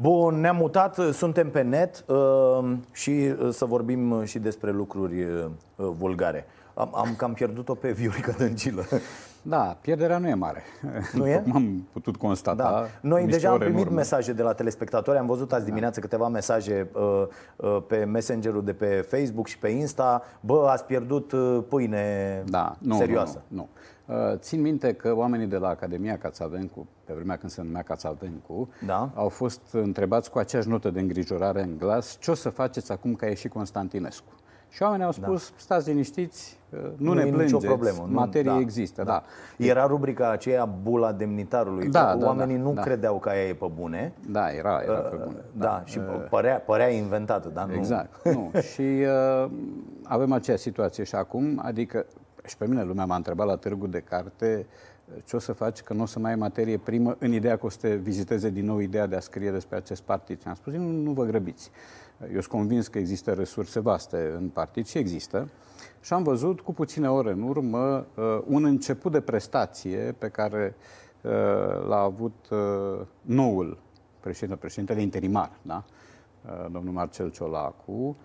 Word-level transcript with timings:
Bun, 0.00 0.40
ne-am 0.40 0.56
mutat, 0.56 0.98
suntem 1.12 1.50
pe 1.50 1.62
net 1.62 2.04
uh, 2.06 2.72
și 2.92 3.10
uh, 3.10 3.48
să 3.50 3.64
vorbim 3.64 4.24
și 4.24 4.38
despre 4.38 4.70
lucruri 4.70 5.22
uh, 5.22 5.44
vulgare. 5.76 6.46
Am, 6.74 6.90
am 6.94 7.14
cam 7.16 7.32
pierdut-o 7.32 7.74
pe 7.74 7.90
Viorica 7.92 8.32
Dăncilă. 8.32 8.84
Da, 9.42 9.76
pierderea 9.80 10.18
nu 10.18 10.28
e 10.28 10.34
mare. 10.34 10.62
Nu 11.12 11.28
e? 11.28 11.40
Cum 11.42 11.56
am 11.56 11.88
putut 11.92 12.16
constata. 12.16 12.62
Da. 12.62 12.86
Noi 13.08 13.26
deja 13.26 13.50
am 13.50 13.58
primit 13.58 13.90
mesaje 13.90 14.32
de 14.32 14.42
la 14.42 14.52
telespectatori. 14.52 15.18
Am 15.18 15.26
văzut 15.26 15.52
azi 15.52 15.64
dimineață 15.64 16.00
da. 16.00 16.06
câteva 16.06 16.28
mesaje 16.28 16.90
uh, 16.92 17.26
uh, 17.56 17.78
pe 17.86 18.04
Messengerul 18.04 18.64
de 18.64 18.72
pe 18.72 19.06
Facebook 19.08 19.46
și 19.46 19.58
pe 19.58 19.68
Insta. 19.68 20.22
Bă, 20.40 20.68
ați 20.70 20.84
pierdut 20.84 21.32
uh, 21.32 21.58
pâine 21.68 22.42
da. 22.46 22.76
nu, 22.78 22.96
serioasă. 22.96 23.42
Nu, 23.48 23.56
nu, 23.56 23.62
nu. 23.62 23.68
Uh, 24.08 24.14
țin 24.36 24.60
minte 24.60 24.92
că 24.92 25.14
oamenii 25.14 25.46
de 25.46 25.56
la 25.56 25.68
Academia 25.68 26.18
Cațavencu, 26.18 26.86
pe 27.04 27.12
vremea 27.12 27.36
când 27.36 27.52
se 27.52 27.62
numea 27.62 27.82
Cațavencu, 27.82 28.68
da. 28.86 29.10
au 29.14 29.28
fost 29.28 29.60
întrebați 29.72 30.30
cu 30.30 30.38
aceeași 30.38 30.68
notă 30.68 30.90
de 30.90 31.00
îngrijorare 31.00 31.62
în 31.62 31.78
glas 31.78 32.16
ce 32.20 32.30
o 32.30 32.34
să 32.34 32.48
faceți 32.48 32.92
acum 32.92 33.14
că 33.14 33.24
a 33.24 33.28
ieșit 33.28 33.52
Constantinescu. 33.52 34.32
Și 34.70 34.82
oamenii 34.82 35.04
au 35.04 35.12
spus, 35.12 35.48
da. 35.48 35.54
stați 35.56 35.88
liniștiți, 35.88 36.58
uh, 36.70 36.78
nu, 36.80 36.90
nu 36.96 37.12
ne 37.12 37.20
plângeți, 37.20 37.52
nicio 37.52 37.66
problemă. 37.66 38.08
materie 38.10 38.50
da, 38.50 38.58
există. 38.58 39.02
Da. 39.02 39.22
Da. 39.56 39.64
Era 39.64 39.86
rubrica 39.86 40.30
aceea 40.30 40.64
bula 40.64 41.12
demnitarului. 41.12 41.88
Da, 41.88 42.16
da, 42.16 42.26
oamenii 42.26 42.56
da, 42.56 42.62
nu 42.62 42.72
da. 42.72 42.80
credeau 42.80 43.18
că 43.18 43.28
aia 43.28 43.48
e 43.48 43.54
pe 43.54 43.70
bune. 43.74 44.12
Da, 44.28 44.52
era, 44.52 44.80
era 44.84 44.98
pe 44.98 45.16
bune. 45.16 45.36
Da, 45.52 45.66
da 45.66 45.82
și 45.84 45.98
părea, 46.30 46.58
părea 46.58 46.88
inventată, 46.88 47.48
da? 47.48 47.68
Exact. 47.74 48.24
Nu. 48.24 48.50
nu. 48.52 48.60
și 48.72 49.04
uh, 49.42 49.50
avem 50.04 50.32
aceeași 50.32 50.62
situație 50.62 51.04
și 51.04 51.14
acum, 51.14 51.60
adică 51.64 52.06
și 52.48 52.56
pe 52.56 52.66
mine 52.66 52.84
lumea 52.84 53.04
m-a 53.04 53.16
întrebat 53.16 53.46
la 53.46 53.56
târgu 53.56 53.86
de 53.86 54.00
carte 54.00 54.66
ce 55.24 55.36
o 55.36 55.38
să 55.38 55.52
faci 55.52 55.80
că 55.80 55.92
nu 55.92 56.02
o 56.02 56.06
să 56.06 56.18
mai 56.18 56.30
ai 56.30 56.36
materie 56.36 56.78
primă 56.78 57.16
în 57.18 57.32
ideea 57.32 57.56
că 57.56 57.66
o 57.66 57.68
să 57.68 57.78
te 57.80 57.94
viziteze 57.94 58.50
din 58.50 58.64
nou 58.64 58.78
ideea 58.78 59.06
de 59.06 59.16
a 59.16 59.20
scrie 59.20 59.50
despre 59.50 59.76
acest 59.76 60.02
partid. 60.02 60.40
Și 60.40 60.48
am 60.48 60.54
spus, 60.54 60.72
nu, 60.72 60.90
nu 60.90 61.12
vă 61.12 61.24
grăbiți. 61.24 61.70
Eu 62.20 62.40
sunt 62.40 62.46
convins 62.46 62.88
că 62.88 62.98
există 62.98 63.32
resurse 63.32 63.80
vaste 63.80 64.32
în 64.36 64.48
partid 64.48 64.86
și 64.86 64.98
există. 64.98 65.48
Și 66.00 66.12
am 66.12 66.22
văzut 66.22 66.60
cu 66.60 66.72
puține 66.72 67.10
ore 67.10 67.30
în 67.30 67.42
urmă 67.42 68.06
uh, 68.14 68.40
un 68.46 68.64
început 68.64 69.12
de 69.12 69.20
prestație 69.20 70.14
pe 70.18 70.28
care 70.28 70.74
uh, 71.20 71.30
l-a 71.88 72.00
avut 72.00 72.48
uh, 72.50 73.06
noul 73.20 73.78
președinte, 74.20 74.56
președintele 74.60 75.00
interimar, 75.00 75.50
da? 75.62 75.84
domnul 76.72 76.92
Marcel 76.92 77.30
Ciolacu, 77.30 78.16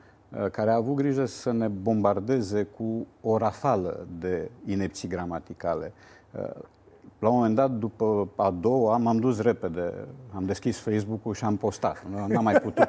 care 0.52 0.72
a 0.72 0.76
avut 0.76 0.96
grijă 0.96 1.26
să 1.26 1.52
ne 1.52 1.68
bombardeze 1.68 2.64
cu 2.64 3.08
o 3.22 3.38
rafală 3.38 4.08
de 4.20 4.52
inepții 4.66 5.08
gramaticale. 5.08 5.94
La 7.24 7.30
un 7.30 7.36
moment 7.36 7.56
dat, 7.56 7.72
după 7.72 8.30
a 8.36 8.52
doua, 8.52 8.98
m-am 8.98 9.18
dus 9.18 9.42
repede, 9.42 9.94
am 10.36 10.46
deschis 10.46 10.80
Facebook-ul 10.80 11.34
și 11.34 11.44
am 11.46 11.58
postat. 11.58 12.06
N-am 12.28 12.44
mai 12.44 12.54
putut. 12.54 12.88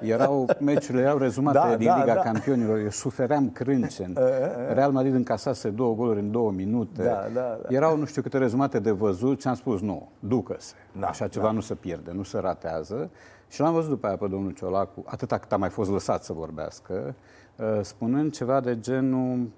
Erau, 0.00 0.48
meciurile 0.60 1.02
erau 1.02 1.18
rezumate 1.18 1.58
da, 1.58 1.76
din 1.76 1.86
da, 1.86 1.98
Liga 1.98 2.14
da. 2.14 2.20
Campionilor, 2.20 2.78
eu 2.78 2.88
sufeream 2.88 3.50
crâncen. 3.50 4.18
Real 4.78 4.92
Madrid 4.92 5.14
încasase 5.14 5.70
două 5.70 5.94
goluri 5.94 6.18
în 6.18 6.30
două 6.30 6.50
minute. 6.50 7.02
Da, 7.02 7.26
da, 7.34 7.58
da. 7.62 7.74
Erau 7.74 7.96
nu 7.96 8.04
știu 8.04 8.22
câte 8.22 8.38
rezumate 8.38 8.78
de 8.78 8.90
văzut 8.90 9.40
și 9.40 9.48
am 9.48 9.54
spus, 9.54 9.80
nu, 9.80 10.08
ducă-se. 10.18 10.74
Da, 11.00 11.06
Așa 11.06 11.28
ceva 11.28 11.46
da. 11.46 11.52
nu 11.52 11.60
se 11.60 11.74
pierde, 11.74 12.10
nu 12.12 12.22
se 12.22 12.38
ratează. 12.38 13.10
Și 13.48 13.60
l-am 13.60 13.72
văzut 13.72 13.90
după 13.90 14.06
aia 14.06 14.16
pe 14.16 14.26
domnul 14.28 14.50
Ciolacu, 14.50 15.02
atâta 15.06 15.38
cât 15.38 15.52
a 15.52 15.56
mai 15.56 15.68
fost 15.68 15.90
lăsat 15.90 16.24
să 16.24 16.32
vorbească, 16.32 17.14
uh, 17.56 17.78
spunând 17.82 18.32
ceva 18.32 18.60
de 18.60 18.80
genul 18.80 19.48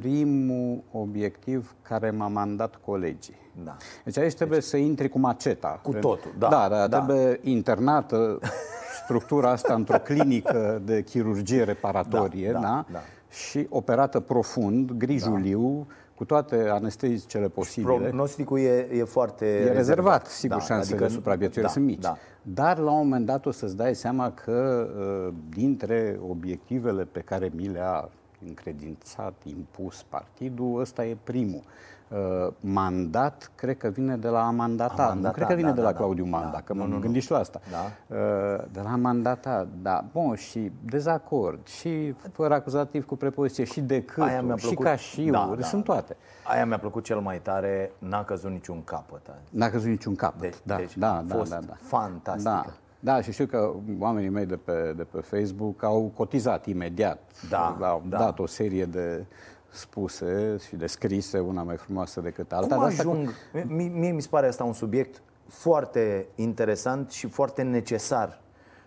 primul 0.00 0.82
obiectiv 0.92 1.74
care 1.82 2.10
m-a 2.10 2.28
mandat 2.28 2.78
colegii. 2.84 3.36
Da. 3.64 3.76
Deci 4.04 4.18
aici 4.18 4.34
trebuie 4.34 4.58
deci, 4.58 4.68
să 4.68 4.76
intri 4.76 5.08
cu 5.08 5.18
maceta. 5.18 5.80
Cu 5.82 5.92
totul, 5.92 6.34
da. 6.38 6.48
Da, 6.48 6.68
da, 6.68 6.86
da. 6.86 6.98
trebuie 6.98 7.40
internată 7.42 8.38
structura 9.02 9.50
asta 9.50 9.74
într-o 9.74 9.98
clinică 9.98 10.82
de 10.84 11.02
chirurgie 11.02 11.62
reparatorie, 11.62 12.52
da, 12.52 12.58
da, 12.58 12.66
da? 12.66 12.84
da. 12.92 12.98
și 13.30 13.66
operată 13.68 14.20
profund, 14.20 14.90
grijuliu, 14.90 15.86
da. 15.88 15.94
cu 16.14 16.24
toate 16.24 16.68
anestezicele 16.68 17.48
posibile. 17.48 17.94
Prognosticul 17.94 18.58
e, 18.58 18.88
e 18.92 19.04
foarte 19.04 19.44
E 19.44 19.48
rezervat, 19.50 19.76
rezervat 19.76 20.26
sigur, 20.26 20.56
da, 20.56 20.62
șansele 20.62 20.94
adică, 20.94 21.08
de 21.08 21.14
supraviețuire 21.14 21.66
da, 21.66 21.72
sunt 21.72 21.84
mici. 21.84 22.00
Da. 22.00 22.16
Dar 22.42 22.78
la 22.78 22.90
un 22.90 22.96
moment 22.96 23.26
dat 23.26 23.46
o 23.46 23.50
să-ți 23.50 23.76
dai 23.76 23.94
seama 23.94 24.32
că 24.32 24.88
uh, 24.96 25.34
dintre 25.48 26.18
obiectivele 26.28 27.04
pe 27.04 27.20
care 27.20 27.50
mi 27.54 27.68
le-a 27.68 28.10
încredințat, 28.46 29.34
impus 29.44 30.02
partidul, 30.02 30.80
ăsta 30.80 31.04
e 31.04 31.16
primul. 31.24 31.62
Uh, 32.08 32.52
mandat, 32.60 33.50
cred 33.54 33.76
că 33.76 33.88
vine 33.88 34.16
de 34.16 34.28
la 34.28 34.46
a 34.46 34.50
mandata. 34.50 35.02
A 35.02 35.06
mandata 35.06 35.28
nu 35.28 35.32
cred 35.32 35.46
că 35.46 35.54
vine 35.54 35.68
da, 35.68 35.74
de 35.74 35.80
la 35.80 35.90
da, 35.90 35.96
Claudiu 35.96 36.24
da, 36.24 36.30
Manda, 36.30 36.50
da, 36.50 36.60
că 36.60 36.74
mă 36.74 36.98
gândit 37.00 37.22
și 37.22 37.30
la 37.30 37.38
asta. 37.38 37.60
Da. 37.70 38.16
Uh, 38.16 38.64
de 38.72 38.80
la 38.80 38.92
a 38.92 38.96
mandata, 38.96 39.68
da. 39.82 40.04
Bun, 40.12 40.34
și 40.34 40.72
dezacord, 40.84 41.66
și 41.66 42.14
fără 42.32 42.54
acuzativ 42.54 43.06
cu 43.06 43.16
prepoziție, 43.16 43.64
și 43.64 43.80
decât, 43.80 44.24
și 44.56 44.74
ca 44.74 44.96
și 44.96 45.22
da, 45.22 45.54
da, 45.58 45.64
sunt 45.64 45.84
toate. 45.84 46.16
Aia 46.44 46.66
mi-a 46.66 46.78
plăcut 46.78 47.04
cel 47.04 47.20
mai 47.20 47.40
tare, 47.40 47.92
n-a 47.98 48.24
căzut 48.24 48.50
niciun 48.50 48.84
capăt. 48.84 49.30
N-a 49.50 49.68
căzut 49.68 49.88
niciun 49.88 50.14
capăt, 50.14 50.40
deci, 50.40 50.56
da, 50.62 50.76
deci 50.76 50.96
da, 50.96 51.16
a 51.16 51.22
da, 51.22 51.34
fost 51.34 51.50
da, 51.50 51.58
da. 51.66 51.74
fantastică. 51.80 52.50
Da. 52.50 52.81
Da, 53.04 53.20
și 53.20 53.32
știu 53.32 53.46
că 53.46 53.74
oamenii 53.98 54.28
mei 54.28 54.46
de 54.46 54.56
pe, 54.56 54.92
de 54.96 55.04
pe 55.04 55.20
Facebook 55.20 55.82
au 55.82 56.12
cotizat 56.16 56.66
imediat. 56.66 57.30
Da, 57.48 57.78
au 57.80 58.02
da. 58.08 58.18
dat 58.18 58.38
o 58.38 58.46
serie 58.46 58.84
de 58.84 59.24
spuse 59.68 60.56
și 60.66 60.76
de 60.76 60.86
scrise, 60.86 61.38
una 61.38 61.62
mai 61.62 61.76
frumoasă 61.76 62.20
decât 62.20 62.52
alta. 62.52 62.74
Cum 62.74 62.84
ajung? 62.84 63.26
Cu... 63.26 63.58
Mie, 63.66 63.88
mie 63.88 64.10
mi 64.10 64.22
se 64.22 64.28
pare 64.30 64.46
asta 64.46 64.64
un 64.64 64.72
subiect 64.72 65.22
foarte 65.46 66.26
interesant 66.34 67.10
și 67.10 67.28
foarte 67.28 67.62
necesar. 67.62 68.40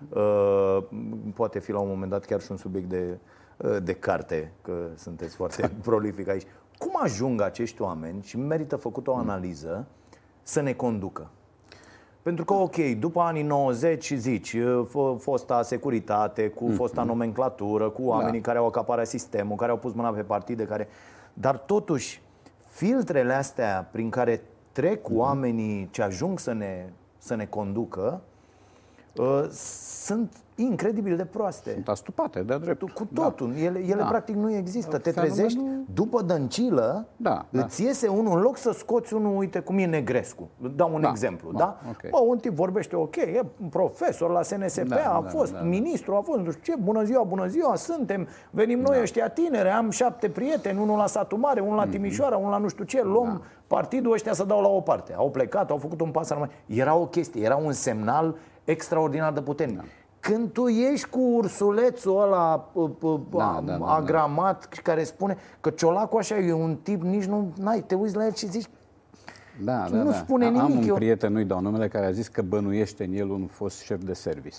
Uh, 0.09 0.77
poate 1.33 1.59
fi 1.59 1.71
la 1.71 1.79
un 1.79 1.87
moment 1.87 2.11
dat 2.11 2.25
chiar 2.25 2.41
și 2.41 2.51
un 2.51 2.57
subiect 2.57 2.89
de, 2.89 3.17
uh, 3.57 3.77
de 3.83 3.93
carte, 3.93 4.51
că 4.61 4.87
sunteți 4.95 5.35
foarte 5.35 5.71
prolific 5.81 6.27
aici. 6.27 6.47
Cum 6.77 6.91
ajung 7.01 7.41
acești 7.41 7.81
oameni, 7.81 8.23
și 8.23 8.37
merită 8.37 8.75
făcut 8.75 9.07
o 9.07 9.15
analiză, 9.15 9.85
să 10.41 10.61
ne 10.61 10.73
conducă? 10.73 11.29
Pentru 12.25 12.45
că, 12.45 12.53
ok, 12.53 12.75
după 12.99 13.19
anii 13.19 13.43
90 13.43 14.13
zici, 14.13 14.55
fosta 15.17 15.61
securitate, 15.61 16.49
cu 16.49 16.69
mm-hmm. 16.69 16.75
fosta 16.75 17.03
nomenclatură, 17.03 17.89
cu 17.89 18.01
oamenii 18.03 18.39
da. 18.39 18.45
care 18.47 18.57
au 18.57 18.65
acaparat 18.65 19.07
sistemul, 19.07 19.55
care 19.55 19.71
au 19.71 19.77
pus 19.77 19.93
mâna 19.93 20.09
pe 20.09 20.21
partide, 20.21 20.63
care... 20.63 20.87
Dar 21.33 21.57
totuși, 21.57 22.21
filtrele 22.67 23.33
astea 23.33 23.89
prin 23.91 24.09
care 24.09 24.41
trec 24.71 25.01
mm-hmm. 25.01 25.15
oamenii 25.15 25.87
ce 25.91 26.01
ajung 26.01 26.39
să 26.39 26.53
ne, 26.53 26.89
să 27.17 27.35
ne 27.35 27.45
conducă, 27.45 28.21
uh, 29.17 29.45
sunt 29.49 30.31
incredibil 30.55 31.15
de 31.15 31.25
proaste. 31.25 31.71
Sunt 31.71 31.87
astupate, 31.87 32.41
de 32.41 32.57
dreptul. 32.57 32.91
Cu 32.93 33.07
totul. 33.13 33.51
Da. 33.53 33.59
Ele, 33.59 33.79
ele 33.79 33.95
da. 33.95 34.05
practic 34.05 34.35
nu 34.35 34.55
există. 34.55 34.97
Te 34.97 35.09
Fenomenul... 35.09 35.37
trezești 35.37 35.59
după 35.93 36.21
dăncilă, 36.21 37.07
da, 37.15 37.45
da. 37.49 37.63
îți 37.63 37.83
iese 37.83 38.07
unul, 38.07 38.37
în 38.37 38.41
loc 38.41 38.57
să 38.57 38.71
scoți 38.71 39.13
unul, 39.13 39.37
uite 39.37 39.59
cum 39.59 39.77
e 39.77 39.85
Negrescu. 39.85 40.49
Dau 40.75 40.93
un 40.93 41.01
da. 41.01 41.09
exemplu, 41.09 41.51
da? 41.51 41.57
da? 41.57 41.89
Okay. 41.89 42.09
Bă, 42.09 42.17
un 42.27 42.37
tip 42.37 42.53
vorbește 42.53 42.95
ok, 42.95 43.15
e 43.15 43.45
profesor 43.69 44.31
la 44.31 44.41
SNSP, 44.41 44.87
da, 44.87 44.95
a 44.95 45.21
da, 45.21 45.29
fost 45.29 45.51
da, 45.51 45.57
da. 45.57 45.63
ministru, 45.63 46.15
a 46.15 46.21
fost 46.21 46.39
nu 46.39 46.51
știu 46.51 46.73
ce, 46.73 46.81
bună 46.81 47.03
ziua, 47.03 47.23
bună 47.23 47.47
ziua, 47.47 47.75
suntem, 47.75 48.27
venim 48.49 48.79
noi 48.79 48.95
da. 48.95 49.01
ăștia 49.01 49.29
tineri, 49.29 49.69
am 49.69 49.89
șapte 49.89 50.29
prieteni, 50.29 50.79
unul 50.81 50.97
la 50.97 51.07
satul 51.07 51.37
mare, 51.37 51.59
unul 51.59 51.75
la 51.75 51.83
mhm. 51.83 51.91
Timișoara, 51.91 52.37
unul 52.37 52.49
la 52.49 52.57
nu 52.57 52.67
știu 52.67 52.83
ce, 52.83 53.03
luăm 53.03 53.27
da. 53.27 53.41
partidul 53.67 54.11
ăștia 54.11 54.33
să 54.33 54.43
dau 54.43 54.61
la 54.61 54.67
o 54.67 54.81
parte. 54.81 55.13
Au 55.13 55.29
plecat, 55.29 55.69
au 55.69 55.77
făcut 55.77 56.01
un 56.01 56.11
pas 56.11 56.37
mai. 56.37 56.49
Era 56.65 56.95
o 56.95 57.05
chestie, 57.05 57.43
era 57.43 57.55
un 57.55 57.71
semnal 57.71 58.35
extraordinar 58.65 59.33
de 59.33 59.41
puternic. 59.41 59.77
Da. 59.77 59.83
Când 60.19 60.51
tu 60.51 60.67
ești 60.67 61.09
cu 61.09 61.19
ursulețul 61.19 62.21
ăla 62.21 62.71
da, 63.29 63.61
da, 63.65 63.77
da, 63.77 63.85
agramat 63.85 64.69
da. 64.69 64.81
care 64.83 65.03
spune 65.03 65.37
că 65.61 65.69
Ciolacu 65.69 66.17
așa 66.17 66.37
e 66.37 66.53
un 66.53 66.75
tip, 66.75 67.01
nici 67.01 67.23
nu 67.23 67.53
ai, 67.63 67.81
te 67.81 67.95
uiți 67.95 68.15
la 68.15 68.25
el 68.25 68.33
și 68.33 68.49
zici 68.49 68.67
da, 69.63 69.87
da, 69.89 69.97
nu 69.97 70.09
da. 70.09 70.15
spune 70.15 70.45
nimic. 70.45 70.61
Am 70.61 70.77
un 70.77 70.87
eu... 70.87 70.95
prieten, 70.95 71.31
nu-i 71.31 71.45
dau 71.45 71.61
numele, 71.61 71.87
care 71.87 72.05
a 72.05 72.11
zis 72.11 72.27
că 72.27 72.41
bănuiește 72.41 73.03
în 73.03 73.13
el 73.13 73.29
un 73.29 73.45
fost 73.45 73.81
șef 73.81 74.03
de 74.03 74.13
service. 74.13 74.57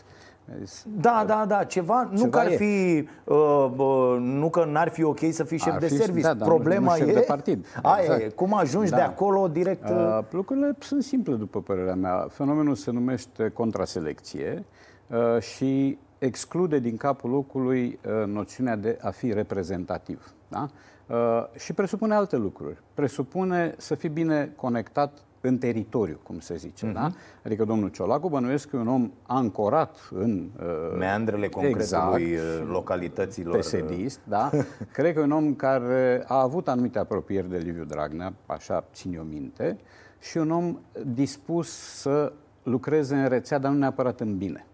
Da, 1.01 1.25
da, 1.27 1.45
da, 1.49 1.65
ceva, 1.65 1.65
ceva 1.65 2.23
nu 2.23 2.29
că 2.31 2.39
ar 2.39 2.51
fi, 2.51 3.09
uh, 3.25 3.71
uh, 3.77 4.17
nu 4.21 4.51
că 4.51 4.65
n-ar 4.65 4.89
fi 4.89 5.03
ok 5.03 5.19
să 5.31 5.45
fii 5.45 5.59
șef 5.59 5.73
ar 5.73 5.79
de 5.79 5.87
fi, 5.87 5.97
service. 5.97 6.27
Da, 6.27 6.35
da, 6.35 6.45
Problema 6.45 6.97
nu, 6.97 7.05
nu 7.05 7.11
e 7.11 7.15
de 7.15 7.21
partid. 7.21 7.67
Aia 7.83 8.03
exact. 8.03 8.21
e, 8.21 8.29
cum 8.29 8.55
ajungi 8.55 8.91
da. 8.91 8.97
de 8.97 9.03
acolo 9.03 9.49
direct. 9.49 9.89
Uh, 9.89 9.97
uh... 9.97 10.25
lucrurile 10.31 10.77
sunt 10.79 11.03
simple, 11.03 11.35
după 11.35 11.61
părerea 11.63 11.95
mea. 11.95 12.27
Fenomenul 12.31 12.75
se 12.75 12.91
numește 12.91 13.49
contraselecție. 13.49 14.65
Uh, 15.07 15.41
și 15.41 15.99
exclude 16.19 16.79
din 16.79 16.97
capul 16.97 17.31
locului 17.31 17.99
uh, 18.07 18.27
noțiunea 18.27 18.77
de 18.77 18.99
a 19.03 19.11
fi 19.11 19.33
reprezentativ. 19.33 20.35
Da? 20.49 20.69
Uh, 21.07 21.45
și 21.59 21.73
presupune 21.73 22.15
alte 22.15 22.37
lucruri. 22.37 22.83
Presupune 22.95 23.75
să 23.77 23.95
fii 23.95 24.09
bine 24.09 24.53
conectat 24.57 25.19
în 25.47 25.59
teritoriu, 25.59 26.21
cum 26.23 26.39
se 26.39 26.57
zice. 26.57 26.91
Uh-huh. 26.91 26.93
Da? 26.93 27.07
Mhm. 27.07 27.17
Adică 27.45 27.65
domnul 27.65 27.89
Ciolacu 27.89 28.29
bănuiesc 28.29 28.69
că 28.69 28.77
e 28.77 28.79
un 28.79 28.89
om 28.89 29.11
ancorat 29.23 30.09
în... 30.15 30.51
Uh, 30.59 30.97
Meandrele 30.99 31.49
concretului 31.49 32.31
exact, 32.31 32.69
localităților. 32.69 33.55
Pesedist, 33.55 34.21
da? 34.25 34.51
Cred 34.93 35.15
că 35.15 35.21
e 35.21 35.23
un 35.23 35.31
om 35.31 35.55
care 35.55 36.25
a 36.27 36.41
avut 36.41 36.69
anumite 36.69 36.99
apropieri 36.99 37.51
de 37.51 37.57
Liviu 37.57 37.85
Dragnea, 37.85 38.33
așa 38.47 38.85
țin 38.93 39.15
eu 39.15 39.23
minte, 39.23 39.79
și 40.21 40.37
un 40.37 40.51
om 40.51 40.79
dispus 41.05 41.69
să 42.01 42.33
lucreze 42.63 43.17
în 43.17 43.29
rețea, 43.29 43.59
dar 43.59 43.71
nu 43.71 43.79
neapărat 43.79 44.21
în 44.21 44.37
bine. 44.37 44.67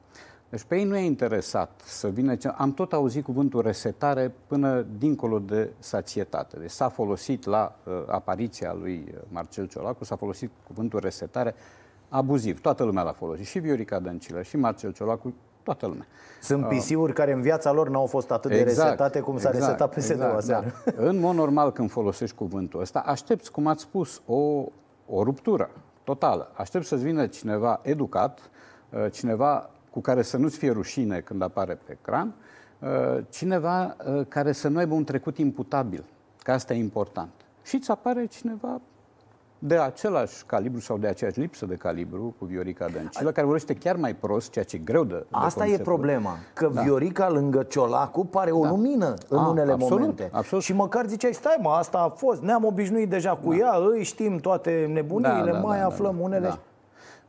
Deci 0.52 0.62
pe 0.62 0.76
ei 0.76 0.84
nu 0.84 0.96
e 0.96 1.04
interesat 1.04 1.80
să 1.84 2.08
vină... 2.08 2.34
Am 2.56 2.72
tot 2.72 2.92
auzit 2.92 3.24
cuvântul 3.24 3.62
resetare 3.62 4.34
până 4.46 4.86
dincolo 4.98 5.38
de 5.38 5.70
sațietate. 5.78 6.56
Deci 6.58 6.70
s-a 6.70 6.88
folosit 6.88 7.44
la 7.44 7.76
uh, 7.84 8.02
apariția 8.06 8.72
lui 8.72 9.04
uh, 9.08 9.20
Marcel 9.28 9.66
Ciolacu, 9.66 10.04
s-a 10.04 10.16
folosit 10.16 10.50
cuvântul 10.66 11.00
resetare 11.00 11.54
abuziv. 12.08 12.60
Toată 12.60 12.84
lumea 12.84 13.02
l-a 13.02 13.12
folosit. 13.12 13.46
Și 13.46 13.58
Viorica 13.58 13.98
Dăncilă, 13.98 14.42
și 14.42 14.56
Marcel 14.56 14.92
Ciolacu, 14.92 15.34
toată 15.62 15.86
lumea. 15.86 16.06
Sunt 16.40 16.66
PC-uri 16.66 17.10
uh, 17.10 17.16
care 17.16 17.32
în 17.32 17.40
viața 17.40 17.72
lor 17.72 17.88
n-au 17.88 18.06
fost 18.06 18.30
atât 18.30 18.50
exact, 18.50 18.74
de 18.76 18.82
resetate 18.82 19.20
cum 19.20 19.38
s-a 19.38 19.50
exact, 19.54 19.64
resetat 19.64 19.94
PSD-ul 19.94 20.34
exact, 20.34 20.84
da. 20.84 20.92
În 21.08 21.18
mod 21.18 21.34
normal, 21.34 21.72
când 21.72 21.90
folosești 21.90 22.36
cuvântul 22.36 22.80
ăsta, 22.80 22.98
aștepți, 22.98 23.50
cum 23.50 23.66
ați 23.66 23.82
spus, 23.82 24.22
o, 24.26 24.64
o 25.06 25.22
ruptură 25.22 25.70
totală. 26.04 26.50
Aștept 26.54 26.84
să-ți 26.84 27.02
vină 27.02 27.26
cineva 27.26 27.80
educat, 27.82 28.50
uh, 28.90 29.12
cineva 29.12 29.70
cu 29.92 30.00
care 30.00 30.22
să 30.22 30.36
nu-ți 30.36 30.58
fie 30.58 30.70
rușine 30.70 31.20
când 31.20 31.42
apare 31.42 31.78
pe 31.84 31.92
ecran, 32.00 32.34
uh, 32.78 32.88
cineva 33.28 33.96
uh, 34.06 34.26
care 34.28 34.52
să 34.52 34.68
nu 34.68 34.78
aibă 34.78 34.94
un 34.94 35.04
trecut 35.04 35.38
imputabil, 35.38 36.04
că 36.42 36.52
asta 36.52 36.74
e 36.74 36.78
important. 36.78 37.30
Și 37.62 37.74
îți 37.74 37.90
apare 37.90 38.26
cineva 38.26 38.80
de 39.64 39.78
același 39.78 40.44
calibru 40.46 40.80
sau 40.80 40.98
de 40.98 41.06
aceeași 41.06 41.40
lipsă 41.40 41.66
de 41.66 41.74
calibru 41.74 42.34
cu 42.38 42.44
Viorica 42.44 42.88
Dăncilă, 42.88 43.30
care 43.30 43.46
vorbește 43.46 43.74
chiar 43.74 43.96
mai 43.96 44.14
prost, 44.14 44.50
ceea 44.50 44.64
ce 44.64 44.76
e 44.76 44.78
greu 44.78 45.04
de, 45.04 45.14
de 45.14 45.26
Asta 45.30 45.66
e 45.66 45.78
problema, 45.78 46.36
că 46.54 46.70
da. 46.74 46.80
Viorica 46.80 47.30
lângă 47.30 47.62
Ciolacu 47.62 48.24
pare 48.24 48.50
o 48.50 48.62
da. 48.62 48.68
lumină 48.68 49.14
în 49.28 49.38
a, 49.38 49.48
unele 49.48 49.72
absolut, 49.72 50.00
momente. 50.00 50.28
Absolut. 50.32 50.64
Și 50.64 50.72
măcar 50.72 51.06
ziceai, 51.06 51.32
stai 51.32 51.56
mă, 51.60 51.70
asta 51.70 51.98
a 51.98 52.08
fost, 52.08 52.42
ne-am 52.42 52.64
obișnuit 52.64 53.08
deja 53.08 53.36
cu 53.36 53.50
da. 53.50 53.56
ea, 53.56 53.72
îi 53.92 54.02
știm 54.02 54.38
toate 54.38 54.90
nebuniile, 54.92 55.50
da, 55.50 55.52
da, 55.52 55.58
mai 55.58 55.78
da, 55.78 55.86
aflăm 55.86 56.16
da, 56.16 56.22
unele... 56.22 56.46
Da. 56.46 56.58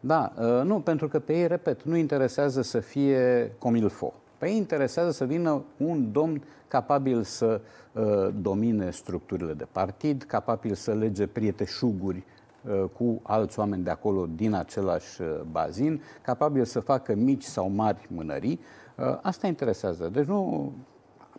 Da, 0.06 0.34
uh, 0.38 0.62
nu, 0.64 0.80
pentru 0.80 1.08
că 1.08 1.20
pe 1.20 1.34
ei, 1.34 1.48
repet, 1.48 1.84
nu 1.84 1.96
interesează 1.96 2.62
să 2.62 2.80
fie 2.80 3.52
comilfo. 3.58 4.14
Pe 4.38 4.48
ei 4.50 4.58
interesează 4.58 5.12
să 5.12 5.26
vină 5.26 5.64
un 5.78 6.12
domn 6.12 6.44
capabil 6.68 7.24
să 7.24 7.62
uh, 7.92 8.30
domine 8.42 8.90
structurile 8.90 9.54
de 9.54 9.68
partid, 9.72 10.24
capabil 10.24 10.74
să 10.74 10.94
lege 10.94 11.28
prieteșuguri 11.28 12.24
uh, 12.64 12.84
cu 12.98 13.20
alți 13.24 13.60
oameni 13.60 13.84
de 13.84 13.90
acolo 13.90 14.28
din 14.36 14.54
același 14.54 15.22
uh, 15.22 15.28
bazin, 15.52 16.02
capabil 16.22 16.66
să 16.66 16.80
facă 16.80 17.16
mici 17.16 17.44
sau 17.44 17.70
mari 17.70 18.08
mânării. 18.10 18.60
Uh, 18.98 19.18
asta 19.22 19.48
interesează. 19.48 20.10
Deci 20.10 20.26
nu, 20.26 20.72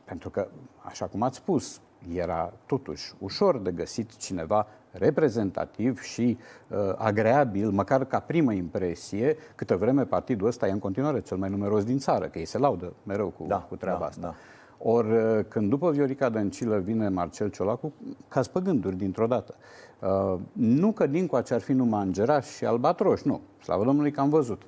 pentru 0.04 0.30
că, 0.30 0.48
așa 0.82 1.06
cum 1.06 1.22
ați 1.22 1.36
spus, 1.36 1.80
era 2.12 2.52
totuși 2.66 3.12
ușor 3.18 3.58
de 3.58 3.70
găsit 3.70 4.16
cineva 4.16 4.66
reprezentativ 4.98 6.00
și 6.00 6.38
uh, 6.68 6.78
agreabil, 6.96 7.70
măcar 7.70 8.04
ca 8.04 8.18
primă 8.18 8.52
impresie, 8.52 9.36
câtă 9.54 9.76
vreme 9.76 10.04
partidul 10.04 10.46
ăsta 10.46 10.66
e 10.66 10.70
în 10.70 10.78
continuare 10.78 11.20
cel 11.20 11.36
mai 11.36 11.48
numeros 11.48 11.84
din 11.84 11.98
țară, 11.98 12.26
că 12.26 12.38
ei 12.38 12.44
se 12.44 12.58
laudă 12.58 12.92
mereu 13.02 13.28
cu, 13.28 13.44
da, 13.46 13.56
cu 13.56 13.76
treaba 13.76 13.98
da, 13.98 14.06
asta. 14.06 14.20
Da. 14.20 14.34
Ori 14.78 15.12
uh, 15.12 15.44
când 15.48 15.68
după 15.68 15.90
Viorica 15.90 16.28
Dăncilă 16.28 16.78
vine 16.78 17.08
Marcel 17.08 17.48
Ciolacu, 17.48 17.92
ca 18.28 18.40
pe 18.52 18.60
gânduri 18.60 18.96
dintr-o 18.96 19.26
dată. 19.26 19.54
Uh, 20.00 20.40
nu 20.52 20.92
că 20.92 21.06
din 21.06 21.30
ce 21.44 21.54
ar 21.54 21.60
fi 21.60 21.72
numai 21.72 22.04
îngeraș 22.04 22.46
și 22.46 22.64
albatroș, 22.64 23.22
nu. 23.22 23.40
Slavă 23.62 23.84
Domnului 23.84 24.10
că 24.10 24.20
am 24.20 24.28
văzut. 24.28 24.62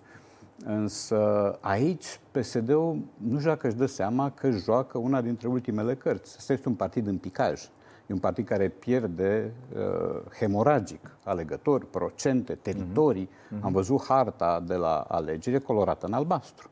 Însă 0.64 1.18
aici 1.60 2.20
PSD-ul 2.30 2.98
nu 3.16 3.38
știu 3.38 3.50
dacă 3.50 3.66
își 3.66 3.76
dă 3.76 3.86
seama 3.86 4.30
că 4.30 4.50
joacă 4.50 4.98
una 4.98 5.20
dintre 5.20 5.48
ultimele 5.48 5.94
cărți. 5.94 6.34
Asta 6.38 6.52
este 6.52 6.68
un 6.68 6.74
partid 6.74 7.06
în 7.06 7.16
picaj. 7.16 7.68
E 8.06 8.12
un 8.12 8.18
partid 8.18 8.46
care 8.46 8.68
pierde 8.68 9.52
uh, 9.76 10.20
hemoragic 10.38 11.16
alegători, 11.24 11.86
procente, 11.86 12.54
teritorii. 12.54 13.28
Mm-hmm. 13.28 13.60
Am 13.60 13.72
văzut 13.72 14.04
harta 14.04 14.62
de 14.66 14.74
la 14.74 14.98
alegere 15.08 15.58
colorată 15.58 16.06
în 16.06 16.12
albastru. 16.12 16.70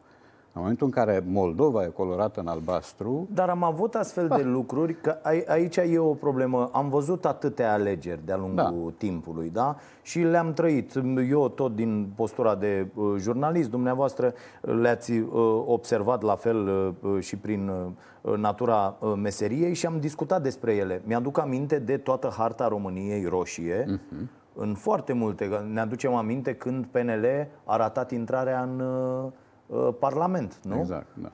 În 0.57 0.61
momentul 0.61 0.87
în 0.87 0.93
care 0.93 1.25
Moldova 1.27 1.83
e 1.83 1.87
colorată 1.87 2.41
în 2.41 2.47
albastru... 2.47 3.29
Dar 3.35 3.49
am 3.49 3.63
avut 3.63 3.95
astfel 3.95 4.33
ah. 4.33 4.37
de 4.37 4.43
lucruri, 4.43 5.01
că 5.01 5.19
aici 5.47 5.77
e 5.77 5.99
o 5.99 6.15
problemă. 6.15 6.71
Am 6.73 6.89
văzut 6.89 7.25
atâtea 7.25 7.73
alegeri 7.73 8.21
de-a 8.25 8.37
lungul 8.37 8.85
da. 8.87 8.95
timpului, 8.99 9.51
da? 9.51 9.77
Și 10.03 10.19
le-am 10.19 10.53
trăit. 10.53 10.93
Eu 11.31 11.49
tot 11.49 11.75
din 11.75 12.13
postura 12.15 12.55
de 12.55 12.87
uh, 12.95 13.15
jurnalist, 13.19 13.71
dumneavoastră 13.71 14.35
le-ați 14.61 15.13
uh, 15.13 15.63
observat 15.67 16.23
la 16.23 16.35
fel 16.35 16.67
uh, 16.67 17.21
și 17.21 17.37
prin 17.37 17.69
uh, 18.21 18.37
natura 18.37 18.97
uh, 18.99 19.13
meseriei 19.17 19.75
și 19.75 19.87
am 19.87 20.01
discutat 20.01 20.43
despre 20.43 20.75
ele. 20.75 21.03
Mi-aduc 21.05 21.39
aminte 21.39 21.79
de 21.79 21.97
toată 21.97 22.33
harta 22.37 22.69
României 22.69 23.25
roșie, 23.25 23.85
uh-huh. 23.85 24.27
în 24.55 24.75
foarte 24.75 25.13
multe. 25.13 25.65
Ne 25.73 25.81
aducem 25.81 26.15
aminte 26.15 26.55
când 26.55 26.87
PNL 26.87 27.27
a 27.65 27.77
ratat 27.77 28.11
intrarea 28.11 28.63
în... 28.63 28.83
Uh, 29.75 29.81
Uh, 29.89 29.95
Parlament, 29.99 30.59
nu? 30.63 30.79
Exact, 30.79 31.07
da. 31.15 31.33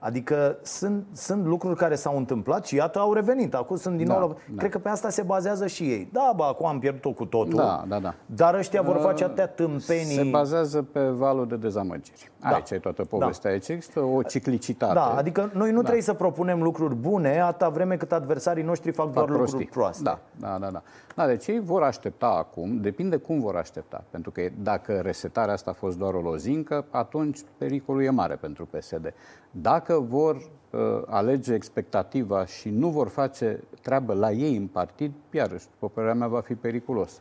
Uh, 0.00 0.06
adică 0.08 0.58
sunt, 0.62 1.06
sunt 1.12 1.44
lucruri 1.44 1.76
care 1.76 1.94
s-au 1.94 2.16
întâmplat 2.16 2.66
și 2.66 2.74
iată 2.74 2.98
au 2.98 3.12
revenit. 3.12 3.54
Acum 3.54 3.76
sunt 3.76 3.96
din 3.96 4.06
da, 4.06 4.18
nou. 4.18 4.28
La... 4.28 4.34
Da. 4.34 4.56
Cred 4.56 4.70
că 4.70 4.78
pe 4.78 4.88
asta 4.88 5.08
se 5.08 5.22
bazează 5.22 5.66
și 5.66 5.82
ei. 5.82 6.08
Da, 6.12 6.32
bă, 6.36 6.44
acum 6.44 6.66
am 6.66 6.78
pierdut-o 6.78 7.12
cu 7.12 7.24
totul. 7.24 7.54
Da, 7.54 7.84
da, 7.88 7.98
da. 7.98 8.14
Dar 8.26 8.54
ăștia 8.54 8.82
vor 8.82 8.96
face 8.96 9.24
atâtea 9.24 9.46
tâmpenii. 9.46 10.14
Se 10.14 10.28
bazează 10.30 10.82
pe 10.82 11.00
valul 11.00 11.46
de 11.46 11.56
dezamăgiri. 11.56 12.30
Da. 12.40 12.48
Aici 12.48 12.70
e 12.70 12.78
toată 12.78 13.04
povestea. 13.04 13.50
Da. 13.50 13.56
Aici 13.56 13.68
există 13.68 14.00
o 14.00 14.22
ciclicitate. 14.22 14.94
Da, 14.94 15.14
adică 15.16 15.50
noi 15.54 15.70
nu 15.70 15.76
da. 15.76 15.82
trebuie 15.82 16.02
să 16.02 16.12
propunem 16.12 16.62
lucruri 16.62 16.94
bune 16.94 17.40
atâta 17.40 17.68
vreme 17.68 17.96
cât 17.96 18.12
adversarii 18.12 18.64
noștri 18.64 18.92
fac, 18.92 19.06
fac 19.06 19.14
doar 19.14 19.26
prostii. 19.26 19.50
lucruri 19.50 19.70
proaste. 19.70 20.02
Da, 20.02 20.18
da, 20.36 20.56
da, 20.60 20.70
da. 20.70 20.82
Da, 21.14 21.26
deci 21.26 21.46
ei 21.46 21.60
vor 21.60 21.82
aștepta 21.82 22.26
acum, 22.26 22.80
depinde 22.80 23.16
cum 23.16 23.40
vor 23.40 23.56
aștepta. 23.56 24.04
Pentru 24.10 24.30
că 24.30 24.42
dacă 24.62 25.00
resetarea 25.02 25.52
asta 25.54 25.70
a 25.70 25.74
fost 25.74 25.98
doar 25.98 26.14
o 26.14 26.20
lozincă, 26.20 26.84
atunci 26.90 27.38
pericolul 27.56 28.02
e 28.02 28.10
mare 28.10 28.34
pentru 28.34 28.66
PSD. 28.66 29.14
Dacă 29.50 29.98
vor 30.00 30.36
uh, 30.36 30.80
alege 31.06 31.54
expectativa 31.54 32.46
și 32.46 32.70
nu 32.70 32.88
vor 32.88 33.08
face 33.08 33.60
treabă 33.82 34.14
la 34.14 34.30
ei 34.30 34.56
în 34.56 34.66
partid, 34.66 35.12
iarăși, 35.30 35.66
după 35.70 35.88
părerea 35.88 36.14
mea, 36.14 36.28
va 36.28 36.40
fi 36.40 36.54
periculos. 36.54 37.20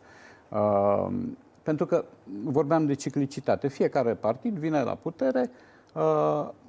Uh, 0.49 1.07
pentru 1.63 1.85
că 1.85 2.05
vorbeam 2.43 2.85
de 2.85 2.93
ciclicitate. 2.93 3.67
Fiecare 3.67 4.13
partid 4.13 4.57
vine 4.57 4.81
la 4.81 4.95
putere, 4.95 5.49
uh, 5.93 6.01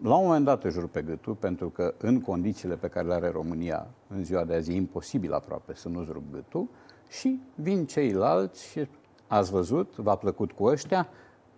la 0.03 0.17
un 0.17 0.25
moment 0.27 0.45
dat 0.45 0.65
își 0.65 0.79
rupe 0.79 1.03
gâtul, 1.03 1.35
pentru 1.35 1.69
că 1.69 1.95
în 1.99 2.21
condițiile 2.21 2.75
pe 2.75 2.89
care 2.89 3.07
le 3.07 3.15
are 3.15 3.31
România 3.31 3.87
în 4.09 4.25
ziua 4.25 4.45
de 4.45 4.55
azi 4.55 4.73
e 4.73 4.75
imposibil 4.75 5.33
aproape 5.33 5.75
să 5.75 5.89
nu-ți 5.89 6.11
rup 6.13 6.23
gâtul, 6.33 6.69
și 7.09 7.41
vin 7.55 7.87
ceilalți 7.87 8.67
și 8.71 8.89
ați 9.27 9.51
văzut, 9.51 9.97
v-a 9.97 10.17
plăcut 10.17 10.53
cu 10.53 10.65
ăștia, 10.65 11.09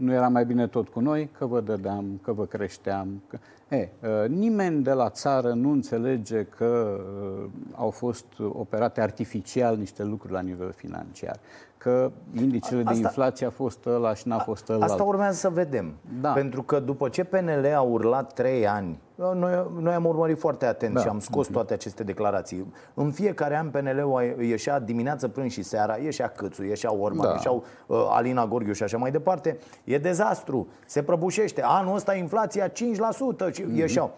nu 0.00 0.12
era 0.12 0.28
mai 0.28 0.44
bine 0.44 0.66
tot 0.66 0.88
cu 0.88 1.00
noi, 1.00 1.28
că 1.38 1.46
vă 1.46 1.60
dădeam, 1.60 2.20
că 2.22 2.32
vă 2.32 2.46
creșteam. 2.46 3.22
Că... 3.28 3.38
E, 3.74 3.88
ă, 4.02 4.26
nimeni 4.26 4.82
de 4.82 4.92
la 4.92 5.10
țară 5.10 5.52
nu 5.52 5.70
înțelege 5.70 6.44
că 6.44 7.00
ă, 7.42 7.48
au 7.74 7.90
fost 7.90 8.26
operate 8.38 9.00
artificial 9.00 9.76
niște 9.76 10.04
lucruri 10.04 10.32
la 10.32 10.40
nivel 10.40 10.72
financiar 10.72 11.38
că 11.80 12.10
indicele 12.36 12.80
asta, 12.80 12.92
de 12.92 12.98
inflație 12.98 13.46
a 13.46 13.50
fost 13.50 13.86
ăla 13.86 14.14
și 14.14 14.28
n-a 14.28 14.38
fost 14.38 14.68
ăla. 14.68 14.84
Asta 14.84 15.02
urmează 15.02 15.36
să 15.36 15.48
vedem. 15.48 15.94
Da. 16.20 16.30
Pentru 16.30 16.62
că 16.62 16.80
după 16.80 17.08
ce 17.08 17.24
PNL 17.24 17.72
a 17.74 17.80
urlat 17.80 18.32
trei 18.32 18.66
ani, 18.66 19.00
noi, 19.14 19.66
noi 19.80 19.94
am 19.94 20.04
urmărit 20.04 20.38
foarte 20.38 20.66
atent 20.66 20.94
da. 20.94 21.00
și 21.00 21.08
am 21.08 21.18
scos 21.18 21.44
mhm. 21.44 21.54
toate 21.54 21.72
aceste 21.72 22.02
declarații. 22.02 22.72
În 22.94 23.10
fiecare 23.10 23.56
an 23.56 23.68
PNL-ul 23.68 24.34
ieșea 24.40 24.80
dimineață, 24.80 25.28
prânz 25.28 25.52
și 25.52 25.62
seara, 25.62 25.96
ieșea 25.96 26.28
Câțu, 26.28 26.64
ieșea 26.64 26.94
Orman, 26.94 27.26
da. 27.26 27.32
ieșeau 27.32 27.64
uh, 27.86 28.06
Alina 28.10 28.46
Gorghiu 28.46 28.72
și 28.72 28.82
așa 28.82 28.96
mai 28.96 29.10
departe. 29.10 29.58
E 29.84 29.98
dezastru, 29.98 30.68
se 30.86 31.02
prăbușește. 31.02 31.62
Anul 31.64 31.94
ăsta 31.94 32.14
inflația 32.14 32.68
5%, 32.68 32.72
mm-hmm. 32.72 33.74
ieșeau. 33.74 34.14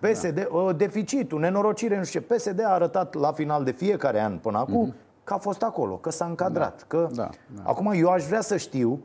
PSD, 0.00 0.34
da. 0.34 0.56
uh, 0.56 0.76
deficitul, 0.76 1.40
nenorocire, 1.40 1.96
nu 1.96 2.04
știu 2.04 2.20
ce. 2.20 2.34
PSD 2.34 2.64
a 2.64 2.68
arătat 2.68 3.14
la 3.14 3.32
final 3.32 3.64
de 3.64 3.70
fiecare 3.70 4.20
an 4.20 4.38
până 4.38 4.58
acum 4.58 4.92
mm-hmm 4.92 5.06
că 5.28 5.34
a 5.34 5.38
fost 5.38 5.62
acolo, 5.62 5.94
că 5.94 6.10
s-a 6.10 6.24
încadrat. 6.24 6.76
Da, 6.78 6.84
că... 6.86 7.08
Da, 7.14 7.28
da. 7.54 7.62
Acum 7.64 7.92
eu 7.94 8.08
aș 8.08 8.24
vrea 8.24 8.40
să 8.40 8.56
știu 8.56 9.00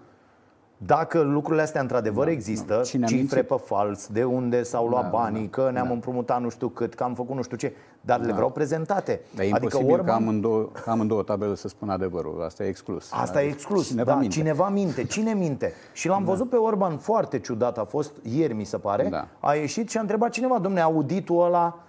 dacă 0.77 1.22
lucrurile 1.22 1.62
astea 1.62 1.82
într-adevăr 1.82 2.25
da, 2.25 2.32
există, 2.32 2.82
da. 2.94 3.06
cifre 3.06 3.42
pe 3.42 3.56
fals, 3.65 4.08
de 4.08 4.24
unde 4.24 4.63
s-au 4.63 4.88
luat 4.88 5.03
da, 5.03 5.10
banii, 5.10 5.44
da, 5.44 5.62
că 5.62 5.72
ne-am 5.72 5.88
da. 5.88 5.94
împrumutat 5.94 6.42
nu 6.42 6.50
știu 6.50 6.68
cât, 6.68 6.94
că 6.94 7.03
am 7.03 7.13
făcut 7.13 7.36
nu 7.36 7.42
știu 7.42 7.58
ce, 7.58 7.74
dar 8.01 8.20
da. 8.20 8.25
le 8.25 8.32
vreau 8.32 8.50
prezentate. 8.50 9.22
Dar 9.36 9.46
e 9.46 9.50
adică 9.53 9.77
Orban... 9.77 10.06
ca 10.06 10.13
amândouă, 10.13 10.70
ca 10.84 10.92
amândouă 10.92 11.24
tabele 11.24 11.56
să 11.56 11.68
spună 11.68 11.92
adevărul. 11.92 12.44
Asta 12.46 12.63
e 12.63 12.68
exclus. 12.68 13.12
Asta 13.13 13.44
e 13.44 13.48
exclus, 13.48 13.88
cineva 13.88 14.12
da, 14.12 14.18
minte. 14.18 14.36
cineva 14.36 14.70
minte. 14.70 15.03
Cine 15.03 15.34
minte? 15.34 15.74
Și 15.94 16.08
l-am 16.08 16.24
da. 16.24 16.32
văzut 16.32 16.50
pe 16.50 16.56
Orban 16.56 16.98
foarte 16.98 17.39
ciudat, 17.39 17.77
a 17.77 17.84
fost 17.84 18.12
ieri 18.22 18.53
mi 18.53 18.63
se 18.63 18.77
pare, 18.77 19.08
da. 19.10 19.27
a 19.39 19.53
ieșit 19.53 19.89
și 19.89 19.98
a 19.98 20.01
întrebat 20.01 20.30
cineva, 20.30 20.60
domne, 20.60 20.82
auditul 20.82 21.46
ăla 21.46 21.84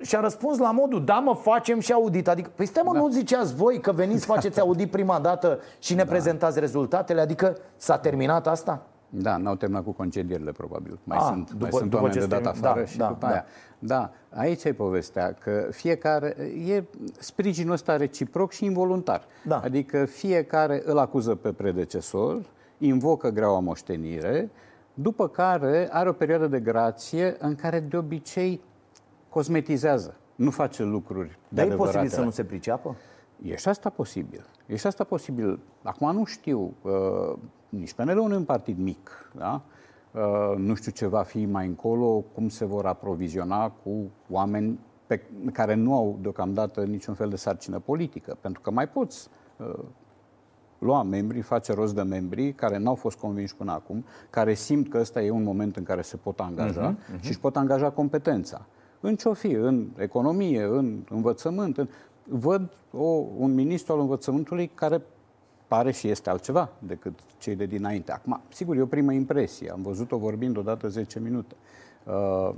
și 0.00 0.16
a 0.16 0.20
răspuns 0.20 0.58
la 0.58 0.70
modul, 0.70 1.04
da 1.04 1.18
mă, 1.18 1.34
facem 1.34 1.80
și 1.80 1.92
audit 1.92 2.28
Adică, 2.28 2.50
păi 2.54 2.66
stai 2.66 2.82
mă, 2.86 2.92
da. 2.92 2.98
nu 2.98 3.08
ziceați 3.08 3.54
voi 3.54 3.80
că 3.80 3.92
veniți, 3.92 4.26
faceți 4.26 4.60
audit 4.60 4.90
prima 4.90 5.18
dată 5.18 5.58
și 5.78 5.94
ne 5.94 6.02
da. 6.02 6.10
prezentați 6.10 6.60
rezultatele 6.60 7.20
Adică 7.20 7.56
s-a 7.76 7.98
terminat 7.98 8.46
asta? 8.46 8.82
Da, 9.08 9.36
n-au 9.36 9.54
terminat 9.54 9.84
cu 9.84 9.92
concedierile, 9.92 10.52
probabil. 10.52 10.98
Mai 11.04 11.16
a, 11.16 11.20
ah, 11.20 11.26
sunt, 11.32 11.50
după, 11.50 11.62
mai 11.62 11.70
sunt 11.70 11.90
după 11.90 12.02
oameni 12.02 12.20
de 12.20 12.26
dat 12.26 12.46
afară 12.46 12.80
da, 12.80 12.86
și 12.86 12.96
da, 12.96 13.06
după 13.06 13.26
da. 13.26 13.32
aia. 13.32 13.44
Da, 13.78 14.10
aici 14.30 14.64
e 14.64 14.72
povestea, 14.72 15.32
că 15.32 15.68
fiecare, 15.70 16.36
e 16.66 16.84
sprijinul 17.18 17.72
ăsta 17.72 17.96
reciproc 17.96 18.52
și 18.52 18.64
involuntar. 18.64 19.24
Da. 19.44 19.60
Adică 19.64 20.04
fiecare 20.04 20.82
îl 20.84 20.98
acuză 20.98 21.34
pe 21.34 21.52
predecesor, 21.52 22.42
invocă 22.78 23.28
greaua 23.28 23.60
moștenire, 23.60 24.50
după 24.94 25.28
care 25.28 25.88
are 25.92 26.08
o 26.08 26.12
perioadă 26.12 26.46
de 26.46 26.60
grație 26.60 27.36
în 27.38 27.54
care 27.54 27.80
de 27.80 27.96
obicei 27.96 28.60
cosmetizează, 29.36 30.16
nu 30.34 30.50
face 30.50 30.82
lucruri 30.82 31.38
de 31.48 31.62
Dar 31.62 31.72
e 31.72 31.74
posibil 31.74 32.08
să 32.08 32.20
nu 32.20 32.30
se 32.30 32.44
priceapă? 32.44 32.96
E 33.42 33.56
și 33.56 33.68
asta 33.68 33.90
posibil. 33.90 34.46
E 34.66 34.76
și 34.76 34.86
asta 34.86 35.04
posibil. 35.04 35.58
Acum 35.82 36.12
nu 36.14 36.24
știu, 36.24 36.74
uh, 36.82 37.38
nici 37.68 37.92
PNL 37.92 38.14
nu 38.14 38.32
e 38.32 38.36
un 38.36 38.44
partid 38.44 38.78
mic, 38.78 39.30
da? 39.34 39.62
Uh, 40.10 40.56
nu 40.56 40.74
știu 40.74 40.92
ce 40.92 41.06
va 41.06 41.22
fi 41.22 41.44
mai 41.44 41.66
încolo, 41.66 42.24
cum 42.34 42.48
se 42.48 42.64
vor 42.64 42.86
aproviziona 42.86 43.70
cu 43.70 44.10
oameni 44.30 44.78
pe 45.06 45.22
care 45.52 45.74
nu 45.74 45.94
au 45.94 46.18
deocamdată 46.20 46.84
niciun 46.84 47.14
fel 47.14 47.28
de 47.28 47.36
sarcină 47.36 47.78
politică, 47.78 48.36
pentru 48.40 48.60
că 48.60 48.70
mai 48.70 48.88
poți 48.88 49.28
uh, 49.56 49.84
lua 50.78 51.02
membri, 51.02 51.40
face 51.40 51.72
rost 51.72 51.94
de 51.94 52.02
membri 52.02 52.52
care 52.52 52.78
n-au 52.78 52.94
fost 52.94 53.18
convinși 53.18 53.56
până 53.56 53.72
acum, 53.72 54.04
care 54.30 54.54
simt 54.54 54.88
că 54.88 54.98
ăsta 54.98 55.22
e 55.22 55.30
un 55.30 55.42
moment 55.42 55.76
în 55.76 55.82
care 55.82 56.02
se 56.02 56.16
pot 56.16 56.40
angaja 56.40 56.94
uh-huh, 56.94 57.16
uh-huh. 57.16 57.20
și 57.20 57.28
își 57.28 57.40
pot 57.40 57.56
angaja 57.56 57.90
competența. 57.90 58.66
În 59.00 59.16
ce-o 59.16 59.32
fi? 59.32 59.52
În 59.52 59.86
economie, 59.98 60.62
în 60.62 60.98
învățământ. 61.10 61.78
În... 61.78 61.88
Văd 62.24 62.70
o, 62.92 63.04
un 63.36 63.54
ministru 63.54 63.92
al 63.92 64.00
învățământului 64.00 64.70
care 64.74 65.02
pare 65.66 65.90
și 65.90 66.08
este 66.08 66.30
altceva 66.30 66.68
decât 66.78 67.18
cei 67.38 67.54
de 67.54 67.66
dinainte. 67.66 68.12
Acum, 68.12 68.40
sigur, 68.48 68.76
e 68.76 68.80
o 68.80 68.86
primă 68.86 69.12
impresie. 69.12 69.70
Am 69.70 69.82
văzut-o 69.82 70.18
vorbind 70.18 70.56
odată 70.56 70.88
10 70.88 71.20
minute. 71.20 71.54
Uh... 72.04 72.12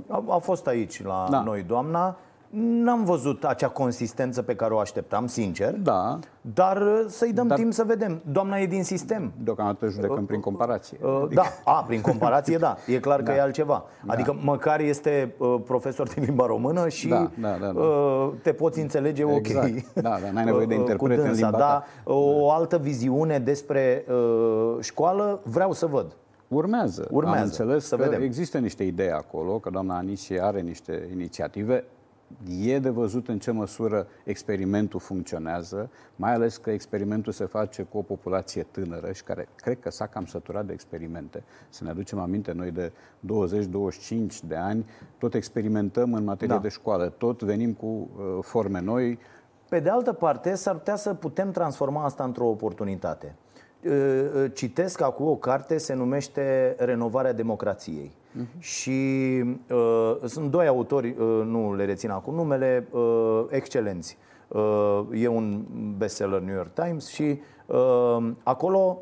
A, 0.07 0.23
a 0.27 0.37
fost 0.37 0.67
aici 0.67 1.03
la 1.03 1.27
da. 1.29 1.41
noi 1.41 1.63
doamna 1.63 2.17
N-am 2.57 3.03
văzut 3.03 3.43
acea 3.43 3.67
consistență 3.67 4.41
pe 4.41 4.55
care 4.55 4.73
o 4.73 4.79
așteptam, 4.79 5.27
sincer. 5.27 5.73
Da. 5.73 6.19
Dar 6.41 6.81
uh, 6.81 7.05
să-i 7.07 7.33
dăm 7.33 7.47
dar... 7.47 7.57
timp 7.57 7.73
să 7.73 7.83
vedem. 7.83 8.21
Doamna 8.31 8.57
e 8.57 8.65
din 8.65 8.83
sistem. 8.83 9.31
Deocamdată 9.43 9.87
judecăm 9.87 10.25
prin 10.25 10.39
comparație. 10.39 10.97
Uh, 11.01 11.09
uh, 11.09 11.21
adică... 11.23 11.41
Da, 11.63 11.71
a, 11.71 11.83
prin 11.87 12.01
comparație, 12.01 12.57
da. 12.57 12.77
E 12.87 12.99
clar 12.99 13.17
că 13.17 13.23
da. 13.31 13.35
e 13.35 13.41
altceva. 13.41 13.85
Da. 14.05 14.13
Adică 14.13 14.39
măcar 14.43 14.79
este 14.79 15.35
uh, 15.37 15.55
profesor 15.65 16.07
de 16.07 16.21
limba 16.21 16.45
română 16.45 16.87
și 16.87 17.07
da, 17.07 17.29
da, 17.41 17.57
da, 17.61 17.71
da. 17.71 17.79
Uh, 17.79 18.31
te 18.41 18.53
poți 18.53 18.79
înțelege 18.79 19.25
exact. 19.35 19.67
ok. 19.67 19.93
Da, 19.93 20.17
da, 20.21 20.31
n-ai 20.31 20.43
nevoie 20.43 20.65
de 20.65 20.73
uh, 20.73 20.79
interpret 20.79 21.19
în 21.19 21.31
limba 21.31 21.51
da, 21.51 21.57
ta. 21.57 21.85
O 22.03 22.51
altă 22.51 22.77
viziune 22.77 23.39
despre 23.39 24.05
uh, 24.09 24.77
școală 24.79 25.39
vreau 25.43 25.71
să 25.71 25.85
văd. 25.85 26.15
Urmează. 26.47 27.07
Urmează. 27.11 27.39
Am 27.39 27.45
înțeles 27.45 27.85
să 27.85 27.95
că 27.95 28.03
vedem. 28.03 28.21
există 28.21 28.57
niște 28.57 28.83
idei 28.83 29.11
acolo, 29.11 29.59
că 29.59 29.69
doamna 29.69 29.97
Anisie 29.97 30.43
are 30.43 30.59
niște 30.59 31.09
inițiative 31.11 31.83
E 32.59 32.79
de 32.79 32.89
văzut 32.89 33.27
în 33.27 33.39
ce 33.39 33.51
măsură 33.51 34.07
experimentul 34.23 34.99
funcționează, 34.99 35.89
mai 36.15 36.33
ales 36.33 36.57
că 36.57 36.71
experimentul 36.71 37.31
se 37.31 37.45
face 37.45 37.83
cu 37.83 37.97
o 37.97 38.01
populație 38.01 38.63
tânără 38.71 39.11
și 39.11 39.23
care 39.23 39.47
cred 39.55 39.79
că 39.79 39.89
s-a 39.89 40.07
cam 40.07 40.25
săturat 40.25 40.65
de 40.65 40.73
experimente. 40.73 41.43
Să 41.69 41.83
ne 41.83 41.89
aducem 41.89 42.19
aminte, 42.19 42.51
noi 42.51 42.71
de 42.71 42.91
20-25 42.91 42.91
de 44.47 44.55
ani 44.55 44.85
tot 45.17 45.33
experimentăm 45.33 46.13
în 46.13 46.23
materie 46.23 46.55
da. 46.55 46.61
de 46.61 46.69
școală, 46.69 47.13
tot 47.17 47.41
venim 47.41 47.73
cu 47.73 47.85
uh, 47.85 48.37
forme 48.41 48.81
noi. 48.81 49.19
Pe 49.69 49.79
de 49.79 49.89
altă 49.89 50.13
parte, 50.13 50.55
s-ar 50.55 50.75
putea 50.75 50.95
să 50.95 51.13
putem 51.13 51.51
transforma 51.51 52.03
asta 52.03 52.23
într-o 52.23 52.45
oportunitate. 52.45 53.35
Uh, 53.85 53.91
uh, 53.91 54.51
citesc 54.53 55.01
acum 55.01 55.27
o 55.27 55.35
carte, 55.35 55.77
se 55.77 55.93
numește 55.93 56.75
Renovarea 56.77 57.33
democrației. 57.33 58.11
Uh-huh. 58.37 58.59
Și 58.59 58.99
uh, 59.71 60.15
sunt 60.25 60.51
doi 60.51 60.67
autori, 60.67 61.09
uh, 61.09 61.41
nu 61.45 61.73
le 61.75 61.85
rețin 61.85 62.09
acum 62.09 62.33
numele, 62.33 62.87
uh, 62.91 63.45
excelenți. 63.49 64.17
Uh, 64.47 65.01
e 65.13 65.27
un 65.27 65.65
bestseller 65.97 66.39
New 66.39 66.55
York 66.55 66.73
Times 66.73 67.07
și 67.07 67.39
uh, 67.65 68.31
acolo 68.43 68.97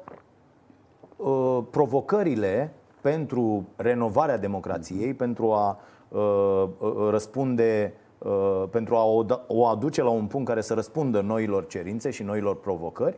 uh, 1.17 1.59
provocările 1.69 2.73
pentru 3.01 3.65
renovarea 3.75 4.37
democrației, 4.37 5.13
pentru 5.13 5.51
a 5.51 5.79
uh, 6.07 6.67
uh, 6.79 7.07
răspunde 7.09 7.93
uh, 8.17 8.63
pentru 8.69 8.95
a 8.95 9.05
o, 9.05 9.23
da, 9.23 9.45
o 9.47 9.65
aduce 9.65 10.01
la 10.01 10.09
un 10.09 10.25
punct 10.25 10.47
care 10.47 10.61
să 10.61 10.73
răspundă 10.73 11.21
noilor 11.21 11.67
cerințe 11.67 12.09
și 12.11 12.23
noilor 12.23 12.55
provocări, 12.59 13.17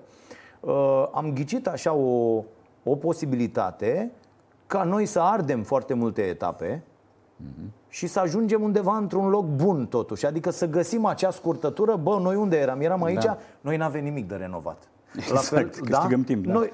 uh, 0.60 1.08
am 1.12 1.34
ghicit 1.34 1.68
așa 1.68 1.94
o, 1.94 2.44
o 2.84 2.96
posibilitate 2.96 4.12
ca 4.70 4.84
noi 4.84 5.06
să 5.06 5.20
ardem 5.20 5.64
foarte 5.64 5.94
multe 5.94 6.22
etape 6.22 6.84
mm-hmm. 7.44 7.70
și 7.88 8.08
să 8.08 8.20
ajungem 8.20 8.62
undeva 8.62 8.98
într-un 8.98 9.30
loc 9.30 9.46
bun 9.46 9.88
totuși. 9.88 10.26
Adică 10.26 10.50
să 10.50 10.68
găsim 10.68 11.06
acea 11.06 11.32
scurtătură, 11.32 11.96
bă, 11.96 12.20
noi 12.20 12.36
unde 12.36 12.58
eram? 12.58 12.82
Eram 12.82 13.04
aici, 13.04 13.24
da. 13.24 13.38
noi 13.62 13.78
n-avem 13.78 14.04
nimic 14.04 14.28
de 14.28 14.36
renovat. 14.36 14.88
Exact, 15.16 15.34
la 15.34 15.58
fel, 15.58 15.68
câștigăm 15.68 16.20
da? 16.20 16.26
timp. 16.26 16.46
Da. 16.46 16.54
Noi, 16.54 16.72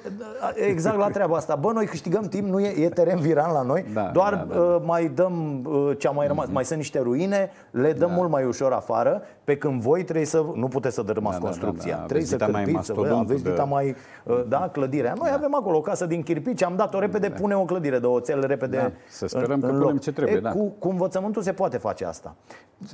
exact 0.56 0.98
la 0.98 1.10
treaba 1.10 1.36
asta. 1.36 1.56
Bă, 1.56 1.72
noi 1.72 1.86
câștigăm 1.86 2.24
timp, 2.24 2.48
nu 2.48 2.60
e, 2.60 2.84
e 2.84 2.89
teren 2.89 3.20
viran 3.20 3.51
la 3.51 3.62
noi, 3.62 3.86
da, 3.94 4.10
doar 4.13 4.34
da, 4.34 4.54
da. 4.54 4.60
Uh, 4.60 4.82
mai 4.86 5.12
dăm 5.15 5.65
uh, 5.65 5.98
ce 5.98 6.08
a 6.08 6.12
mai 6.12 6.27
rămas. 6.27 6.48
Mm-hmm. 6.48 6.51
Mai 6.51 6.65
sunt 6.65 6.77
niște 6.77 7.00
ruine, 7.00 7.51
le 7.72 7.94
dăm 7.94 8.10
da. 8.10 8.15
mult 8.15 8.30
mai 8.30 8.46
ușor 8.46 8.72
afară, 8.72 9.22
pe 9.44 9.58
când 9.58 9.82
voi 9.82 10.04
trebuie 10.04 10.25
să, 10.25 10.46
nu 10.56 10.68
puteți 10.68 10.96
să 10.96 11.01
dărâmați 11.01 11.39
da, 11.39 11.46
construcția. 11.46 11.92
Da, 11.92 11.96
da, 11.96 12.00
da. 12.00 12.06
Trebuie 12.06 12.27
să 12.27 12.36
cârpiți, 12.36 12.86
să 12.86 12.94
vă, 12.94 13.15
aveți 13.20 13.44
de... 13.44 13.63
mai, 13.70 13.96
uh, 14.24 14.44
da, 14.48 14.70
clădirea. 14.72 15.13
Noi 15.18 15.30
da. 15.30 15.36
avem 15.36 15.56
acolo 15.56 15.77
o 15.77 15.82
casă 15.82 16.06
din 16.06 16.24
chirpici, 16.24 16.63
am 16.63 16.75
dat-o 16.75 17.00
repede, 17.00 17.27
da. 17.27 17.36
pune 17.36 17.56
o 17.56 17.63
clădire 17.63 18.00
de 18.00 18.06
oțel 18.06 18.46
repede 18.48 18.77
da. 18.77 18.92
Să 19.10 19.27
sperăm 19.27 19.51
în, 19.51 19.60
că 19.60 19.68
punem 19.68 19.82
loc. 19.82 20.00
ce 20.00 20.12
trebuie, 20.12 20.36
e, 20.36 20.39
da. 20.39 20.51
cu, 20.51 20.75
cu 20.80 20.89
învățământul 20.89 21.42
se 21.42 21.51
poate 21.51 21.77
face 21.77 22.06
asta. 22.06 22.36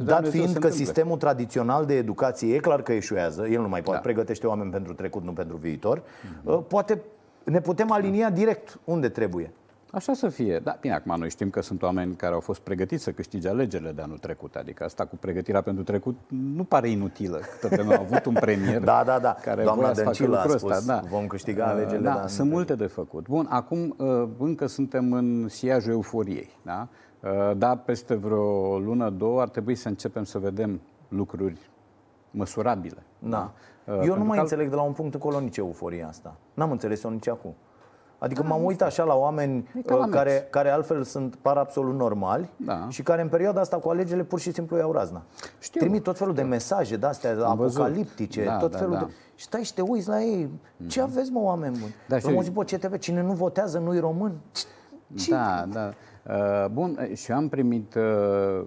Dat 0.03 0.27
fiind 0.27 0.57
că 0.57 0.69
sistemul 0.69 1.17
tradițional 1.17 1.85
de 1.85 1.93
educație 1.93 2.55
e 2.55 2.57
clar 2.57 2.81
că 2.81 2.91
eșuează, 2.91 3.47
el 3.47 3.61
nu 3.61 3.67
mai 3.67 3.81
poate, 3.81 3.99
da. 4.03 4.09
pregătește 4.09 4.47
oameni 4.47 4.71
pentru 4.71 4.93
trecut, 4.93 5.23
nu 5.31 5.37
pentru 5.37 5.57
viitor, 5.57 5.99
mm-hmm. 6.01 6.67
poate 6.67 7.01
ne 7.43 7.61
putem 7.61 7.91
alinia 7.91 8.29
direct 8.29 8.79
unde 8.83 9.09
trebuie. 9.09 9.51
Așa 9.91 10.13
să 10.13 10.29
fie. 10.29 10.59
Da, 10.63 10.77
bine, 10.81 10.93
acum 10.93 11.15
noi 11.17 11.29
știm 11.29 11.49
că 11.49 11.61
sunt 11.61 11.81
oameni 11.81 12.15
care 12.15 12.33
au 12.33 12.39
fost 12.39 12.59
pregătiți 12.59 13.03
să 13.03 13.11
câștige 13.11 13.49
alegerile 13.49 13.91
de 13.91 14.01
anul 14.01 14.17
trecut. 14.17 14.55
Adică 14.55 14.83
asta 14.83 15.05
cu 15.05 15.15
pregătirea 15.15 15.61
pentru 15.61 15.83
trecut 15.83 16.17
nu 16.27 16.63
pare 16.63 16.89
inutilă. 16.89 17.39
Câtă 17.59 17.75
vreme 17.75 17.93
am 17.93 18.01
avut 18.01 18.25
un 18.25 18.33
premier 18.33 18.83
da, 18.91 19.03
da, 19.05 19.19
da. 19.19 19.35
care 19.41 19.63
Doamna 19.63 19.93
să 19.93 20.03
facă 20.03 20.25
lucrul 20.25 20.53
ăsta. 20.53 20.79
Da. 20.85 21.01
Vom 21.09 21.27
câștiga 21.27 21.65
alegerile 21.65 22.09
da, 22.09 22.19
de 22.21 22.27
Sunt 22.27 22.51
multe 22.51 22.75
de 22.75 22.85
făcut. 22.85 23.27
Bun, 23.27 23.47
acum 23.49 23.95
uh, 23.97 24.27
încă 24.37 24.67
suntem 24.67 25.11
în 25.13 25.47
siajul 25.47 25.91
euforiei. 25.91 26.49
Da? 26.61 26.87
Uh, 27.19 27.57
da, 27.57 27.75
peste 27.75 28.15
vreo 28.15 28.79
lună, 28.79 29.09
două 29.09 29.41
ar 29.41 29.49
trebui 29.49 29.75
să 29.75 29.87
începem 29.87 30.23
să 30.23 30.39
vedem 30.39 30.81
lucruri 31.07 31.69
măsurabile. 32.31 33.03
Da. 33.19 33.29
da? 33.29 33.53
Eu 34.03 34.17
nu 34.17 34.23
mai 34.23 34.35
că... 34.35 34.41
înțeleg 34.41 34.69
de 34.69 34.75
la 34.75 34.81
un 34.81 34.93
punct 34.93 35.13
încolo 35.13 35.39
nici 35.39 35.57
euforia 35.57 36.07
asta. 36.07 36.35
N-am 36.53 36.71
înțeles-o 36.71 37.09
nici 37.09 37.27
acum. 37.27 37.55
Adică 38.21 38.41
da, 38.41 38.47
m-am 38.47 38.63
uitat 38.63 38.87
așa 38.87 39.03
la 39.03 39.13
oameni 39.13 39.69
uh, 39.91 40.07
care, 40.09 40.47
care 40.49 40.69
altfel 40.69 41.03
sunt 41.03 41.35
par 41.35 41.57
absolut 41.57 41.95
normali 41.95 42.49
da. 42.55 42.85
și 42.89 43.03
care 43.03 43.21
în 43.21 43.27
perioada 43.27 43.61
asta 43.61 43.77
cu 43.77 43.89
alegerile 43.89 44.23
pur 44.23 44.39
și 44.39 44.51
simplu 44.51 44.77
iau 44.77 44.91
razna. 44.91 45.23
Știu. 45.59 45.79
Trimit 45.79 46.03
tot 46.03 46.17
felul 46.17 46.33
de 46.33 46.41
mesaje 46.41 46.95
de 46.95 47.05
astea 47.05 47.31
Am 47.31 47.61
apocaliptice, 47.61 48.43
da, 48.43 48.57
tot 48.57 48.71
da, 48.71 48.77
felul 48.77 48.93
da. 48.93 48.99
de... 48.99 49.11
Și 49.35 49.45
stai 49.45 49.63
și 49.63 49.73
te 49.73 49.81
uiți 49.81 50.07
la 50.07 50.21
ei. 50.21 50.49
Ce 50.87 50.99
mm-hmm. 50.99 51.03
aveți, 51.03 51.31
mă, 51.31 51.39
oameni 51.39 51.77
buni? 51.79 51.95
Da, 52.07 52.19
și... 52.19 52.41
zic, 52.41 52.65
ce 52.65 52.77
CTV, 52.77 52.97
cine 52.97 53.21
nu 53.21 53.33
votează 53.33 53.79
nu-i 53.79 53.99
român. 53.99 54.33
Ce? 55.15 55.31
Da, 55.31 55.65
da. 55.71 55.93
Uh, 56.33 56.69
bun, 56.71 57.09
și 57.13 57.31
am 57.31 57.49
primit 57.49 57.95
uh, 57.95 58.65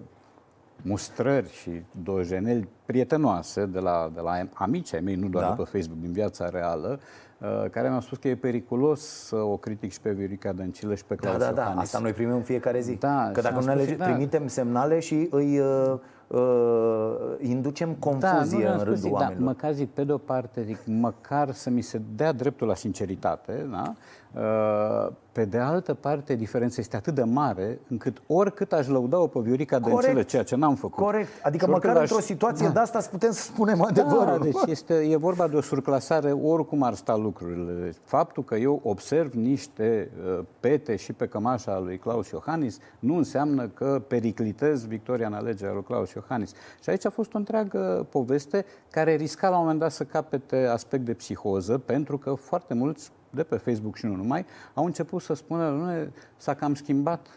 mustrări 0.85 1.51
și 1.51 1.81
dojeneli 2.03 2.67
prietenoase 2.85 3.65
de 3.65 3.79
la, 3.79 4.11
de 4.13 4.21
la 4.21 4.31
amici 4.53 4.93
ai 4.93 4.99
mei, 4.99 5.15
nu 5.15 5.27
doar 5.27 5.43
da. 5.43 5.51
pe 5.51 5.63
Facebook, 5.63 5.99
din 6.01 6.11
viața 6.11 6.49
reală, 6.49 6.99
uh, 7.39 7.69
care 7.71 7.87
mi-au 7.87 8.01
spus 8.01 8.17
că 8.17 8.27
e 8.27 8.35
periculos 8.35 9.01
să 9.01 9.35
o 9.35 9.57
critic 9.57 9.91
și 9.91 10.01
pe 10.01 10.11
Viorica 10.11 10.51
Dăncilă 10.51 10.95
și 10.95 11.05
pe 11.05 11.15
Claus 11.15 11.37
Da, 11.37 11.45
da, 11.45 11.51
da, 11.51 11.73
asta 11.79 11.99
noi 11.99 12.13
primim 12.13 12.35
în 12.35 12.41
fiecare 12.41 12.79
zi. 12.79 12.93
Da, 12.93 13.29
că 13.33 13.41
dacă 13.41 13.59
nu 13.59 13.73
ne 13.73 13.95
da. 13.97 14.05
trimitem 14.05 14.47
semnale 14.47 14.99
și 14.99 15.27
îi 15.31 15.59
uh, 15.59 15.93
uh, 16.27 17.15
inducem 17.39 17.93
confuzie 17.93 18.65
da, 18.65 18.71
în 18.71 18.77
rândul 18.77 18.95
zic, 18.95 19.11
da, 19.11 19.17
oamenilor. 19.17 19.43
Da, 19.43 19.45
măcar 19.45 19.71
zic, 19.71 19.89
pe 19.89 20.03
de-o 20.03 20.17
parte, 20.17 20.63
zic, 20.63 20.77
măcar 20.85 21.51
să 21.51 21.69
mi 21.69 21.81
se 21.81 22.01
dea 22.15 22.31
dreptul 22.31 22.67
la 22.67 22.75
sinceritate, 22.75 23.67
da? 23.71 23.93
Uh, 24.35 25.11
pe 25.31 25.45
de 25.45 25.57
altă 25.57 25.93
parte, 25.93 26.35
diferența 26.35 26.75
este 26.79 26.95
atât 26.95 27.13
de 27.13 27.23
mare 27.23 27.79
încât 27.89 28.21
oricât 28.27 28.73
aș 28.73 28.87
lăuda-o 28.87 29.27
pe 29.27 29.39
Viorica 29.39 29.79
Dăncilă, 29.79 30.23
ceea 30.23 30.43
ce 30.43 30.55
n-am 30.55 30.75
făcut. 30.75 31.03
Corect. 31.03 31.29
Adică 31.43 31.67
măcar 31.67 31.95
aș... 31.95 32.01
într-o 32.01 32.19
situație 32.19 32.67
da. 32.67 32.71
de 32.71 32.79
asta 32.79 32.99
putem 33.11 33.31
să 33.31 33.41
spunem 33.41 33.81
adevărul. 33.81 34.37
Da, 34.37 34.43
deci 34.43 34.55
este, 34.65 34.93
e 34.93 35.15
vorba 35.15 35.47
de 35.47 35.55
o 35.55 35.61
surclasare 35.61 36.31
oricum 36.31 36.83
ar 36.83 36.93
sta 36.93 37.15
lucrurile. 37.15 37.93
Faptul 38.03 38.43
că 38.43 38.55
eu 38.55 38.79
observ 38.83 39.33
niște 39.33 40.11
uh, 40.25 40.43
pete 40.59 40.95
și 40.95 41.13
pe 41.13 41.27
cămașa 41.27 41.79
lui 41.79 41.97
Claus 41.97 42.29
Iohannis 42.29 42.79
nu 42.99 43.17
înseamnă 43.17 43.67
că 43.67 44.01
periclitez 44.07 44.85
victoria 44.85 45.27
în 45.27 45.33
alegerea 45.33 45.73
lui 45.73 45.83
Claus 45.83 46.11
Iohannis. 46.11 46.51
Și 46.83 46.89
aici 46.89 47.05
a 47.05 47.09
fost 47.09 47.33
o 47.33 47.37
întreagă 47.37 48.07
poveste 48.09 48.65
care 48.91 49.15
risca 49.15 49.49
la 49.49 49.55
un 49.55 49.61
moment 49.61 49.79
dat 49.79 49.91
să 49.91 50.03
capete 50.03 50.65
aspect 50.65 51.05
de 51.05 51.13
psihoză, 51.13 51.77
pentru 51.77 52.17
că 52.17 52.33
foarte 52.33 52.73
mulți 52.73 53.11
de 53.35 53.43
pe 53.43 53.55
Facebook 53.55 53.95
și 53.95 54.05
nu 54.05 54.15
numai, 54.15 54.45
au 54.73 54.85
început 54.85 55.21
să 55.21 55.33
spună, 55.33 55.69
nu, 55.69 56.07
s-a 56.37 56.53
cam 56.53 56.73
schimbat 56.73 57.27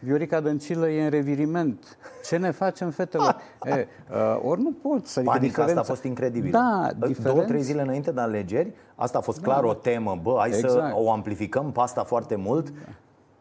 Viorica 0.00 0.40
Dăncilă 0.40 0.88
e 0.88 1.04
în 1.04 1.10
reviriment. 1.10 1.98
Ce 2.24 2.36
ne 2.36 2.50
facem, 2.50 2.90
fetelor? 2.90 3.36
e, 3.64 3.86
uh, 4.10 4.40
ori 4.42 4.60
nu 4.62 4.72
poți. 4.72 5.18
Adică 5.18 5.32
Panica 5.32 5.46
diferența... 5.46 5.80
asta 5.80 5.92
a 5.92 5.94
fost 5.94 6.04
incredibilă. 6.04 6.50
Da, 6.50 6.90
diferența... 6.92 7.32
Două, 7.32 7.42
trei 7.42 7.62
zile 7.62 7.82
înainte 7.82 8.10
de 8.10 8.20
alegeri, 8.20 8.72
asta 8.94 9.18
a 9.18 9.20
fost 9.20 9.40
clar 9.40 9.60
da. 9.60 9.66
o 9.66 9.74
temă. 9.74 10.18
Bă, 10.22 10.36
hai 10.38 10.48
exact. 10.48 10.72
să 10.72 10.90
o 10.94 11.12
amplificăm 11.12 11.72
pe 11.72 11.80
asta 11.80 12.04
foarte 12.04 12.34
mult. 12.36 12.70
Da 12.70 12.76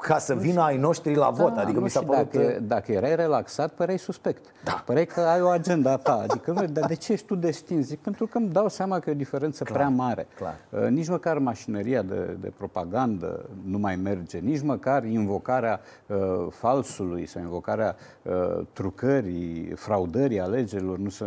ca 0.01 0.18
să 0.18 0.34
vină 0.34 0.62
ai 0.62 0.77
noștri 0.77 1.16
la 1.16 1.30
vot. 1.30 1.54
Da, 1.54 1.62
adică 1.62 1.80
mi 1.80 1.89
s-a 1.89 2.00
părut... 2.00 2.32
Dacă, 2.32 2.60
dacă 2.62 2.92
erai 2.92 3.16
relaxat, 3.16 3.72
păreai 3.72 4.00
suspect. 4.00 4.46
Da. 4.63 4.84
Păreai 4.86 5.06
că 5.06 5.20
ai 5.20 5.42
o 5.42 5.48
agenda 5.48 5.98
ta. 5.98 6.25
Adică, 6.30 6.51
nu, 6.51 6.66
dar 6.66 6.88
de 6.88 6.96
ce 6.96 7.12
ești 7.12 7.25
tu 7.25 7.36
destin? 7.36 7.84
Zic, 7.84 8.00
pentru 8.00 8.27
că 8.27 8.38
îmi 8.38 8.50
dau 8.50 8.70
seama 8.70 9.00
că 9.00 9.10
e 9.10 9.13
o 9.13 9.16
diferență 9.16 9.63
clar, 9.63 9.77
prea 9.77 9.89
mare. 9.89 10.27
Clar. 10.36 10.56
Uh, 10.70 10.88
nici 10.88 11.08
măcar 11.08 11.38
mașinăria 11.38 12.01
de, 12.01 12.38
de 12.42 12.51
propagandă 12.58 13.46
nu 13.63 13.77
mai 13.77 13.96
merge, 13.96 14.38
nici 14.38 14.62
măcar 14.62 15.04
invocarea 15.04 15.80
uh, 16.08 16.18
falsului 16.50 17.25
sau 17.25 17.42
invocarea 17.42 17.96
uh, 18.22 18.66
trucării, 18.74 19.72
fraudării 19.75 20.39
alegerilor 20.39 20.98
nu 20.98 21.10
se, 21.10 21.25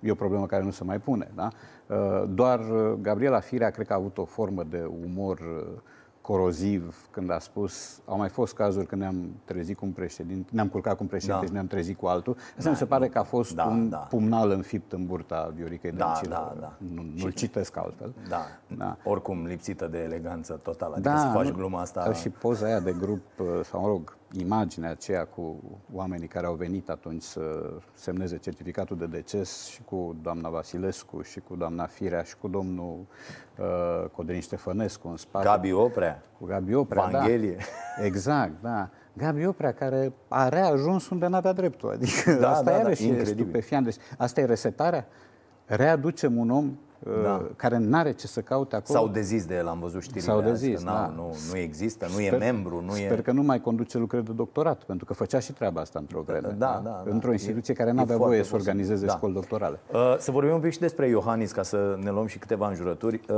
e 0.00 0.10
o 0.10 0.14
problemă 0.14 0.46
care 0.46 0.62
nu 0.62 0.70
se 0.70 0.84
mai 0.84 0.98
pune. 0.98 1.30
Da? 1.34 1.48
Uh, 1.86 2.24
doar 2.28 2.58
uh, 2.58 2.92
Gabriela 3.00 3.40
Firea 3.40 3.70
cred 3.70 3.86
că 3.86 3.92
a 3.92 3.96
avut 3.96 4.18
o 4.18 4.24
formă 4.24 4.62
de 4.70 4.88
umor 5.04 5.38
uh, 5.38 5.80
coroziv 6.26 7.08
când 7.10 7.30
a 7.30 7.38
spus, 7.38 8.00
au 8.04 8.16
mai 8.16 8.28
fost 8.28 8.54
cazuri 8.54 8.86
când 8.86 9.00
ne-am 9.00 9.30
trezit 9.44 9.76
cu 9.76 9.84
un 9.84 9.90
președinte, 9.90 10.50
ne-am 10.52 10.68
culcat 10.68 10.96
cu 10.96 11.02
un 11.02 11.08
președinte 11.08 11.40
da. 11.40 11.46
și 11.46 11.52
ne-am 11.52 11.66
trezit 11.66 11.98
cu 11.98 12.06
altul. 12.06 12.36
Asta 12.36 12.62
da, 12.62 12.70
mi 12.70 12.76
se 12.76 12.86
pare 12.86 13.08
că 13.08 13.18
a 13.18 13.22
fost 13.22 13.54
da, 13.54 13.64
un 13.64 13.88
da. 13.88 13.96
pumnal 13.96 14.50
înfipt 14.50 14.92
în 14.92 15.06
burta 15.06 15.52
Vioricăi 15.54 15.92
da, 15.92 16.04
Dăncilă. 16.04 16.54
Da, 16.54 16.60
da. 16.60 16.72
Nu, 16.94 17.06
nu-l 17.16 17.30
citesc 17.30 17.76
altfel. 17.76 18.14
Da. 18.28 18.40
da. 18.76 18.96
Oricum 19.04 19.46
lipsită 19.46 19.86
de 19.86 19.98
eleganță 19.98 20.60
totală. 20.62 20.94
Adică 20.94 21.08
da, 21.08 21.18
să 21.18 21.28
faci 21.32 21.50
gluma 21.50 21.80
asta. 21.80 22.12
Și 22.12 22.28
poza 22.28 22.66
aia 22.66 22.80
de 22.80 22.92
grup, 22.98 23.22
sau 23.64 23.80
mă 23.80 23.86
rog, 23.86 24.16
imaginea 24.32 24.90
aceea 24.90 25.24
cu 25.24 25.56
oamenii 25.92 26.26
care 26.26 26.46
au 26.46 26.54
venit 26.54 26.88
atunci 26.88 27.22
să 27.22 27.72
semneze 27.94 28.36
certificatul 28.36 28.96
de 28.96 29.06
deces 29.06 29.64
și 29.66 29.82
cu 29.82 30.16
doamna 30.22 30.48
Vasilescu 30.48 31.22
și 31.22 31.40
cu 31.40 31.56
doamna 31.56 31.86
Firea 31.86 32.22
și 32.22 32.36
cu 32.36 32.48
domnul 32.48 33.06
uh, 33.58 34.08
Codrin 34.12 34.40
Ștefănescu 34.40 35.08
în 35.08 35.16
spate. 35.16 35.44
Gabi 35.44 35.72
Oprea. 35.72 36.22
Cu 36.38 36.46
Gabi 36.46 36.74
Oprea, 36.74 37.02
Vanghelie. 37.02 37.56
da. 37.56 38.04
Exact, 38.04 38.52
da. 38.62 38.88
Gabi 39.12 39.46
Oprea, 39.46 39.72
care 39.72 40.12
a 40.28 40.48
reajuns 40.48 41.08
unde 41.08 41.26
n-avea 41.26 41.52
dreptul. 41.52 41.90
Adică 41.90 42.32
da, 42.32 42.50
asta 42.50 42.70
da, 42.70 42.76
iarăși 42.76 43.06
da, 43.06 43.16
e 43.16 43.24
stupefiant. 43.24 43.84
Deci, 43.84 43.96
asta 44.18 44.40
e 44.40 44.44
resetarea? 44.44 45.06
Readucem 45.64 46.36
un 46.38 46.50
om 46.50 46.78
da. 47.22 47.40
Uh, 47.42 47.46
care 47.56 47.78
nu 47.78 47.96
are 47.96 48.12
ce 48.12 48.26
să 48.26 48.40
caute 48.40 48.76
acolo. 48.76 48.98
S-au 48.98 49.08
dezis 49.08 49.44
de 49.44 49.54
el, 49.54 49.68
am 49.68 49.78
văzut 49.80 50.02
știrile 50.02 50.24
S-au 50.24 50.40
dezis, 50.40 50.84
da. 50.84 51.12
nu, 51.16 51.36
nu 51.50 51.58
există, 51.58 52.06
nu 52.06 52.12
sper, 52.12 52.32
e 52.32 52.36
membru. 52.36 52.82
Nu 52.86 52.92
sper 52.92 53.18
e... 53.18 53.22
că 53.22 53.32
nu 53.32 53.42
mai 53.42 53.60
conduce 53.60 53.98
lucrări 53.98 54.24
de 54.24 54.32
doctorat, 54.32 54.82
pentru 54.82 55.04
că 55.04 55.12
făcea 55.12 55.38
și 55.38 55.52
treaba 55.52 55.80
asta 55.80 55.98
într-o 55.98 56.20
vreme. 56.20 56.54
Da, 56.58 56.80
da, 56.84 57.02
da, 57.04 57.10
Într-o 57.10 57.32
instituție 57.32 57.74
e, 57.74 57.76
care 57.76 57.92
nu 57.92 58.00
avea 58.00 58.16
voie 58.16 58.42
să 58.42 58.54
organizeze 58.54 59.06
da. 59.06 59.12
școli 59.12 59.32
doctorale. 59.32 59.78
Uh, 59.92 60.16
să 60.18 60.30
vorbim 60.30 60.54
un 60.54 60.60
pic 60.60 60.72
și 60.72 60.78
despre 60.78 61.08
Iohannis, 61.08 61.52
ca 61.52 61.62
să 61.62 61.98
ne 62.02 62.10
luăm 62.10 62.26
și 62.26 62.38
câteva 62.38 62.68
înjurături, 62.68 63.20
uh, 63.28 63.36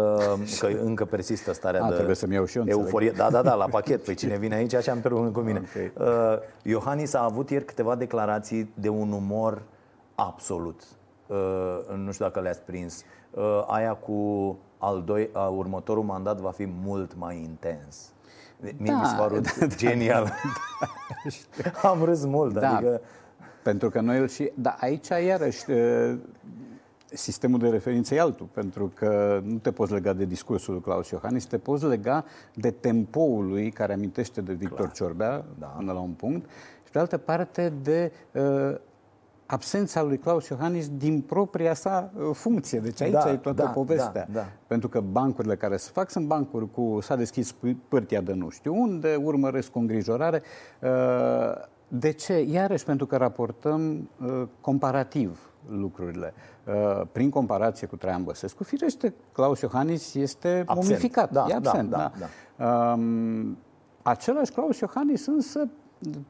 că 0.59 0.67
încă 0.89 1.05
persistă 1.05 1.53
starea 1.53 1.85
A, 1.85 1.89
de 1.89 1.95
trebuie 1.95 2.15
să-mi 2.15 2.35
iau 2.35 2.45
și 2.45 2.59
eu 2.59 2.65
euforie. 2.67 3.11
Da, 3.11 3.31
da, 3.31 3.43
da, 3.43 3.55
la 3.55 3.67
pachet. 3.79 4.05
Păi 4.05 4.15
cine 4.15 4.37
vine 4.37 4.55
aici, 4.55 4.75
așa 4.75 4.93
am 4.93 5.31
cu 5.33 5.41
mine. 5.41 5.63
Okay. 5.69 5.93
Uh, 6.09 6.39
Iohannis 6.63 7.15
a 7.15 7.25
avut 7.25 7.51
ieri 7.51 7.65
câteva 7.65 7.95
declarații 7.95 8.73
de 8.75 8.89
un 8.89 9.13
umor 9.13 9.63
absolut. 10.15 10.83
Uh, 11.27 11.37
nu 11.97 12.13
știu 12.13 12.25
dacă 12.25 12.41
le-ați 12.41 12.61
prins. 12.61 12.97
Uh, 12.97 13.05
uh, 13.05 13.18
aia 13.67 13.95
cu 13.95 14.57
al 14.79 15.03
doi, 15.03 15.31
uh, 15.35 15.49
următorul 15.57 16.03
mandat 16.03 16.41
va 16.41 16.51
fi 16.51 16.69
mult 16.83 17.17
mai 17.17 17.37
intens. 17.37 18.13
Mie 18.61 18.93
da, 18.93 18.99
mi 18.99 19.05
s-a 19.07 19.17
părut 19.17 19.59
da, 19.59 19.67
genial. 19.67 20.33
Da, 21.63 21.71
Am 21.89 22.05
râs 22.05 22.25
mult. 22.25 22.53
Da, 22.53 22.77
adică... 22.77 23.01
Pentru 23.63 23.91
că 23.91 24.01
noi 24.01 24.19
îl 24.19 24.29
și... 24.29 24.53
Da, 24.55 24.77
aici 24.81 25.09
iarăși 25.09 25.71
uh, 25.71 26.19
sistemul 27.05 27.59
de 27.59 27.69
referință 27.69 28.15
e 28.15 28.21
altul, 28.21 28.47
pentru 28.53 28.93
că 28.95 29.41
nu 29.45 29.59
te 29.59 29.73
poți 29.73 29.93
lega 29.93 30.13
de 30.13 30.25
discursul 30.25 30.73
lui 30.73 30.83
Claus 30.83 31.11
Iohannis, 31.11 31.45
te 31.45 31.59
poți 31.59 31.85
lega 31.85 32.25
de 32.55 32.71
tempoul 32.71 33.47
lui 33.47 33.71
care 33.71 33.93
amintește 33.93 34.41
de 34.41 34.53
Victor 34.53 34.79
Clar. 34.79 34.93
Ciorbea 34.93 35.45
da. 35.59 35.67
până 35.67 35.93
la 35.93 36.01
un 36.01 36.11
punct 36.11 36.51
și 36.85 36.91
pe 36.93 36.99
altă 36.99 37.17
parte 37.17 37.73
de 37.83 38.13
uh, 38.33 38.75
absența 39.51 40.03
lui 40.03 40.19
Claus 40.19 40.49
Iohannis 40.49 40.89
din 40.89 41.21
propria 41.21 41.75
sa 41.75 42.11
uh, 42.17 42.31
funcție. 42.33 42.79
Deci 42.79 43.01
aici 43.01 43.13
da, 43.13 43.31
e 43.31 43.37
toată 43.37 43.63
da, 43.63 43.69
povestea. 43.69 44.27
Da, 44.33 44.41
da. 44.41 44.47
Pentru 44.67 44.89
că 44.89 45.01
bancurile 45.01 45.57
care 45.57 45.77
se 45.77 45.91
fac 45.93 46.11
sunt 46.11 46.27
bancuri 46.27 46.71
cu 46.71 46.99
s-a 47.03 47.17
deschis 47.17 47.55
pârtia 47.89 48.21
de 48.21 48.33
nu 48.33 48.49
știu 48.49 48.75
unde, 48.81 49.15
urmăresc 49.15 49.71
cu 49.71 49.79
îngrijorare. 49.79 50.43
Uh, 50.83 50.89
de 51.89 52.11
ce? 52.11 52.41
Iarăși 52.41 52.85
pentru 52.85 53.07
că 53.07 53.17
raportăm 53.17 54.11
uh, 54.21 54.43
comparativ 54.61 55.51
lucrurile. 55.71 56.35
Prin 57.13 57.31
comparație 57.31 57.87
cu 57.87 57.97
Traian 57.97 58.25
Băsescu, 58.25 58.65
firește, 58.65 59.15
Claus 59.33 59.61
Iohannis 59.61 60.15
este 60.15 60.63
absent. 60.67 60.89
mumificat, 60.89 61.33
da, 61.33 61.47
e 61.49 61.55
absent. 61.55 61.91
Da, 61.91 61.97
da, 61.97 62.13
da. 62.19 62.27
Da. 62.65 62.93
Um, 62.93 63.59
același 64.03 64.53
Claus 64.53 64.79
Iohannis 64.79 65.27
însă 65.27 65.69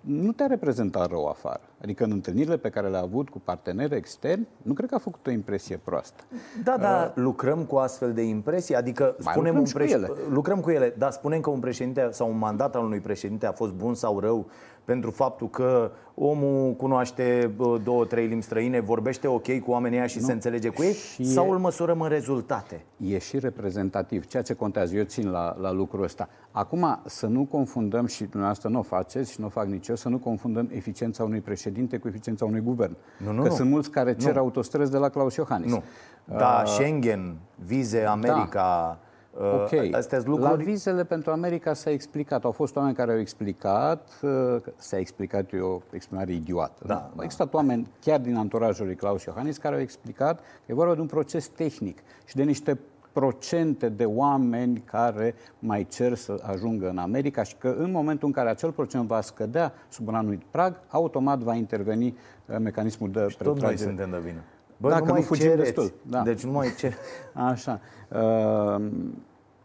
nu 0.00 0.32
te-a 0.32 0.46
reprezentat 0.46 1.08
rău 1.08 1.26
afară. 1.26 1.60
Adică 1.82 2.04
în 2.04 2.10
întâlnirile 2.10 2.56
pe 2.56 2.68
care 2.68 2.88
le-a 2.88 3.00
avut 3.00 3.28
cu 3.28 3.40
parteneri 3.44 3.96
externi, 3.96 4.48
nu 4.62 4.72
cred 4.72 4.88
că 4.88 4.94
a 4.94 4.98
făcut 4.98 5.26
o 5.26 5.30
impresie 5.30 5.80
proastă. 5.84 6.22
Da, 6.64 6.76
da, 6.76 7.04
uh, 7.16 7.22
lucrăm 7.22 7.64
cu 7.64 7.76
astfel 7.76 8.12
de 8.12 8.22
impresii, 8.22 8.74
adică 8.74 9.16
spunem 9.18 9.56
lucrăm, 9.56 9.56
un 9.56 9.70
preș... 9.72 9.90
cu 9.90 9.96
ele. 9.96 10.10
lucrăm 10.30 10.60
cu 10.60 10.70
ele, 10.70 10.94
dar 10.98 11.10
spunem 11.10 11.40
că 11.40 11.50
un 11.50 11.60
președinte 11.60 12.08
sau 12.10 12.30
un 12.30 12.38
mandat 12.38 12.74
al 12.74 12.84
unui 12.84 13.00
președinte 13.00 13.46
a 13.46 13.52
fost 13.52 13.72
bun 13.72 13.94
sau 13.94 14.20
rău 14.20 14.46
pentru 14.88 15.10
faptul 15.10 15.48
că 15.50 15.90
omul 16.14 16.72
cunoaște 16.72 17.50
două, 17.82 18.04
trei 18.04 18.26
limbi 18.26 18.44
străine, 18.44 18.80
vorbește 18.80 19.26
ok 19.26 19.58
cu 19.58 19.70
oamenii 19.70 20.08
și 20.08 20.18
nu. 20.18 20.24
se 20.24 20.32
înțelege 20.32 20.68
cu 20.68 20.82
ei, 20.82 20.92
și 20.92 21.24
sau 21.24 21.46
e, 21.46 21.50
îl 21.50 21.58
măsurăm 21.58 22.00
în 22.00 22.08
rezultate? 22.08 22.84
E 22.96 23.18
și 23.18 23.38
reprezentativ, 23.38 24.26
ceea 24.26 24.42
ce 24.42 24.54
contează. 24.54 24.96
Eu 24.96 25.04
țin 25.04 25.30
la, 25.30 25.56
la 25.60 25.72
lucrul 25.72 26.02
ăsta. 26.02 26.28
Acum, 26.50 27.00
să 27.04 27.26
nu 27.26 27.44
confundăm, 27.44 28.06
și 28.06 28.22
dumneavoastră 28.22 28.68
nu 28.68 28.78
o 28.78 28.82
faceți 28.82 29.32
și 29.32 29.40
nu 29.40 29.46
o 29.46 29.48
fac 29.48 29.66
nici 29.66 29.88
eu, 29.88 29.96
să 29.96 30.08
nu 30.08 30.18
confundăm 30.18 30.68
eficiența 30.72 31.24
unui 31.24 31.40
președinte 31.40 31.98
cu 31.98 32.08
eficiența 32.08 32.44
unui 32.44 32.60
guvern. 32.60 32.96
Nu, 33.24 33.32
nu, 33.32 33.42
că 33.42 33.48
nu. 33.48 33.54
sunt 33.54 33.70
mulți 33.70 33.90
care 33.90 34.14
cer 34.14 34.34
nu. 34.34 34.40
autostrăzi 34.40 34.90
de 34.90 34.98
la 34.98 35.08
Claus 35.08 35.34
Iohannis. 35.34 35.70
Nu. 35.70 35.82
Da, 36.24 36.62
uh, 36.64 36.70
Schengen, 36.70 37.36
vize, 37.64 38.00
America... 38.00 38.48
Da 38.52 38.98
Uh, 39.40 39.52
ok. 39.52 39.94
Astea 39.94 40.18
lucruri... 40.24 40.50
La 40.50 40.54
vizele 40.54 41.04
pentru 41.04 41.30
America 41.30 41.72
s-a 41.74 41.90
explicat. 41.90 42.44
Au 42.44 42.50
fost 42.50 42.76
oameni 42.76 42.94
care 42.94 43.12
au 43.12 43.18
explicat, 43.18 44.08
uh, 44.22 44.56
s-a 44.76 44.98
explicat 44.98 45.52
eu 45.52 45.66
o 45.66 45.80
exprimare 45.90 46.32
idiotă. 46.32 46.82
Da, 46.86 46.94
da. 46.94 47.10
Au 47.16 47.22
existat 47.22 47.54
oameni 47.54 47.86
chiar 48.00 48.20
din 48.20 48.36
anturajul 48.36 48.86
lui 48.86 48.94
Claus 48.94 49.24
Iohannis 49.24 49.56
care 49.56 49.74
au 49.74 49.80
explicat 49.80 50.38
că 50.38 50.44
e 50.66 50.74
vorba 50.74 50.94
de 50.94 51.00
un 51.00 51.06
proces 51.06 51.48
tehnic 51.48 51.98
și 52.24 52.36
de 52.36 52.42
niște 52.42 52.78
procente 53.12 53.88
de 53.88 54.04
oameni 54.04 54.82
care 54.84 55.34
mai 55.58 55.86
cer 55.90 56.14
să 56.14 56.42
ajungă 56.42 56.88
în 56.88 56.98
America 56.98 57.42
și 57.42 57.56
că 57.56 57.74
în 57.78 57.90
momentul 57.90 58.26
în 58.26 58.32
care 58.32 58.48
acel 58.48 58.72
procent 58.72 59.06
va 59.06 59.20
scădea 59.20 59.72
sub 59.88 60.08
un 60.08 60.14
anumit 60.14 60.42
prag, 60.50 60.80
automat 60.88 61.38
va 61.38 61.54
interveni 61.54 62.16
uh, 62.46 62.56
mecanismul 62.58 63.10
de 63.10 63.26
și 63.28 63.36
tot 63.36 63.60
noi 63.60 63.78
suntem 63.78 64.10
de 64.10 64.18
vină. 64.24 64.40
Bă, 64.76 64.88
Dacă 64.88 65.04
nu, 65.04 65.14
nu 65.14 65.20
fugim 65.20 65.48
cereți. 65.48 65.62
destul. 65.62 65.92
Da. 66.02 66.22
Deci 66.22 66.44
nu 66.44 66.50
mai 66.50 66.74
ce. 66.78 66.92
Așa. 67.50 67.80
Uh, 68.08 68.86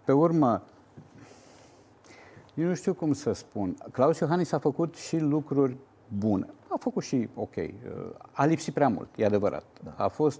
pe 0.05 0.11
urmă, 0.11 0.61
eu 2.53 2.67
nu 2.67 2.73
știu 2.73 2.93
cum 2.93 3.13
să 3.13 3.31
spun. 3.31 3.77
Claus 3.91 4.19
Iohannis 4.19 4.51
a 4.51 4.57
făcut 4.57 4.95
și 4.95 5.17
lucruri 5.17 5.77
bune. 6.17 6.47
A 6.67 6.77
făcut 6.79 7.03
și, 7.03 7.29
ok, 7.35 7.55
uh, 7.55 7.71
a 8.31 8.45
lipsit 8.45 8.73
prea 8.73 8.87
mult, 8.87 9.07
e 9.15 9.25
adevărat. 9.25 9.63
Da. 9.83 10.03
A 10.03 10.07
fost, 10.07 10.39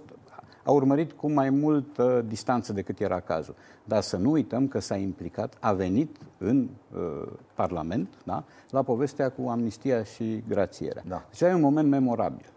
a 0.64 0.70
urmărit 0.70 1.12
cu 1.12 1.30
mai 1.30 1.50
multă 1.50 2.24
distanță 2.28 2.72
decât 2.72 3.00
era 3.00 3.20
cazul. 3.20 3.54
Dar 3.84 4.02
să 4.02 4.16
nu 4.16 4.30
uităm 4.30 4.68
că 4.68 4.78
s-a 4.78 4.96
implicat, 4.96 5.56
a 5.60 5.72
venit 5.72 6.16
în 6.38 6.68
uh, 6.94 7.32
Parlament, 7.54 8.08
da, 8.24 8.44
la 8.70 8.82
povestea 8.82 9.30
cu 9.30 9.48
amnistia 9.48 10.02
și 10.02 10.42
grațierea. 10.48 11.02
Da. 11.06 11.24
Deci 11.30 11.40
e 11.40 11.54
un 11.54 11.60
moment 11.60 11.88
memorabil. 11.88 12.53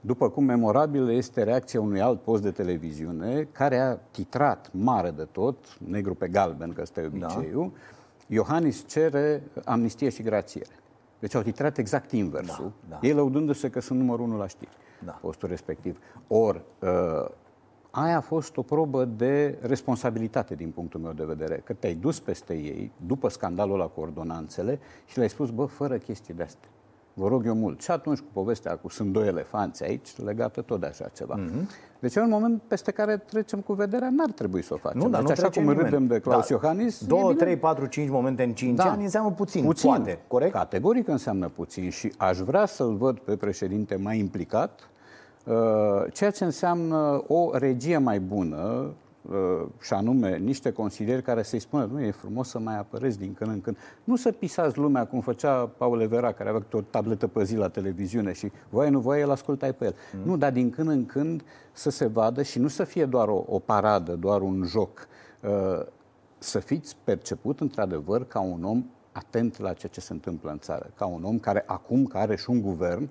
După 0.00 0.30
cum 0.30 0.44
memorabilă 0.44 1.12
este 1.12 1.42
reacția 1.42 1.80
unui 1.80 2.00
alt 2.00 2.20
post 2.20 2.42
de 2.42 2.50
televiziune 2.50 3.48
care 3.52 3.78
a 3.78 3.94
titrat 3.94 4.70
mare 4.72 5.10
de 5.10 5.24
tot, 5.32 5.78
negru 5.78 6.14
pe 6.14 6.28
galben, 6.28 6.72
că 6.72 6.80
ăsta 6.80 7.00
e 7.00 7.06
obiceiul, 7.06 7.72
da. 7.72 7.78
Iohannis 8.34 8.84
cere 8.86 9.42
amnistie 9.64 10.08
și 10.08 10.22
grațiere. 10.22 10.74
Deci 11.18 11.34
au 11.34 11.42
titrat 11.42 11.78
exact 11.78 12.12
inversul, 12.12 12.72
da, 12.88 12.98
da. 13.00 13.06
ei 13.06 13.12
lăudându-se 13.12 13.70
că 13.70 13.80
sunt 13.80 13.98
numărul 13.98 14.24
unu 14.24 14.36
la 14.36 14.46
știri, 14.46 14.76
da. 15.04 15.12
postul 15.12 15.48
respectiv. 15.48 15.98
Or, 16.28 16.62
uh, 16.80 17.28
aia 17.90 18.16
a 18.16 18.20
fost 18.20 18.56
o 18.56 18.62
probă 18.62 19.04
de 19.04 19.58
responsabilitate 19.60 20.54
din 20.54 20.70
punctul 20.70 21.00
meu 21.00 21.12
de 21.12 21.24
vedere, 21.24 21.62
că 21.64 21.72
te-ai 21.72 21.94
dus 21.94 22.20
peste 22.20 22.54
ei 22.54 22.92
după 23.06 23.28
scandalul 23.28 23.78
la 23.78 23.86
cu 23.86 24.00
ordonanțele 24.00 24.78
și 25.06 25.16
le-ai 25.16 25.28
spus, 25.28 25.50
bă, 25.50 25.64
fără 25.64 25.98
chestii 25.98 26.34
de 26.34 26.42
astea. 26.42 26.68
Vă 27.18 27.28
rog 27.28 27.46
eu 27.46 27.54
mult. 27.54 27.82
Și 27.82 27.90
atunci 27.90 28.18
cu 28.18 28.26
povestea 28.32 28.76
cu 28.76 28.88
sunt 28.88 29.12
doi 29.12 29.26
elefanți 29.26 29.84
aici, 29.84 30.16
legată 30.16 30.60
tot 30.60 30.80
de 30.80 30.86
așa 30.86 31.10
ceva. 31.14 31.38
Mm-hmm. 31.38 31.68
Deci 31.98 32.14
e 32.14 32.20
un 32.20 32.28
moment 32.28 32.62
peste 32.66 32.90
care 32.90 33.16
trecem 33.16 33.60
cu 33.60 33.72
vederea, 33.72 34.08
n-ar 34.10 34.30
trebui 34.30 34.62
să 34.62 34.74
o 34.74 34.76
facem. 34.76 35.00
Nu, 35.00 35.08
dar 35.08 35.22
deci 35.22 35.36
nu 35.36 35.44
așa 35.44 35.50
cum 35.50 35.62
nimeni. 35.62 35.82
râdem 35.82 36.06
de 36.06 36.18
Claus 36.18 36.48
da. 36.48 36.54
Iohannis... 36.54 37.04
2, 37.04 37.34
3, 37.34 37.56
4, 37.56 37.86
5 37.86 38.10
momente 38.10 38.42
în 38.42 38.52
5 38.52 38.76
da. 38.76 38.90
ani 38.90 39.02
înseamnă 39.02 39.30
puțin, 39.30 39.64
puțin, 39.64 39.90
poate, 39.90 40.18
corect? 40.28 40.52
Categoric 40.52 41.08
înseamnă 41.08 41.48
puțin 41.48 41.90
și 41.90 42.12
aș 42.16 42.38
vrea 42.38 42.66
să-l 42.66 42.96
văd 42.96 43.18
pe 43.18 43.36
președinte 43.36 43.96
mai 43.96 44.18
implicat, 44.18 44.88
uh, 45.44 45.54
ceea 46.12 46.30
ce 46.30 46.44
înseamnă 46.44 47.24
o 47.26 47.50
regie 47.56 47.98
mai 47.98 48.20
bună, 48.20 48.58
Uh, 48.58 49.05
și 49.80 49.92
anume 49.92 50.36
niște 50.36 50.72
consilieri 50.72 51.22
care 51.22 51.42
să-i 51.42 51.58
spună, 51.58 51.88
nu 51.92 52.00
e 52.00 52.10
frumos 52.10 52.48
să 52.48 52.58
mai 52.58 52.78
apărezi 52.78 53.18
din 53.18 53.34
când 53.34 53.50
în 53.50 53.60
când. 53.60 53.76
Nu 54.04 54.16
să 54.16 54.32
pisați 54.32 54.78
lumea 54.78 55.06
cum 55.06 55.20
făcea 55.20 55.66
Paul 55.66 56.00
Evera, 56.00 56.32
care 56.32 56.48
avea 56.48 56.66
o 56.72 56.80
tabletă 56.80 57.26
pe 57.26 57.44
zi 57.44 57.56
la 57.56 57.68
televiziune 57.68 58.32
și 58.32 58.52
voie, 58.68 58.88
nu 58.88 59.00
voie, 59.00 59.20
el 59.20 59.30
ascultai 59.30 59.72
pe 59.72 59.84
el. 59.84 59.94
Mm. 60.16 60.30
Nu, 60.30 60.36
dar 60.36 60.52
din 60.52 60.70
când 60.70 60.88
în 60.88 61.06
când 61.06 61.42
să 61.72 61.90
se 61.90 62.06
vadă 62.06 62.42
și 62.42 62.58
nu 62.58 62.68
să 62.68 62.84
fie 62.84 63.04
doar 63.04 63.28
o, 63.28 63.44
o 63.46 63.58
paradă, 63.58 64.12
doar 64.14 64.40
un 64.40 64.64
joc. 64.64 65.08
Uh, 65.42 65.86
să 66.38 66.58
fiți 66.58 66.96
perceput 67.04 67.60
într-adevăr 67.60 68.24
ca 68.26 68.40
un 68.40 68.64
om 68.64 68.84
atent 69.12 69.58
la 69.58 69.72
ceea 69.72 69.92
ce 69.92 70.00
se 70.00 70.12
întâmplă 70.12 70.50
în 70.50 70.58
țară, 70.58 70.90
ca 70.96 71.06
un 71.06 71.24
om 71.24 71.38
care 71.38 71.64
acum, 71.66 72.06
care 72.06 72.24
are 72.24 72.36
și 72.36 72.50
un 72.50 72.60
guvern, 72.60 73.02
uh, 73.02 73.08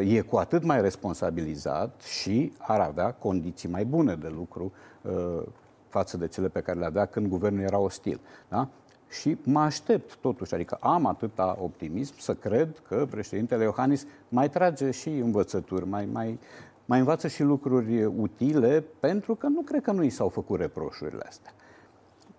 e 0.00 0.20
cu 0.20 0.36
atât 0.36 0.64
mai 0.64 0.80
responsabilizat 0.80 2.00
și 2.00 2.52
ar 2.58 2.80
avea 2.80 3.12
condiții 3.12 3.68
mai 3.68 3.84
bune 3.84 4.14
de 4.14 4.28
lucru 4.28 4.72
Uh, 5.02 5.42
față 5.88 6.16
de 6.16 6.26
cele 6.26 6.48
pe 6.48 6.60
care 6.60 6.78
le 6.78 6.84
avea 6.84 7.06
când 7.06 7.26
guvernul 7.26 7.62
era 7.62 7.78
ostil. 7.78 8.20
Da? 8.48 8.68
Și 9.08 9.36
mă 9.44 9.60
aștept 9.60 10.16
totuși, 10.16 10.54
adică 10.54 10.76
am 10.80 11.06
atâta 11.06 11.58
optimism 11.60 12.14
să 12.18 12.34
cred 12.34 12.82
că 12.88 13.06
președintele 13.10 13.62
Iohannis 13.62 14.06
mai 14.28 14.50
trage 14.50 14.90
și 14.90 15.08
învățături, 15.08 15.86
mai, 15.86 16.08
mai, 16.12 16.38
mai 16.84 16.98
învață 16.98 17.28
și 17.28 17.42
lucruri 17.42 18.04
utile, 18.04 18.84
pentru 19.00 19.34
că 19.34 19.46
nu 19.46 19.60
cred 19.60 19.82
că 19.82 19.92
nu 19.92 20.02
i 20.02 20.10
s-au 20.10 20.28
făcut 20.28 20.60
reproșurile 20.60 21.24
astea. 21.26 21.52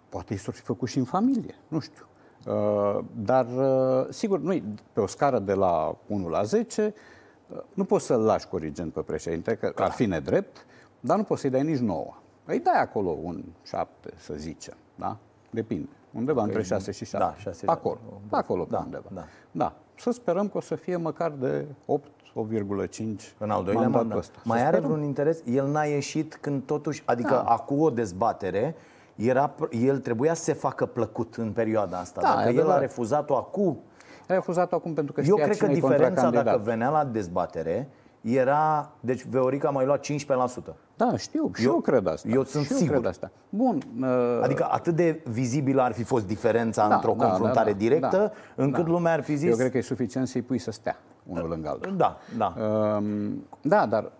Poate 0.09 0.33
i 0.33 0.37
s-au 0.37 0.53
fi 0.53 0.61
făcut 0.61 0.89
și 0.89 0.97
în 0.97 1.05
familie, 1.05 1.55
nu 1.67 1.79
știu. 1.79 2.05
Uh, 2.47 2.99
dar, 3.15 3.47
uh, 3.55 4.07
sigur, 4.09 4.39
nu 4.39 4.61
pe 4.93 4.99
o 4.99 5.07
scară 5.07 5.39
de 5.39 5.53
la 5.53 5.97
1 6.07 6.27
la 6.27 6.43
10, 6.43 6.93
nu 7.73 7.83
poți 7.83 8.05
să-l 8.05 8.21
lași 8.21 8.47
corigent 8.47 8.93
pe 8.93 9.01
președinte, 9.01 9.55
că 9.55 9.73
ar 9.83 9.91
fi 9.91 10.05
nedrept, 10.05 10.65
dar 10.99 11.17
nu 11.17 11.23
poți 11.23 11.41
să-i 11.41 11.49
dai 11.49 11.63
nici 11.63 11.79
nouă. 11.79 12.13
Îi 12.45 12.59
dai 12.59 12.81
acolo 12.81 13.17
un 13.21 13.43
șapte, 13.63 14.13
să 14.17 14.33
zicem, 14.37 14.75
da? 14.95 15.17
Depinde. 15.49 15.89
Undeva 16.13 16.43
între 16.43 16.61
6 16.61 16.91
și 16.91 17.05
7. 17.05 17.17
Da, 17.17 17.35
6 17.37 17.65
acolo. 17.65 17.99
Da, 18.29 18.37
acolo 18.37 18.67
da, 18.69 18.77
undeva. 18.77 19.09
Da. 19.13 19.23
da. 19.51 19.73
Să 19.95 20.11
sperăm 20.11 20.49
că 20.49 20.57
o 20.57 20.61
să 20.61 20.75
fie 20.75 20.95
măcar 20.95 21.31
de 21.31 21.65
8, 21.85 22.07
8,5 22.33 23.03
în 23.37 23.49
al 23.49 23.63
doilea 23.63 23.87
mandat. 23.87 24.17
Ăsta. 24.17 24.39
Mai 24.43 24.57
să 24.57 24.63
are 24.65 24.75
sperăm. 24.75 24.91
vreun 24.91 25.07
interes? 25.07 25.41
El 25.45 25.67
n-a 25.67 25.83
ieșit 25.83 26.35
când 26.35 26.63
totuși, 26.63 27.03
adică 27.05 27.33
da. 27.33 27.41
acum 27.41 27.79
o 27.79 27.89
dezbatere, 27.89 28.75
era, 29.15 29.55
el 29.71 29.99
trebuia 29.99 30.33
să 30.33 30.43
se 30.43 30.53
facă 30.53 30.85
plăcut 30.85 31.35
în 31.35 31.51
perioada 31.51 31.97
asta. 31.97 32.21
Da, 32.21 32.35
dacă 32.35 32.49
el 32.49 32.69
a 32.69 32.77
refuzat-o 32.77 33.35
acum... 33.35 33.79
A 34.31 34.33
refuzat-o 34.33 34.75
acum 34.75 34.93
pentru 34.93 35.13
că 35.13 35.21
Eu 35.21 35.35
cred 35.35 35.57
că 35.57 35.67
diferența 35.67 36.29
dacă 36.29 36.61
venea 36.63 36.89
la 36.89 37.05
dezbatere 37.05 37.89
era, 38.21 38.91
deci 38.99 39.25
Veorica 39.29 39.67
a 39.67 39.71
mai 39.71 39.85
luat 39.85 40.05
15%. 40.05 40.73
Da, 40.95 41.17
știu, 41.17 41.51
și 41.55 41.65
eu, 41.65 41.71
eu 41.71 41.79
cred 41.79 42.07
asta. 42.07 42.27
Eu 42.29 42.43
sunt 42.43 42.65
și 42.65 42.73
sigur. 42.73 42.93
Eu 42.93 42.99
cred 42.99 43.11
asta. 43.11 43.31
Bun. 43.49 43.81
Uh... 44.01 44.07
Adică 44.43 44.67
atât 44.71 44.95
de 44.95 45.23
vizibilă 45.29 45.81
ar 45.81 45.93
fi 45.93 46.03
fost 46.03 46.27
diferența 46.27 46.87
da, 46.87 46.95
într-o 46.95 47.15
da, 47.17 47.25
confruntare 47.25 47.71
da, 47.71 47.77
da, 47.77 47.77
directă, 47.77 48.17
da, 48.55 48.63
încât 48.63 48.85
da. 48.85 48.91
lumea 48.91 49.13
ar 49.13 49.21
fi 49.21 49.35
zis... 49.35 49.49
Eu 49.49 49.55
cred 49.55 49.71
că 49.71 49.77
e 49.77 49.81
suficient 49.81 50.27
să-i 50.27 50.41
pui 50.41 50.57
să 50.57 50.71
stea 50.71 50.97
unul 51.27 51.49
lângă 51.49 51.69
altul. 51.69 51.95
Da, 51.95 52.17
da. 52.37 52.53
Uh, 52.57 53.31
da, 53.61 53.85
dar 53.85 54.11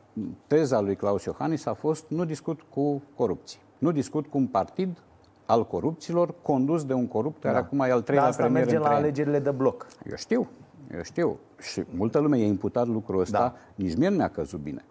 teza 0.47 0.80
lui 0.80 0.95
Claus 0.95 1.24
Iohannis 1.24 1.65
a 1.65 1.74
fost 1.74 2.06
nu 2.08 2.26
discut 2.26 2.62
cu 2.69 3.02
corupții. 3.15 3.60
Nu 3.78 3.91
discut 3.91 4.28
cu 4.28 4.38
un 4.38 4.47
partid 4.47 4.97
al 5.45 5.67
corupților 5.67 6.34
condus 6.41 6.86
de 6.86 6.93
un 6.93 7.08
corupt 7.08 7.41
care 7.41 7.54
da. 7.54 7.60
acum 7.60 7.80
e 7.80 7.91
al 7.91 8.01
treilea 8.01 8.30
Dar 8.30 8.39
asta 8.39 8.54
merge 8.54 8.77
la 8.77 8.89
alegerile 8.89 9.39
de 9.39 9.51
bloc. 9.51 9.88
Eu 10.10 10.15
știu, 10.15 10.47
eu 10.93 11.04
știu. 11.04 11.39
Și 11.60 11.84
multă 11.95 12.19
lume 12.19 12.38
i-a 12.38 12.45
imputat 12.45 12.88
lucrul 12.88 13.19
ăsta, 13.19 13.39
da. 13.39 13.56
nici 13.75 13.95
mie 13.95 14.10
nu 14.10 14.15
mi-a 14.15 14.30
căzut 14.30 14.60
bine. 14.60 14.86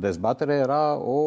Dezbaterea 0.00 0.56
era 0.56 0.98
o, 0.98 1.18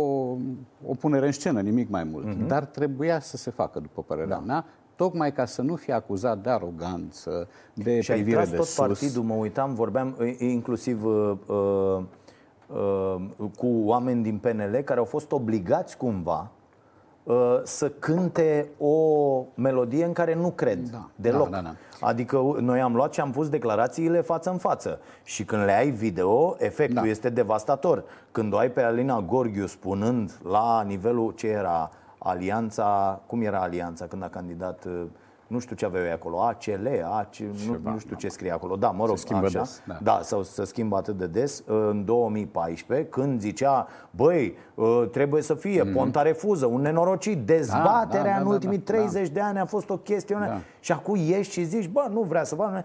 o 0.85 0.93
punere 0.99 1.25
în 1.25 1.31
scenă, 1.31 1.61
nimic 1.61 1.89
mai 1.89 2.03
mult. 2.03 2.27
Uh-huh. 2.27 2.47
Dar 2.47 2.65
trebuia 2.65 3.19
să 3.19 3.37
se 3.37 3.51
facă, 3.51 3.79
după 3.79 4.01
părerea 4.01 4.37
da. 4.37 4.43
mea, 4.45 4.65
tocmai 4.95 5.33
ca 5.33 5.45
să 5.45 5.61
nu 5.61 5.75
fie 5.75 5.93
acuzat 5.93 6.37
de 6.37 6.49
aroganță, 6.49 7.47
de 7.73 8.01
și 8.01 8.11
privire 8.11 8.39
ai 8.39 8.45
de 8.45 8.55
tot 8.55 8.65
sus. 8.65 8.75
partidul, 8.75 9.23
mă 9.23 9.33
uitam, 9.33 9.73
vorbeam 9.73 10.17
inclusiv 10.37 11.05
uh, 11.05 11.37
uh, 11.47 12.03
uh, 12.67 13.49
cu 13.57 13.67
oameni 13.67 14.23
din 14.23 14.37
PNL 14.37 14.81
care 14.85 14.99
au 14.99 15.05
fost 15.05 15.31
obligați 15.31 15.97
cumva 15.97 16.39
uh, 16.41 16.62
să 17.63 17.89
cânte 17.89 18.67
o 18.77 18.95
melodie 19.55 20.05
în 20.05 20.13
care 20.13 20.35
nu 20.35 20.51
cred 20.51 20.89
da, 20.89 21.09
deloc. 21.15 21.49
Da, 21.49 21.55
da, 21.55 21.61
da. 21.61 22.07
Adică 22.07 22.55
noi 22.59 22.81
am 22.81 22.95
luat 22.95 23.13
și 23.13 23.19
am 23.19 23.31
pus 23.31 23.49
declarațiile 23.49 24.21
față 24.21 24.49
în 24.49 24.57
față. 24.57 24.99
Și 25.23 25.45
când 25.45 25.63
le 25.63 25.71
ai 25.71 25.89
video, 25.89 26.55
efectul 26.57 27.03
da. 27.03 27.09
este 27.09 27.29
devastator. 27.29 28.03
Când 28.31 28.53
o 28.53 28.57
ai 28.57 28.71
pe 28.71 28.81
Alina 28.81 29.21
Gorghiu 29.21 29.65
spunând 29.65 30.39
la 30.43 30.83
nivelul 30.87 31.31
ce 31.31 31.47
era 31.47 31.91
alianța, 32.17 33.21
cum 33.25 33.41
era 33.41 33.59
alianța 33.59 34.05
când 34.05 34.23
a 34.23 34.29
candidat 34.29 34.85
nu 35.53 35.59
știu 35.59 35.75
ce 35.75 35.85
aveau 35.85 36.11
acolo, 36.13 36.41
ACL, 36.41 36.87
AC, 37.11 37.35
nu, 37.37 37.91
nu 37.91 37.97
știu 37.97 38.15
ce 38.15 38.27
scrie 38.27 38.51
acolo. 38.51 38.75
Da, 38.75 38.89
mă 38.89 39.05
rog, 39.05 39.17
se 39.17 39.21
schimbă 39.25 39.45
așa. 39.45 39.59
Des, 39.59 39.81
da. 39.87 39.97
da, 40.01 40.19
sau 40.23 40.43
se 40.43 40.63
schimbă 40.63 40.95
atât 40.97 41.17
de 41.17 41.27
des. 41.27 41.63
În 41.65 42.05
2014, 42.05 43.07
când 43.07 43.41
zicea, 43.41 43.87
băi, 44.11 44.57
ă, 44.77 45.05
trebuie 45.05 45.41
să 45.41 45.53
fie, 45.53 45.83
mm-hmm. 45.83 45.93
Ponta 45.93 46.21
refuză, 46.21 46.65
un 46.65 46.81
nenorocit, 46.81 47.45
dezbaterea 47.45 48.23
da, 48.23 48.29
da, 48.29 48.35
da, 48.35 48.41
în 48.41 48.45
ultimii 48.45 48.77
da, 48.77 48.93
30 48.93 49.27
da. 49.27 49.33
de 49.33 49.39
ani 49.39 49.59
a 49.59 49.65
fost 49.65 49.89
o 49.89 49.97
chestiune. 49.97 50.45
Da. 50.45 50.61
Și 50.79 50.91
acum 50.91 51.15
ieși 51.15 51.51
și 51.51 51.63
zici, 51.63 51.87
bă, 51.87 52.07
nu 52.11 52.21
vrea 52.21 52.43
să 52.43 52.55
facă. 52.55 52.83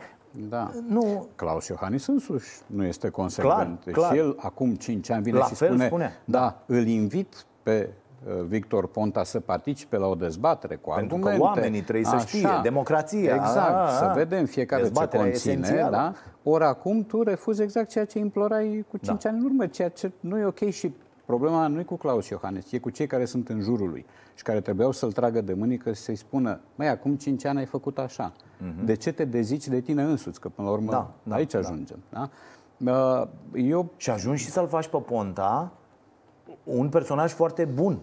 Da. 0.48 0.70
Nu. 0.88 1.26
Claus 1.35 1.66
Iohannis 1.66 2.07
însuși 2.07 2.48
nu 2.66 2.85
este 2.85 3.09
consecvent. 3.09 3.57
Clar, 3.57 3.78
deci 3.85 3.94
clar. 3.94 4.12
Și 4.12 4.18
el 4.18 4.37
acum 4.38 4.74
5 4.74 5.11
ani 5.11 5.22
vine 5.22 5.38
La 5.38 5.44
și 5.44 5.54
fel 5.54 5.68
spune, 5.68 5.87
spune. 5.87 6.18
Da, 6.24 6.38
da, 6.38 6.62
îl 6.66 6.87
invit 6.87 7.46
pe 7.62 7.88
Uh, 8.08 8.08
Victor 8.46 8.87
Ponta 8.87 9.24
să 9.24 9.40
participe 9.40 9.96
la 9.96 10.07
o 10.07 10.14
dezbatere 10.14 10.76
cu 10.76 10.92
Pentru 10.94 11.14
argumente. 11.14 11.38
că 11.38 11.42
oamenii 11.42 11.83
trebuie 11.83 12.04
să 12.04 12.16
știe, 12.26 12.48
democrația. 12.62 13.35
Exact, 13.35 13.74
a, 13.74 13.87
a, 13.87 13.88
să 13.88 14.12
vedem 14.14 14.44
fiecare 14.44 14.90
ce 14.90 15.09
conține. 15.16 15.88
Da? 15.90 16.12
Ori 16.42 16.64
acum 16.64 17.04
tu 17.04 17.22
refuzi 17.22 17.62
exact 17.62 17.88
ceea 17.88 18.04
ce 18.04 18.18
implorai 18.18 18.85
cu 18.90 18.96
5 18.96 19.22
da. 19.22 19.28
ani 19.28 19.38
în 19.38 19.44
urmă, 19.44 19.66
ceea 19.66 19.88
ce 19.88 20.12
nu 20.20 20.38
e 20.38 20.44
ok 20.44 20.68
și 20.68 20.92
problema 21.24 21.66
nu 21.66 21.81
e 21.81 21.83
cu 21.83 21.96
Claus 21.96 22.28
Iohannis, 22.28 22.72
e 22.72 22.78
cu 22.78 22.90
cei 22.90 23.07
care 23.07 23.24
sunt 23.24 23.48
în 23.48 23.61
jurul 23.61 23.88
lui 23.88 24.07
și 24.35 24.42
care 24.42 24.61
trebuiau 24.61 24.90
să-l 24.90 25.12
tragă 25.12 25.40
de 25.40 25.54
mânică 25.54 25.92
și 25.92 26.00
să-i 26.00 26.16
spună, 26.16 26.61
mai 26.74 26.88
acum 26.88 27.16
5 27.16 27.44
ani 27.44 27.59
ai 27.59 27.64
făcut 27.64 27.98
așa. 27.98 28.33
Uh-huh. 28.33 28.85
De 28.85 28.94
ce 28.94 29.12
te 29.12 29.24
dezici 29.24 29.68
de 29.68 29.81
tine 29.81 30.02
însuți? 30.02 30.40
Că 30.40 30.48
până 30.48 30.68
la 30.68 30.72
urmă 30.72 30.90
da, 30.90 31.11
da, 31.22 31.35
aici 31.35 31.52
da. 31.52 31.59
ajungem. 31.59 31.98
Da? 32.09 32.28
Uh, 32.92 33.28
eu... 33.54 33.92
Și 33.96 34.11
ajungi 34.11 34.42
și 34.42 34.50
să-l 34.50 34.68
faci 34.68 34.87
pe 34.87 34.98
Ponta 34.98 35.72
un 36.68 36.88
personaj 36.88 37.33
foarte 37.33 37.64
bun. 37.64 37.98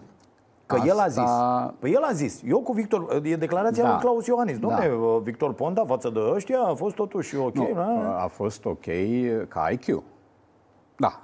Că 0.66 0.74
Asta... 0.74 0.86
el 0.86 0.98
a 0.98 1.08
zis. 1.08 1.30
Păi 1.78 1.92
el 1.92 2.02
a 2.02 2.12
zis. 2.12 2.42
Eu 2.46 2.60
cu 2.60 2.72
Victor, 2.72 3.20
e 3.22 3.36
declarația 3.36 3.82
da. 3.82 3.90
lui 3.90 3.98
Claus 3.98 4.26
Iohannis. 4.26 4.56
Dom'le, 4.56 4.60
da. 4.60 5.18
Victor 5.22 5.52
Ponta 5.52 5.84
față 5.86 6.10
de 6.10 6.20
ăștia 6.34 6.60
a 6.60 6.74
fost 6.74 6.94
totuși 6.94 7.36
ok. 7.36 7.54
Nu, 7.54 7.70
da? 7.74 8.22
a 8.22 8.26
fost 8.26 8.64
ok 8.64 8.84
ca 9.48 9.68
IQ. 9.70 10.02
Da, 10.96 11.20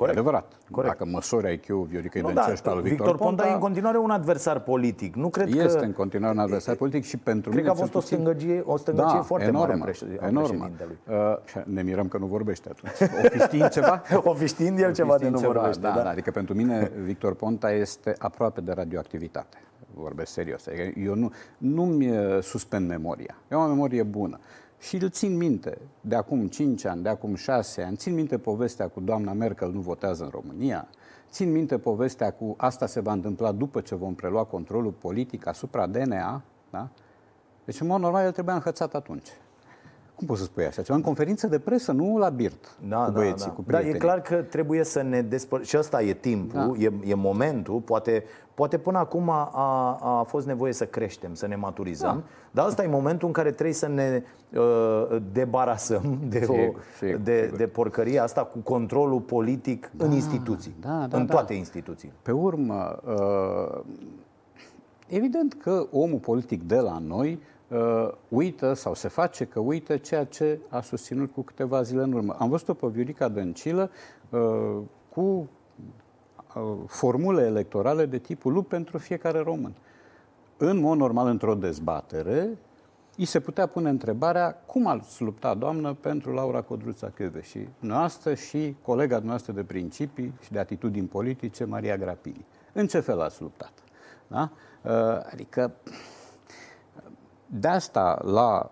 Corect. 0.00 0.16
E 0.16 0.20
adevărat. 0.20 0.52
Corect. 0.70 0.98
Dacă 0.98 1.10
măsori 1.10 1.52
IQ 1.52 1.66
Viorica 1.66 2.20
nu, 2.20 2.32
da, 2.32 2.42
al 2.42 2.52
Victor, 2.52 2.80
Victor 2.80 3.06
Ponta, 3.06 3.24
Ponta 3.24 3.48
e 3.48 3.52
în 3.52 3.58
continuare 3.58 3.98
un 3.98 4.10
adversar 4.10 4.60
politic. 4.60 5.14
Nu 5.14 5.28
cred 5.28 5.54
este 5.54 5.78
că... 5.78 5.84
în 5.84 5.92
continuare 5.92 6.34
un 6.34 6.40
adversar 6.40 6.74
politic 6.74 7.04
și 7.04 7.16
pentru 7.16 7.50
cred 7.50 7.62
mine... 7.62 7.74
Cred 7.74 7.86
că 7.86 7.94
a 7.94 8.00
fost 8.00 8.12
o 8.12 8.14
stângăcie, 8.14 8.62
o 8.64 8.76
stângăcie 8.76 9.16
da, 9.16 9.22
foarte 9.22 9.46
enormă, 9.46 9.66
mare 9.66 9.80
a 9.80 9.84
președintelui. 9.84 10.98
Uh, 11.08 11.64
ne 11.64 11.82
mirăm 11.82 12.08
că 12.08 12.18
nu 12.18 12.26
vorbește 12.26 12.68
atunci. 12.68 13.10
O 13.24 13.28
fi 13.28 13.38
știind 13.38 13.68
ceva? 13.68 14.02
o 14.30 14.34
fi 14.34 14.46
știind 14.46 14.78
el 14.78 14.92
ceva 14.92 15.18
de 15.18 15.28
nu 15.28 15.38
ceva, 15.38 15.52
vorbește. 15.52 15.80
Da, 15.80 15.90
da. 15.90 16.02
da, 16.02 16.08
adică 16.08 16.30
pentru 16.30 16.54
mine 16.54 16.90
Victor 17.04 17.34
Ponta 17.34 17.72
este 17.72 18.14
aproape 18.18 18.60
de 18.60 18.72
radioactivitate. 18.72 19.56
Vorbesc 19.94 20.32
serios. 20.32 20.66
Adică 20.66 21.00
eu 21.00 21.14
nu, 21.14 21.32
nu-mi 21.58 22.12
suspend 22.40 22.88
memoria. 22.88 23.36
Eu 23.48 23.60
am 23.60 23.64
o 23.64 23.68
memorie 23.68 24.02
bună. 24.02 24.38
Și 24.80 24.96
îl 24.96 25.10
țin 25.10 25.36
minte 25.36 25.78
de 26.00 26.14
acum 26.14 26.46
5 26.46 26.84
ani, 26.84 27.02
de 27.02 27.08
acum 27.08 27.34
6 27.34 27.82
ani, 27.82 27.96
țin 27.96 28.14
minte 28.14 28.38
povestea 28.38 28.88
cu 28.88 29.00
doamna 29.00 29.32
Merkel 29.32 29.72
nu 29.72 29.80
votează 29.80 30.24
în 30.24 30.30
România, 30.32 30.88
țin 31.30 31.52
minte 31.52 31.78
povestea 31.78 32.30
cu 32.30 32.54
asta 32.56 32.86
se 32.86 33.00
va 33.00 33.12
întâmpla 33.12 33.52
după 33.52 33.80
ce 33.80 33.94
vom 33.94 34.14
prelua 34.14 34.44
controlul 34.44 34.92
politic 34.92 35.46
asupra 35.46 35.86
DNA, 35.86 36.42
da? 36.70 36.88
Deci, 37.64 37.80
în 37.80 37.86
mod 37.86 38.00
normal, 38.00 38.24
el 38.24 38.32
trebuia 38.32 38.54
înhățat 38.54 38.94
atunci. 38.94 39.28
Cum 40.14 40.26
poți 40.26 40.40
să 40.40 40.46
spui 40.46 40.64
așa 40.64 40.82
ceva? 40.82 40.96
În 40.96 41.04
conferință 41.04 41.46
de 41.46 41.58
presă, 41.58 41.92
nu 41.92 42.18
la 42.18 42.28
birt 42.28 42.76
da, 42.88 42.96
cu 42.96 43.10
da, 43.10 43.18
băieții, 43.18 43.46
da. 43.46 43.52
cu 43.52 43.62
prietenii. 43.62 43.92
Da, 43.92 43.96
e 43.96 44.00
clar 44.00 44.22
că 44.22 44.34
trebuie 44.42 44.84
să 44.84 45.02
ne 45.02 45.22
despăr... 45.22 45.64
Și 45.64 45.76
ăsta 45.78 46.02
e 46.02 46.12
timpul, 46.12 46.76
da. 46.78 46.84
e, 46.84 46.92
e 47.04 47.14
momentul, 47.14 47.80
poate 47.80 48.24
Poate 48.60 48.78
până 48.78 48.98
acum 48.98 49.28
a, 49.30 49.50
a, 49.52 49.98
a 50.18 50.22
fost 50.22 50.46
nevoie 50.46 50.72
să 50.72 50.86
creștem, 50.86 51.34
să 51.34 51.46
ne 51.46 51.56
maturizăm, 51.56 52.14
da. 52.14 52.24
dar 52.50 52.66
ăsta 52.66 52.84
e 52.84 52.86
momentul 52.86 53.26
în 53.26 53.32
care 53.32 53.50
trebuie 53.50 53.74
să 53.74 53.88
ne 53.88 54.22
uh, 54.54 55.22
debarasăm 55.32 56.18
de, 56.28 56.38
sigur, 56.40 56.56
o, 56.56 56.72
sigur, 56.96 57.20
de, 57.20 57.40
sigur. 57.42 57.56
de 57.56 57.66
porcăria 57.66 58.22
asta 58.22 58.44
cu 58.44 58.58
controlul 58.58 59.20
politic 59.20 59.90
da, 59.96 60.04
în 60.04 60.12
instituții, 60.12 60.74
da, 60.80 61.06
da, 61.08 61.16
în 61.16 61.26
da. 61.26 61.32
toate 61.32 61.54
instituțiile. 61.54 62.14
Pe 62.22 62.32
urmă, 62.32 62.98
uh, 63.04 63.80
evident 65.06 65.54
că 65.54 65.86
omul 65.90 66.18
politic 66.18 66.62
de 66.62 66.78
la 66.78 66.98
noi 67.06 67.42
uh, 67.68 68.08
uită 68.28 68.72
sau 68.74 68.94
se 68.94 69.08
face 69.08 69.44
că 69.44 69.60
uită 69.60 69.96
ceea 69.96 70.24
ce 70.24 70.58
a 70.68 70.80
susținut 70.80 71.30
cu 71.30 71.40
câteva 71.40 71.82
zile 71.82 72.02
în 72.02 72.12
urmă. 72.12 72.36
Am 72.38 72.48
văzut-o 72.48 72.74
pe 72.74 72.86
Viorica 72.86 73.28
Dăncilă 73.28 73.90
uh, 74.30 74.78
cu 75.14 75.20
uh, 75.20 75.44
formule 76.86 77.42
electorale 77.42 78.06
de 78.06 78.18
tipul 78.18 78.52
lup 78.52 78.68
pentru 78.68 78.98
fiecare 78.98 79.38
român. 79.38 79.74
În 80.56 80.78
mod 80.78 80.98
normal, 80.98 81.26
într-o 81.26 81.54
dezbatere, 81.54 82.58
îi 83.16 83.24
se 83.24 83.40
putea 83.40 83.66
pune 83.66 83.88
întrebarea 83.88 84.52
cum 84.66 84.86
ați 84.86 85.22
lupta, 85.22 85.54
doamnă, 85.54 85.94
pentru 85.94 86.32
Laura 86.32 86.60
Codruța 86.60 87.10
Chiove 87.16 87.42
și 87.42 87.68
noastră 87.78 88.34
și 88.34 88.76
colega 88.82 89.18
noastră 89.18 89.52
de 89.52 89.62
principii 89.62 90.32
și 90.40 90.52
de 90.52 90.58
atitudini 90.58 91.06
politice, 91.06 91.64
Maria 91.64 91.96
Grapini. 91.96 92.46
În 92.72 92.86
ce 92.86 93.00
fel 93.00 93.20
ați 93.20 93.42
luptat? 93.42 93.72
Da? 94.26 94.50
Uh, 94.82 94.90
adică 95.32 95.72
de 97.46 97.68
asta 97.68 98.20
la 98.24 98.70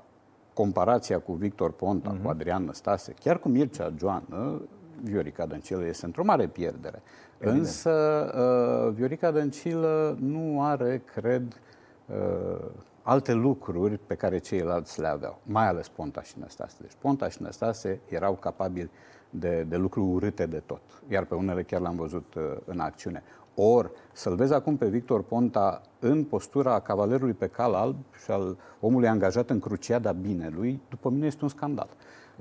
comparația 0.53 1.19
cu 1.19 1.33
Victor 1.33 1.73
Ponta, 1.73 2.09
uh-huh. 2.09 2.12
cu 2.12 2.19
mhm. 2.19 2.29
Adrian 2.29 2.64
Năstase, 2.64 3.12
chiar 3.12 3.38
cu 3.38 3.49
Mircea 3.49 3.93
Joană, 3.99 4.61
Viorica 5.03 5.47
Dăncilă 5.47 5.87
este 5.87 6.07
într-o 6.07 6.25
mare 6.25 6.47
pierdere. 6.47 7.03
Evident. 7.39 7.59
Însă 7.59 7.91
uh, 8.89 8.95
Viorica 8.95 9.31
Dăncilă 9.31 10.17
nu 10.21 10.63
are, 10.63 11.03
cred, 11.15 11.61
uh, 12.07 12.65
alte 13.03 13.33
lucruri 13.33 13.99
pe 14.07 14.15
care 14.15 14.39
ceilalți 14.39 15.01
le 15.01 15.07
aveau, 15.07 15.39
mai 15.43 15.69
ales 15.69 15.89
Ponta 15.89 16.23
și 16.23 16.35
Năstase. 16.39 16.77
Deci 16.81 16.97
Ponta 16.99 17.29
și 17.29 17.43
Năstase 17.43 18.01
erau 18.09 18.35
capabili 18.35 18.91
de, 19.31 19.67
de 19.69 19.77
lucruri 19.77 20.07
urâte 20.07 20.47
de 20.47 20.63
tot, 20.67 20.81
iar 21.09 21.25
pe 21.25 21.35
unele 21.35 21.63
chiar 21.63 21.81
le-am 21.81 21.97
văzut 21.97 22.35
uh, 22.35 22.43
în 22.65 22.81
acțiune. 22.81 23.23
Or, 23.55 23.91
să-l 24.13 24.35
vezi 24.35 24.53
acum 24.53 24.77
pe 24.77 24.89
Victor 24.89 25.23
Ponta 25.23 25.81
în 25.99 26.25
postura 26.25 26.81
cavalerului 26.81 27.33
pe 27.33 27.47
cal 27.47 27.75
alb 27.75 27.97
și 28.25 28.31
al 28.31 28.57
omului 28.81 29.09
angajat 29.09 29.51
în 29.51 29.61
cruciada 29.61 30.13
binelui, 30.13 30.81
după 30.89 31.11
mine 31.11 31.27
este 31.27 31.39
un 31.43 31.49
scandal. 31.49 31.89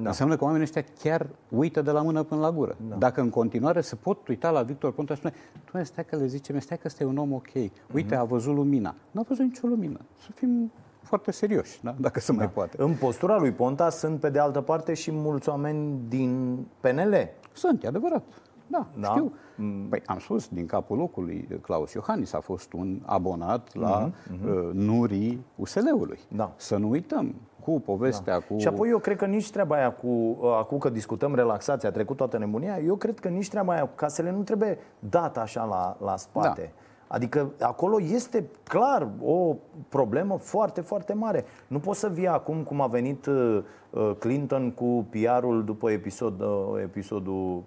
Da. 0.01 0.10
Înseamnă 0.10 0.36
că 0.36 0.43
oamenii 0.43 0.63
ăștia 0.65 0.83
chiar 0.99 1.27
uită 1.49 1.81
de 1.81 1.91
la 1.91 2.01
mână 2.01 2.23
până 2.23 2.41
la 2.41 2.51
gură. 2.51 2.77
Da. 2.89 2.95
Dacă 2.95 3.21
în 3.21 3.29
continuare 3.29 3.81
se 3.81 3.95
pot 3.95 4.27
uita 4.27 4.49
la 4.49 4.62
Victor 4.62 4.93
Ponta 4.93 5.13
și 5.13 5.19
spune, 5.19 5.33
tu 5.71 5.83
stai 5.83 6.05
că 6.05 6.15
le 6.15 6.25
zicem, 6.25 6.60
stai 6.60 6.77
că 6.77 6.83
este 6.86 7.03
un 7.03 7.17
om 7.17 7.33
ok, 7.33 7.53
uite, 7.93 8.15
uh-huh. 8.15 8.19
a 8.19 8.23
văzut 8.23 8.55
lumina. 8.55 8.95
Nu 9.12 9.21
a 9.21 9.25
văzut 9.27 9.43
nicio 9.43 9.67
lumină. 9.67 9.99
Să 10.19 10.29
fim 10.36 10.71
foarte 11.01 11.31
serioși, 11.31 11.79
da? 11.83 11.95
dacă 11.99 12.19
se 12.19 12.31
da. 12.31 12.38
mai 12.38 12.49
poate. 12.49 12.81
În 12.81 12.95
postura 12.95 13.38
lui 13.38 13.51
Ponta 13.51 13.89
sunt, 13.89 14.19
pe 14.19 14.29
de 14.29 14.39
altă 14.39 14.62
parte, 14.62 14.93
și 14.93 15.12
mulți 15.12 15.49
oameni 15.49 15.99
din 16.07 16.57
PNL. 16.79 17.29
Sunt, 17.53 17.83
e 17.83 17.88
adevărat. 17.88 18.23
Da, 18.67 18.88
da? 18.99 19.08
știu. 19.08 19.34
Mm. 19.56 19.88
Păi 19.89 20.01
am 20.06 20.19
spus, 20.19 20.47
din 20.47 20.65
capul 20.65 20.97
locului, 20.97 21.47
Claus 21.62 21.93
Iohannis 21.93 22.34
a 22.34 22.39
fost 22.39 22.73
un 22.73 23.01
abonat 23.06 23.75
la 23.75 24.10
mm-hmm. 24.10 24.45
uh, 24.45 24.69
nurii 24.73 25.45
USL-ului. 25.56 26.19
Da. 26.27 26.53
Să 26.56 26.77
nu 26.77 26.89
uităm 26.89 27.36
cu 27.63 27.80
povestea, 27.80 28.39
da. 28.39 28.45
cu... 28.45 28.60
Și 28.60 28.67
apoi 28.67 28.89
eu 28.89 28.97
cred 28.97 29.17
că 29.17 29.25
nici 29.25 29.51
treaba 29.51 29.75
aia 29.75 29.91
cu, 29.91 30.08
uh, 30.08 30.38
acum 30.58 30.77
că 30.77 30.89
discutăm 30.89 31.36
relaxația, 31.36 31.89
a 31.89 31.91
trecut 31.91 32.17
toată 32.17 32.38
nebunia, 32.38 32.80
eu 32.80 32.95
cred 32.95 33.19
că 33.19 33.27
nici 33.27 33.49
treaba 33.49 33.73
aia 33.73 33.86
cu 33.86 33.95
casele 33.95 34.32
nu 34.32 34.41
trebuie 34.41 34.77
dată 34.99 35.39
așa 35.39 35.63
la, 35.63 35.97
la 36.06 36.17
spate. 36.17 36.62
Da. 36.62 36.84
Adică 37.08 37.51
acolo 37.60 38.01
este 38.01 38.49
clar 38.63 39.08
o 39.21 39.56
problemă 39.89 40.38
foarte, 40.38 40.82
foarte 40.82 41.13
mare. 41.13 41.45
Nu 41.67 41.80
poți 41.80 41.99
să 41.99 42.10
vii 42.10 42.27
acum 42.27 42.63
cum 42.63 42.82
a 42.82 42.88
venit 42.88 43.25
uh, 43.25 43.63
uh, 43.89 44.12
Clinton 44.19 44.71
cu 44.71 45.06
PR-ul 45.10 45.63
după 45.63 45.91
episod, 45.91 46.43
episodul 46.82 47.63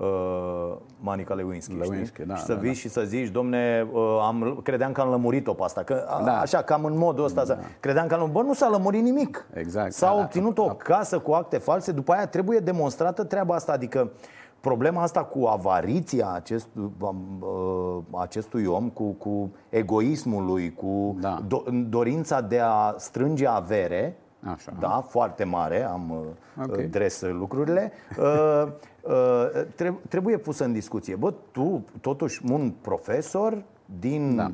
uh, 0.00 0.76
Manica 1.00 1.34
Lewinsky, 1.34 1.76
Lewinsky 1.76 2.22
da, 2.22 2.34
și 2.34 2.42
să 2.42 2.54
da, 2.54 2.60
vii 2.60 2.68
da. 2.68 2.74
și 2.74 2.88
să 2.88 3.02
zici, 3.02 3.28
domne, 3.28 3.88
uh, 3.92 4.18
am, 4.22 4.60
credeam 4.62 4.92
că 4.92 5.00
am 5.00 5.08
lămurit-o 5.08 5.52
pe 5.52 5.62
asta, 5.62 5.82
că, 5.82 6.04
da. 6.24 6.40
așa, 6.40 6.62
cam 6.62 6.84
în 6.84 6.96
modul 6.96 7.24
ăsta, 7.24 7.44
da. 7.44 7.58
credeam 7.80 8.06
că 8.06 8.14
am 8.14 8.20
lămurit, 8.20 8.40
bă, 8.40 8.48
nu 8.48 8.54
s-a 8.54 8.68
lămurit 8.68 9.02
nimic. 9.02 9.46
Exact. 9.52 9.92
S-a 9.92 10.06
da, 10.06 10.20
obținut 10.22 10.54
da, 10.54 10.62
o 10.62 10.66
casă 10.66 11.18
cu 11.18 11.32
acte 11.32 11.58
false, 11.58 11.92
după 11.92 12.12
aia 12.12 12.26
trebuie 12.26 12.58
demonstrată 12.58 13.24
treaba 13.24 13.54
asta, 13.54 13.72
adică 13.72 14.10
problema 14.60 15.02
asta 15.02 15.24
cu 15.24 15.44
avariția 15.44 16.30
acest, 16.34 16.68
uh, 17.00 17.98
acestui 18.10 18.66
om, 18.66 18.88
cu, 18.88 19.04
cu 19.04 19.50
egoismul 19.68 20.44
lui, 20.44 20.74
cu 20.74 21.16
da. 21.20 21.38
do, 21.46 21.62
dorința 21.88 22.40
de 22.40 22.58
a 22.58 22.94
strânge 22.96 23.46
avere, 23.46 24.16
Așa. 24.42 24.72
Da, 24.78 25.04
foarte 25.08 25.44
mare, 25.44 25.84
am 25.84 26.10
uh, 26.10 26.66
okay. 26.66 26.84
dres 26.84 27.20
lucrurile. 27.20 27.92
Uh, 28.18 29.12
uh, 29.82 29.96
trebuie 30.08 30.36
pusă 30.36 30.64
în 30.64 30.72
discuție. 30.72 31.16
Bă, 31.16 31.34
tu, 31.50 31.84
totuși, 32.00 32.40
un 32.50 32.72
profesor 32.80 33.62
din 33.98 34.36
da. 34.36 34.52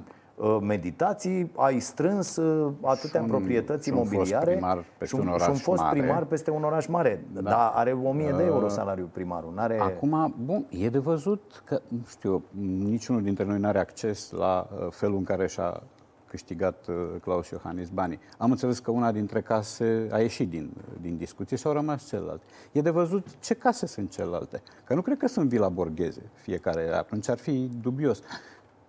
meditații, 0.60 1.50
ai 1.56 1.80
strâns 1.80 2.38
atâtea 2.82 3.20
un, 3.20 3.26
proprietăți 3.26 3.88
imobiliare 3.88 4.52
și 4.58 4.64
un 4.64 4.82
peste 4.98 5.20
un, 5.20 5.28
oraș 5.28 5.42
și 5.42 5.50
un 5.50 5.56
fost 5.56 5.82
mare. 5.82 6.00
primar 6.00 6.24
peste 6.24 6.50
un 6.50 6.62
oraș 6.62 6.86
mare. 6.86 7.24
Da. 7.32 7.40
Dar 7.40 7.72
are 7.74 7.92
1000 7.92 8.34
de 8.36 8.44
euro 8.44 8.68
salariul 8.68 9.08
primarul. 9.12 9.52
N-are... 9.54 9.80
Acum, 9.80 10.34
bun, 10.44 10.66
e 10.68 10.88
de 10.88 10.98
văzut 10.98 11.62
că, 11.64 11.80
nu 11.88 12.04
știu, 12.08 12.44
niciunul 12.60 13.22
dintre 13.22 13.44
noi 13.44 13.58
nu 13.58 13.68
are 13.68 13.78
acces 13.78 14.30
la 14.30 14.68
felul 14.90 15.16
în 15.16 15.24
care 15.24 15.46
și-a 15.46 15.82
câștigat 16.28 16.86
uh, 16.88 16.94
Claus 17.20 17.48
Iohannis 17.48 17.88
banii. 17.88 18.18
Am 18.38 18.50
înțeles 18.50 18.78
că 18.78 18.90
una 18.90 19.12
dintre 19.12 19.40
case 19.40 20.08
a 20.10 20.18
ieșit 20.18 20.48
din, 20.48 20.70
din 21.00 21.16
discuție 21.16 21.56
și 21.56 21.66
au 21.66 21.72
rămas 21.72 22.08
celelalte. 22.08 22.44
E 22.72 22.80
de 22.80 22.90
văzut 22.90 23.38
ce 23.38 23.54
case 23.54 23.86
sunt 23.86 24.10
celelalte. 24.10 24.62
Că 24.84 24.94
nu 24.94 25.02
cred 25.02 25.18
că 25.18 25.28
sunt 25.28 25.48
vila 25.48 25.68
borgheze 25.68 26.22
fiecare. 26.32 26.94
Atunci 26.94 27.28
ar 27.28 27.38
fi 27.38 27.70
dubios. 27.80 28.20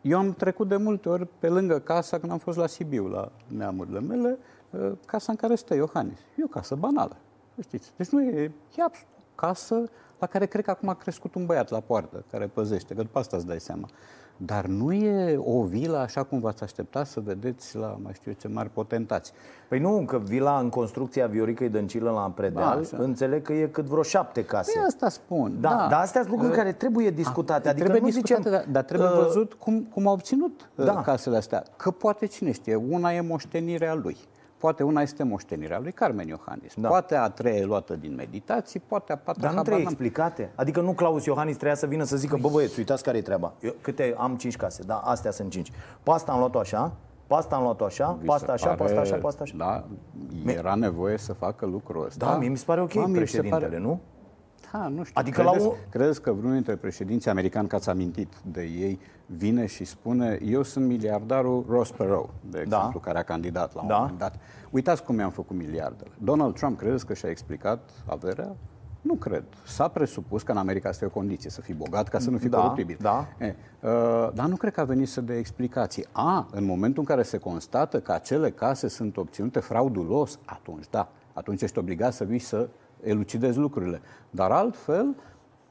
Eu 0.01 0.17
am 0.17 0.33
trecut 0.33 0.67
de 0.67 0.75
multe 0.75 1.09
ori 1.09 1.27
pe 1.39 1.47
lângă 1.47 1.79
casa 1.79 2.19
când 2.19 2.31
am 2.31 2.37
fost 2.37 2.57
la 2.57 2.67
Sibiu, 2.67 3.07
la 3.07 3.31
neamurile 3.47 3.99
mele, 3.99 4.37
uh, 4.69 4.91
casa 5.05 5.31
în 5.31 5.37
care 5.37 5.55
stă 5.55 5.75
Iohannis. 5.75 6.17
E 6.35 6.43
o 6.43 6.47
casă 6.47 6.75
banală, 6.75 7.17
știți. 7.61 7.91
Deci 7.97 8.09
nu 8.09 8.23
e, 8.23 8.51
e 8.75 8.83
o 8.83 8.89
casă 9.35 9.83
la 10.19 10.27
care 10.27 10.45
cred 10.45 10.63
că 10.63 10.71
acum 10.71 10.89
a 10.89 10.93
crescut 10.93 11.35
un 11.35 11.45
băiat 11.45 11.69
la 11.69 11.79
poartă 11.79 12.23
care 12.31 12.47
păzește, 12.47 12.93
că 12.95 13.01
după 13.01 13.19
asta 13.19 13.37
îți 13.37 13.45
dai 13.45 13.59
seama. 13.59 13.89
Dar 14.37 14.65
nu 14.65 14.93
e 14.93 15.39
o 15.43 15.63
vilă 15.63 15.97
așa 15.97 16.23
cum 16.23 16.39
v-ați 16.39 16.63
aștepta 16.63 17.03
să 17.03 17.19
vedeți 17.19 17.77
la 17.77 17.97
mai 18.03 18.11
știu 18.13 18.31
ce 18.31 18.47
mari 18.47 18.69
potentați. 18.69 19.31
Păi 19.67 19.79
nu, 19.79 20.03
că 20.05 20.17
vila 20.17 20.59
în 20.59 20.69
construcția 20.69 21.27
Vioricăi 21.27 21.69
Dăncilă 21.69 22.11
la 22.11 22.31
Predeal, 22.35 22.87
da, 22.91 22.97
înțeleg 23.03 23.41
că 23.41 23.53
e 23.53 23.67
cât 23.67 23.85
vreo 23.85 24.03
șapte 24.03 24.45
case. 24.45 24.71
Păi 24.73 24.83
asta 24.87 25.09
spun. 25.09 25.57
Da, 25.59 25.69
da. 25.69 25.87
Dar 25.89 26.01
astea 26.01 26.21
sunt 26.21 26.33
lucruri 26.33 26.51
uh, 26.51 26.57
care 26.57 26.71
trebuie 26.71 27.09
discutate. 27.09 27.69
Adică 27.69 27.87
trebuie 27.87 28.01
nu 28.01 28.07
discutate, 28.07 28.41
zicem, 28.41 28.51
dar, 28.51 28.65
dar 28.71 28.83
trebuie 28.83 29.09
uh, 29.09 29.23
văzut 29.23 29.53
cum, 29.53 29.87
cum 29.93 30.07
au 30.07 30.13
obținut 30.13 30.69
uh, 30.75 30.85
da. 30.85 31.01
casele 31.01 31.37
astea. 31.37 31.63
Că 31.75 31.91
poate 31.91 32.25
cine 32.25 32.51
știe, 32.51 32.75
una 32.75 33.13
e 33.13 33.21
moștenirea 33.21 33.93
lui. 33.93 34.17
Poate 34.57 34.83
una 34.83 35.01
este 35.01 35.23
moștenirea 35.23 35.79
lui 35.79 35.91
Carmen 35.91 36.27
Iohannis. 36.27 36.73
Da. 36.75 36.87
Poate 36.87 37.15
a 37.15 37.29
treia 37.29 37.57
e 37.57 37.63
luată 37.63 37.95
din 37.95 38.15
meditații, 38.15 38.79
poate 38.79 39.11
a 39.11 39.17
patra... 39.17 39.41
Dar 39.41 39.53
nu 39.53 39.61
trebuie 39.61 39.83
explicate. 39.83 40.51
Adică 40.55 40.81
nu 40.81 40.93
Claus 40.93 41.25
Iohannis 41.25 41.57
treia 41.57 41.75
să 41.75 41.85
vină 41.85 42.03
să 42.03 42.17
zică, 42.17 42.37
bă 42.41 42.49
băieți, 42.49 42.79
uitați 42.79 43.03
care 43.03 43.17
e 43.17 43.21
treaba. 43.21 43.53
Eu, 43.59 43.73
câte 43.81 44.15
am 44.17 44.35
cinci 44.35 44.55
case, 44.55 44.83
da, 44.83 44.95
astea 44.95 45.31
sunt 45.31 45.49
cinci. 45.51 45.71
Pasta 46.03 46.31
am 46.31 46.39
luat-o 46.39 46.59
așa, 46.59 46.95
pasta 47.27 47.55
am 47.55 47.63
luat-o 47.63 47.85
așa, 47.85 48.17
pasta 48.25 48.51
așa, 48.51 48.67
pare, 48.67 48.77
pasta 48.77 48.99
așa, 48.99 49.15
pasta 49.15 49.43
așa. 49.43 49.55
Da, 49.57 49.83
era 50.51 50.75
nevoie 50.75 51.17
să 51.17 51.33
facă 51.33 51.65
lucrul 51.65 52.05
ăsta. 52.05 52.25
Da, 52.25 52.37
mie 52.37 52.49
mi 52.49 52.57
se 52.57 52.63
pare 52.65 52.81
ok 52.81 52.93
Mami, 52.93 53.15
președintele, 53.15 53.65
pare... 53.65 53.79
nu? 53.79 53.99
Da, 54.71 54.87
nu 54.87 55.03
știu. 55.03 55.13
Adică 55.19 55.41
credeți, 55.41 55.65
la 55.65 55.69
o... 55.69 55.73
credeți 55.89 56.21
că 56.21 56.31
vreunul 56.31 56.53
dintre 56.53 56.75
președinții 56.75 57.29
americani, 57.29 57.67
că 57.67 57.75
ați 57.75 57.89
amintit 57.89 58.33
de 58.51 58.61
ei, 58.61 58.99
vine 59.27 59.65
și 59.65 59.83
spune 59.83 60.39
eu 60.43 60.63
sunt 60.63 60.85
miliardarul 60.85 61.65
Ross 61.69 61.91
Perot, 61.91 62.29
de 62.49 62.63
da. 62.67 62.77
exemplu, 62.77 62.99
care 62.99 63.17
a 63.17 63.23
candidat 63.23 63.73
la 63.73 63.81
un 63.81 63.87
da. 63.87 63.97
moment 63.97 64.17
dat. 64.17 64.39
Uitați 64.69 65.03
cum 65.03 65.15
mi-am 65.15 65.31
făcut 65.31 65.55
miliardele. 65.55 66.11
Donald 66.17 66.53
Trump, 66.53 66.77
credeți 66.77 67.05
că 67.05 67.13
și-a 67.13 67.29
explicat 67.29 67.89
averea? 68.05 68.55
Nu 69.01 69.13
cred. 69.13 69.43
S-a 69.65 69.87
presupus 69.87 70.43
că 70.43 70.51
în 70.51 70.57
America 70.57 70.89
asta 70.89 71.05
e 71.05 71.07
o 71.07 71.11
condiție, 71.11 71.49
să 71.49 71.61
fii 71.61 71.73
bogat 71.73 72.07
ca 72.07 72.19
să 72.19 72.29
nu 72.29 72.37
fii 72.37 72.49
da, 72.49 72.57
coruptibil. 72.57 72.97
Da. 73.01 73.27
E, 73.39 73.55
uh, 73.81 74.29
dar 74.33 74.45
nu 74.47 74.55
cred 74.55 74.73
că 74.73 74.81
a 74.81 74.83
venit 74.83 75.07
să 75.07 75.21
dea 75.21 75.37
explicații. 75.37 76.05
A, 76.11 76.47
în 76.51 76.65
momentul 76.65 76.99
în 76.99 77.05
care 77.05 77.23
se 77.23 77.37
constată 77.37 77.99
că 77.99 78.11
acele 78.11 78.51
case 78.51 78.87
sunt 78.87 79.17
obținute 79.17 79.59
fraudulos, 79.59 80.39
atunci 80.45 80.85
da, 80.89 81.11
atunci 81.33 81.61
ești 81.61 81.77
obligat 81.77 82.13
să 82.13 82.23
vii 82.23 82.39
să 82.39 82.69
elucidezi 83.03 83.57
lucrurile. 83.57 84.01
Dar 84.29 84.51
altfel, 84.51 85.15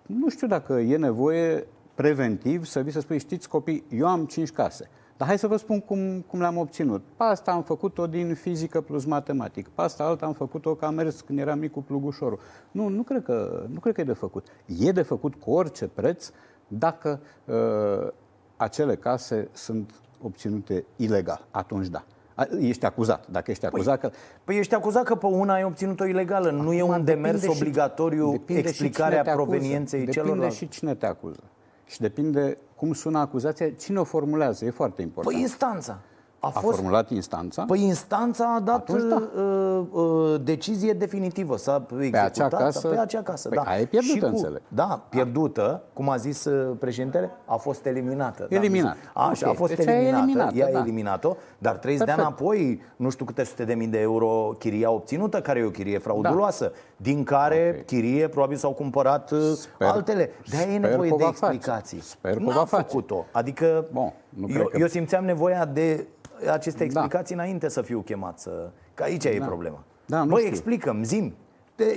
nu 0.06 0.28
știu 0.28 0.46
dacă 0.46 0.72
e 0.72 0.96
nevoie 0.96 1.66
preventiv 2.00 2.64
să 2.64 2.80
vii 2.80 2.92
să 2.92 3.00
spui, 3.00 3.18
știți 3.18 3.48
copii, 3.48 3.84
eu 3.90 4.06
am 4.06 4.24
cinci 4.26 4.50
case. 4.52 4.88
Dar 5.16 5.28
hai 5.28 5.38
să 5.38 5.46
vă 5.46 5.56
spun 5.56 5.80
cum, 5.80 6.20
cum 6.20 6.40
le-am 6.40 6.56
obținut. 6.56 7.02
Pe 7.16 7.22
asta 7.24 7.50
am 7.52 7.62
făcut-o 7.62 8.06
din 8.06 8.34
fizică 8.34 8.80
plus 8.80 9.04
matematic. 9.04 9.68
Pe 9.68 9.82
asta 9.82 10.04
alta 10.04 10.26
am 10.26 10.32
făcut-o 10.32 10.74
că 10.74 10.84
am 10.84 10.94
mers 10.94 11.20
când 11.20 11.38
eram 11.38 11.58
mic 11.58 11.72
cu 11.72 11.82
plugușorul. 11.82 12.38
Nu, 12.70 12.88
nu 12.88 13.02
cred, 13.02 13.22
că, 13.22 13.66
nu 13.72 13.80
cred 13.80 13.94
că 13.94 14.00
e 14.00 14.04
de 14.04 14.12
făcut. 14.12 14.46
E 14.78 14.92
de 14.92 15.02
făcut 15.02 15.34
cu 15.34 15.50
orice 15.50 15.86
preț 15.86 16.30
dacă 16.68 17.20
uh, 17.44 18.08
acele 18.56 18.94
case 18.96 19.48
sunt 19.52 19.90
obținute 20.22 20.84
ilegal. 20.96 21.46
Atunci 21.50 21.86
da. 21.86 22.04
A, 22.34 22.46
Ești 22.60 22.84
acuzat. 22.84 23.26
Dacă 23.30 23.50
ești 23.50 23.66
acuzat 23.66 24.00
că... 24.00 24.10
Păi 24.44 24.56
ești 24.58 24.74
acuzat 24.74 25.04
că 25.04 25.14
pe 25.14 25.26
una 25.26 25.52
ai 25.54 25.64
obținut-o 25.64 26.04
ilegală. 26.04 26.50
nu 26.50 26.72
e 26.72 26.82
un 26.82 27.04
demers 27.04 27.40
depinde 27.40 27.54
și- 27.56 27.62
obligatoriu 27.62 28.30
depinde 28.30 28.60
și 28.62 28.68
explicarea 28.68 29.10
cine 29.10 29.22
te 29.22 29.30
acuză. 29.30 29.46
provenienței 29.48 29.98
Depinde 30.04 30.20
celorlalți. 30.20 30.56
și 30.56 30.68
cine 30.68 30.94
te 30.94 31.06
acuză. 31.06 31.40
Și 31.86 32.00
depinde 32.00 32.58
cum 32.76 32.92
sună 32.92 33.18
acuzația, 33.18 33.70
cine 33.70 33.98
o 33.98 34.04
formulează. 34.04 34.64
E 34.64 34.70
foarte 34.70 35.02
important. 35.02 35.34
Păi 35.34 35.44
instanța. 35.44 36.00
A, 36.46 36.58
a 36.58 36.60
fost 36.60 36.76
formulat 36.76 37.10
instanța? 37.10 37.64
Păi 37.66 37.82
instanța 37.82 38.54
a 38.56 38.60
dat 38.60 38.74
Atunci 38.74 39.02
da. 39.08 39.22
uh, 39.42 39.80
uh, 39.92 40.40
decizie 40.42 40.92
definitivă, 40.92 41.56
s-a 41.56 41.86
executat 41.92 42.24
acea 42.24 42.48
casă- 42.48 42.88
pe 42.88 42.98
acea 42.98 43.22
casă. 43.22 43.48
Păi 43.48 43.58
da. 43.64 43.70
aia 43.70 43.80
e 43.80 43.84
pierdută, 43.84 44.12
Și 44.14 44.20
cu, 44.20 44.26
înțeleg. 44.26 44.62
Da, 44.68 45.02
pierdută, 45.08 45.82
cum 45.92 46.08
a 46.10 46.16
zis 46.16 46.44
uh, 46.44 46.76
președintele, 46.78 47.30
a 47.44 47.56
fost 47.56 47.86
eliminată. 47.86 48.46
Eliminată. 48.50 48.96
Da, 49.14 49.20
așa, 49.20 49.46
Ok, 49.48 49.54
a 49.54 49.56
fost 49.58 49.74
deci 49.76 49.86
aia 49.86 49.96
e 49.96 50.06
eliminată, 50.06 50.26
eliminată, 50.30 50.56
ea 50.58 50.66
a 50.66 50.70
da. 50.72 50.78
eliminat-o, 50.78 51.36
dar 51.58 51.76
30 51.76 52.04
de 52.06 52.12
ani 52.12 52.20
Perfect. 52.20 52.40
apoi, 52.40 52.82
nu 52.96 53.10
știu 53.10 53.24
câte 53.24 53.44
sute 53.44 53.64
de 53.64 53.74
mii 53.74 53.86
de 53.86 54.00
euro 54.00 54.54
chiria 54.58 54.90
obținută, 54.90 55.40
care 55.40 55.58
e 55.58 55.64
o 55.64 55.70
chirie 55.70 55.98
frauduloasă, 55.98 56.72
din 56.96 57.24
care 57.24 57.74
Ok. 57.78 57.84
chirie 57.84 58.28
probabil 58.28 58.56
s-au 58.56 58.72
cumpărat 58.72 59.30
uh, 59.30 59.38
Sper- 59.56 59.86
altele. 59.86 60.30
De 60.50 60.56
aia 60.56 60.66
e 60.66 60.76
sper 60.76 60.90
nevoie 60.90 61.08
că 61.08 61.14
o 61.14 61.18
de 61.18 61.24
va 61.24 61.30
face. 61.30 61.52
explicații. 61.54 62.00
Sper 62.02 62.32
că 62.36 62.42
o 62.42 62.48
N-a 62.48 62.54
va 62.56 62.64
face. 62.64 62.82
făcut-o. 62.86 63.24
Adică 63.32 63.84
Bun, 63.92 64.12
nu 64.28 64.46
eu, 64.48 64.54
cred 64.54 64.66
că- 64.68 64.78
eu 64.78 64.86
simțeam 64.86 65.24
nevoia 65.24 65.64
de 65.64 66.06
aceste 66.52 66.78
Da. 66.78 66.84
explicații 66.84 67.34
înainte 67.34 67.68
să 67.68 67.82
fiu 67.82 68.00
chemat 68.00 68.38
să... 68.38 68.70
Că 68.94 69.02
aici 69.02 69.24
e 69.24 69.42
problema. 69.46 69.78
Da, 70.06 70.22
nu 70.22 70.26
Băi, 70.30 70.38
știu. 70.38 70.50
explică-mi, 70.50 71.04
zim. 71.04 71.34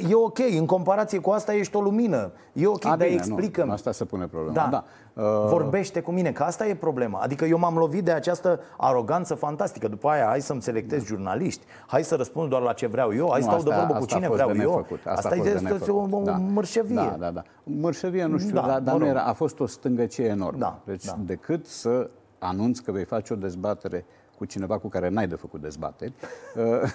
E 0.10 0.14
ok, 0.16 0.38
în 0.60 0.66
comparație 0.66 1.20
cu 1.20 1.30
asta 1.30 1.54
ești 1.54 1.76
o 1.76 1.82
lumină. 1.82 2.32
E 2.54 2.68
ok, 2.68 2.86
A, 2.86 2.88
dar 2.90 2.98
bine, 2.98 3.10
explică-mi. 3.10 3.68
Nu, 3.68 3.74
asta 3.74 3.92
se 3.92 4.06
pune 4.06 4.26
problema. 4.28 4.54
Da. 4.54 4.68
da. 4.72 4.84
Uh... 5.24 5.48
Vorbește 5.50 6.00
cu 6.02 6.12
mine, 6.12 6.32
că 6.32 6.44
asta 6.44 6.68
e 6.68 6.76
problema. 6.76 7.20
Adică 7.20 7.46
eu 7.46 7.58
m-am 7.58 7.78
lovit 7.78 8.04
de 8.04 8.12
această 8.12 8.60
aroganță 8.78 9.36
fantastică. 9.36 9.88
După 9.88 10.10
aia, 10.10 10.26
hai 10.26 10.42
să-mi 10.42 10.62
selectez 10.62 11.04
jurnaliști, 11.04 11.66
hai 11.88 12.04
să 12.04 12.16
răspund 12.16 12.50
doar 12.50 12.62
la 12.62 12.74
ce 12.74 12.88
vreau 12.88 13.16
eu, 13.16 13.28
hai 13.32 13.42
să 13.42 13.50
Nu, 13.50 13.60
stau 13.60 13.70
de 13.72 13.78
vorbă 13.78 13.94
cu 13.94 14.00
asta 14.00 14.16
a 14.16 14.18
cine 14.18 14.28
fost 14.28 14.40
vreau 14.42 14.52
de 14.58 14.62
eu. 14.64 14.70
nefăcut, 14.70 14.98
Asta, 14.98 15.12
asta 15.12 15.28
a 15.28 15.32
fost 15.32 15.48
e 15.48 15.50
de 15.50 15.56
este 15.56 15.70
nefăcut. 15.72 16.12
o, 16.12 16.32
o 16.32 16.38
mărșăvie. 16.54 16.96
Da, 16.96 17.16
da, 17.20 17.32
da. 17.32 17.42
Mărșăvie, 17.64 18.26
nu 18.26 18.38
știu, 18.38 18.54
Da, 18.54 18.62
dar, 18.62 18.80
dar 18.80 18.94
mă 18.94 19.00
nu 19.00 19.06
rog. 19.06 19.16
era, 19.16 19.24
a 19.24 19.34
fost 19.34 19.60
o 19.60 19.66
stângăcie 19.66 20.26
enormă. 20.26 20.60
Da, 20.60 20.80
deci, 20.86 21.06
da. 21.06 21.18
decât 21.26 21.66
să 21.66 22.10
anunți 22.40 22.84
că 22.84 22.92
vei 22.92 23.04
face 23.06 23.34
o 23.34 23.36
dezbatere 23.36 24.06
cu 24.40 24.46
cineva 24.46 24.78
cu 24.78 24.88
care 24.88 25.10
n-ai 25.10 25.28
de 25.28 25.36
făcut 25.36 25.62
dezbateri, 25.62 26.14
uh, 26.56 26.92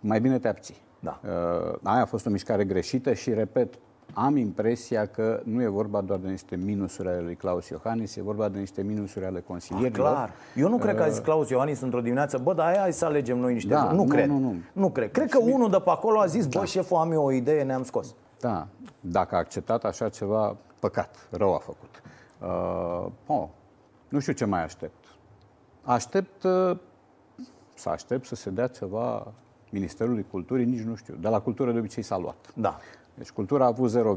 mai 0.00 0.20
bine 0.20 0.38
te 0.38 0.48
abții. 0.48 0.76
Da. 1.00 1.20
Uh, 1.24 1.78
aia 1.82 2.02
a 2.02 2.04
fost 2.04 2.26
o 2.26 2.30
mișcare 2.30 2.64
greșită 2.64 3.12
și, 3.12 3.34
repet, 3.34 3.74
am 4.12 4.36
impresia 4.36 5.06
că 5.06 5.40
nu 5.44 5.62
e 5.62 5.66
vorba 5.68 6.00
doar 6.00 6.18
de 6.18 6.28
niște 6.28 6.56
minusuri 6.56 7.08
ale 7.08 7.20
lui 7.20 7.34
Claus 7.34 7.68
Iohannis, 7.68 8.16
e 8.16 8.22
vorba 8.22 8.48
de 8.48 8.58
niște 8.58 8.82
minusuri 8.82 9.24
ale 9.24 9.40
consilierilor. 9.40 10.08
Clar. 10.08 10.30
Eu 10.56 10.68
nu 10.68 10.78
cred 10.78 10.96
că 10.96 11.02
a 11.02 11.08
zis 11.08 11.18
Claus 11.18 11.48
Iohannis 11.48 11.80
într-o 11.80 12.00
dimineață, 12.00 12.38
bă, 12.38 12.54
dar 12.54 12.66
aia 12.66 12.80
hai 12.80 12.92
să 12.92 13.04
alegem 13.04 13.38
noi 13.38 13.52
niște 13.52 13.68
Da, 13.68 13.84
buni." 13.84 13.96
Nu, 13.96 14.02
nu, 14.02 14.08
cred. 14.08 14.28
nu, 14.28 14.38
nu. 14.38 14.54
nu 14.72 14.90
cred. 14.90 15.10
Cred 15.10 15.30
că 15.30 15.38
unul 15.38 15.70
de 15.70 15.78
pe 15.84 15.90
acolo 15.90 16.20
a 16.20 16.26
zis, 16.26 16.46
bă, 16.46 16.64
șeful, 16.64 16.96
am 16.96 17.12
eu 17.12 17.24
o 17.24 17.32
idee, 17.32 17.62
ne-am 17.62 17.82
scos. 17.82 18.14
Da, 18.40 18.66
dacă 19.00 19.34
a 19.34 19.38
acceptat 19.38 19.84
așa 19.84 20.08
ceva, 20.08 20.56
păcat, 20.80 21.28
rău 21.30 21.54
a 21.54 21.58
făcut. 21.58 22.02
Uh, 22.40 23.10
oh, 23.26 23.48
nu 24.08 24.18
știu 24.18 24.32
ce 24.32 24.44
mai 24.44 24.64
aștept. 24.64 25.04
Aștept 25.88 26.42
uh, 26.42 26.76
să 27.74 27.88
aștept 27.88 28.26
să 28.26 28.34
se 28.34 28.50
dea 28.50 28.66
ceva 28.66 29.32
Ministerului 29.70 30.26
Culturii, 30.30 30.64
nici 30.64 30.80
nu 30.82 30.94
știu. 30.94 31.14
De 31.20 31.28
la 31.28 31.40
cultură 31.40 31.72
de 31.72 31.78
obicei 31.78 32.02
s-a 32.02 32.18
luat. 32.18 32.52
Da. 32.54 32.76
Deci 33.14 33.30
cultura 33.30 33.64
a 33.64 33.66
avut 33.66 33.90
0, 33.90 34.16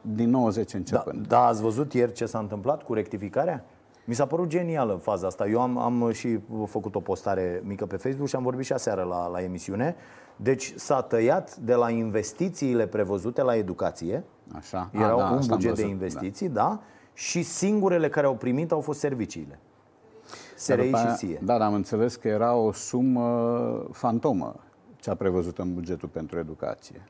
din 0.00 0.30
90 0.30 0.72
Da, 0.72 0.78
începând. 0.78 1.26
da, 1.26 1.46
ați 1.46 1.62
văzut 1.62 1.92
ieri 1.92 2.12
ce 2.12 2.26
s-a 2.26 2.38
întâmplat 2.38 2.82
cu 2.82 2.94
rectificarea? 2.94 3.64
Mi 4.04 4.14
s-a 4.14 4.26
părut 4.26 4.48
genială 4.48 4.94
faza 4.94 5.26
asta. 5.26 5.46
Eu 5.48 5.60
am, 5.60 5.78
am 5.78 6.10
și 6.12 6.38
făcut 6.66 6.94
o 6.94 7.00
postare 7.00 7.62
mică 7.64 7.86
pe 7.86 7.96
Facebook 7.96 8.28
și 8.28 8.36
am 8.36 8.42
vorbit 8.42 8.64
și 8.64 8.72
aseară 8.72 9.02
la, 9.02 9.26
la 9.26 9.42
emisiune. 9.42 9.96
Deci 10.36 10.72
s-a 10.76 11.02
tăiat 11.02 11.56
de 11.56 11.74
la 11.74 11.90
investițiile 11.90 12.86
prevăzute 12.86 13.42
la 13.42 13.56
educație. 13.56 14.24
Așa. 14.54 14.90
A, 14.92 14.98
Era 14.98 15.06
da, 15.06 15.14
un 15.14 15.20
asta 15.22 15.52
am 15.52 15.58
buget 15.58 15.74
de 15.74 15.82
văzut, 15.82 15.90
investiții, 15.90 16.48
da. 16.48 16.80
Și 17.14 17.42
singurele 17.42 18.08
care 18.08 18.26
au 18.26 18.34
primit 18.34 18.72
au 18.72 18.80
fost 18.80 18.98
serviciile. 18.98 19.58
Dar 20.66 20.78
SRI 20.78 20.84
după 20.84 20.98
și 20.98 21.04
aia- 21.06 21.14
SIE. 21.14 21.38
Da, 21.42 21.58
dar 21.58 21.66
am 21.66 21.74
înțeles 21.74 22.16
că 22.16 22.28
era 22.28 22.54
o 22.54 22.72
sumă 22.72 23.86
fantomă 23.92 24.54
cea 25.00 25.14
prevăzută 25.14 25.62
în 25.62 25.74
bugetul 25.74 26.08
pentru 26.08 26.38
educație. 26.38 27.02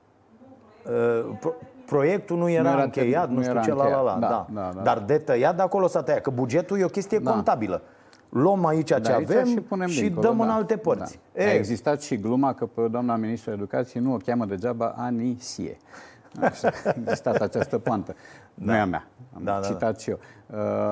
Uh, 0.87 1.37
Pro- 1.41 1.55
proiectul 1.87 2.37
nu 2.39 2.49
era, 2.49 2.63
Nu 2.63 2.69
era 2.69 2.83
încheiat, 2.83 3.25
termin- 3.29 3.31
nu 3.31 3.35
nu 3.37 3.41
știu 3.43 3.53
era 3.55 3.61
ce, 3.63 3.73
la 3.73 3.89
la 3.89 4.01
la. 4.03 4.13
încheiat. 4.13 4.21
Da, 4.31 4.47
Da, 4.53 4.61
da, 4.61 4.73
da. 4.75 4.83
Dar 4.83 4.99
de 4.99 5.19
tăiat, 5.19 5.57
de 5.57 5.63
acolo 5.63 5.87
s-a 5.87 6.03
tăiat. 6.03 6.21
Că 6.21 6.31
bugetul 6.31 6.79
e 6.81 6.85
o 6.85 6.89
chestie 6.89 7.19
Da. 7.19 7.31
contabilă. 7.31 7.83
Luăm 8.29 8.67
aici 8.67 8.87
ce 8.87 8.99
De 8.99 9.13
aici 9.13 9.31
avem 9.31 9.47
și, 9.47 9.55
punem 9.61 9.87
și 9.89 10.01
dincolo, 10.01 10.27
dăm 10.29 10.41
în 10.41 10.47
da, 10.47 10.55
alte 10.55 10.77
părți. 10.77 11.19
Da. 11.35 11.43
E, 11.43 11.47
A 11.49 11.53
existat 11.55 12.03
și 12.03 12.17
gluma 12.17 12.53
că 12.55 12.67
pe 12.67 12.89
doamna 12.89 13.17
ministru 13.17 13.51
Educației 13.51 14.03
nu 14.03 14.13
o 14.13 14.17
cheamă 14.17 14.45
degeaba 14.45 14.95
Anisie. 14.97 15.77
Așa, 16.41 16.69
a 16.87 16.93
existat 17.01 17.41
această 17.41 17.79
poantă. 17.79 18.15
Nu 18.55 18.75
e 18.75 18.79
a 18.79 18.87
mea. 18.87 19.07
Am 19.37 19.43
Da, 19.45 19.59
da, 19.61 19.67
citat 19.67 20.01
și 20.01 20.11
eu. 20.11 20.19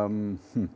Um, 0.06 0.38
hm. 0.52 0.70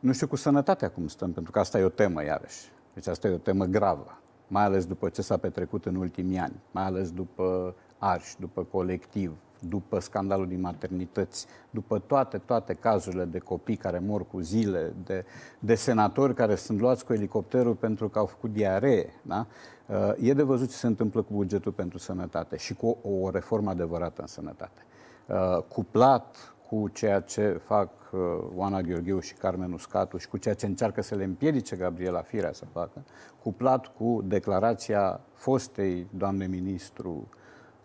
Nu 0.00 0.12
știu 0.12 0.26
cu 0.26 0.36
sănătatea 0.36 0.90
cum 0.90 1.08
stăm, 1.08 1.32
pentru 1.32 1.52
că 1.52 1.58
asta 1.58 1.78
e 1.78 1.82
o 1.82 1.88
temă 1.88 2.24
iarăși. 2.24 2.72
Deci 2.94 3.06
asta 3.06 3.28
e 3.28 3.32
o 3.32 3.36
temă 3.38 3.64
gravă, 3.64 4.18
mai 4.48 4.64
ales 4.64 4.86
după 4.86 5.08
ce 5.08 5.22
s-a 5.22 5.36
petrecut 5.36 5.86
în 5.86 5.94
ultimii 5.94 6.38
ani, 6.38 6.60
mai 6.70 6.84
ales 6.84 7.10
după 7.10 7.74
Arș, 7.98 8.34
după 8.38 8.62
colectiv, 8.62 9.36
după 9.68 9.98
scandalul 9.98 10.48
din 10.48 10.60
maternități, 10.60 11.46
după 11.70 11.98
toate, 11.98 12.38
toate 12.38 12.74
cazurile 12.74 13.24
de 13.24 13.38
copii 13.38 13.76
care 13.76 13.98
mor 13.98 14.26
cu 14.26 14.40
zile, 14.40 14.92
de, 15.04 15.24
de 15.58 15.74
senatori 15.74 16.34
care 16.34 16.54
sunt 16.54 16.80
luați 16.80 17.04
cu 17.04 17.12
elicopterul 17.12 17.74
pentru 17.74 18.08
că 18.08 18.18
au 18.18 18.26
făcut 18.26 18.52
diaree. 18.52 19.12
Da? 19.22 19.46
Uh, 19.86 20.12
E 20.20 20.32
de 20.32 20.42
văzut 20.42 20.68
ce 20.68 20.76
se 20.76 20.86
întâmplă 20.86 21.22
cu 21.22 21.32
bugetul 21.32 21.72
pentru 21.72 21.98
sănătate 21.98 22.56
și 22.56 22.74
cu 22.74 22.98
o, 23.02 23.08
o 23.08 23.30
reformă 23.30 23.70
adevărată 23.70 24.20
în 24.20 24.26
sănătate. 24.26 24.84
Uh, 25.26 25.62
Cuplat 25.68 26.54
cu 26.68 26.88
ceea 26.88 27.20
ce 27.20 27.60
fac 27.64 27.90
uh, 28.12 28.20
Oana 28.54 28.80
Gheorgheu 28.80 29.20
și 29.20 29.34
Carmen 29.34 29.72
Uscatu 29.72 30.16
și 30.16 30.28
cu 30.28 30.36
ceea 30.36 30.54
ce 30.54 30.66
încearcă 30.66 31.02
să 31.02 31.14
le 31.14 31.24
împiedice 31.24 31.76
Gabriela 31.76 32.20
Firea 32.20 32.52
să 32.52 32.64
facă, 32.72 33.04
cuplat 33.42 33.86
cu 33.86 34.22
declarația 34.24 35.20
fostei 35.32 36.06
doamne 36.16 36.46
ministru, 36.46 37.28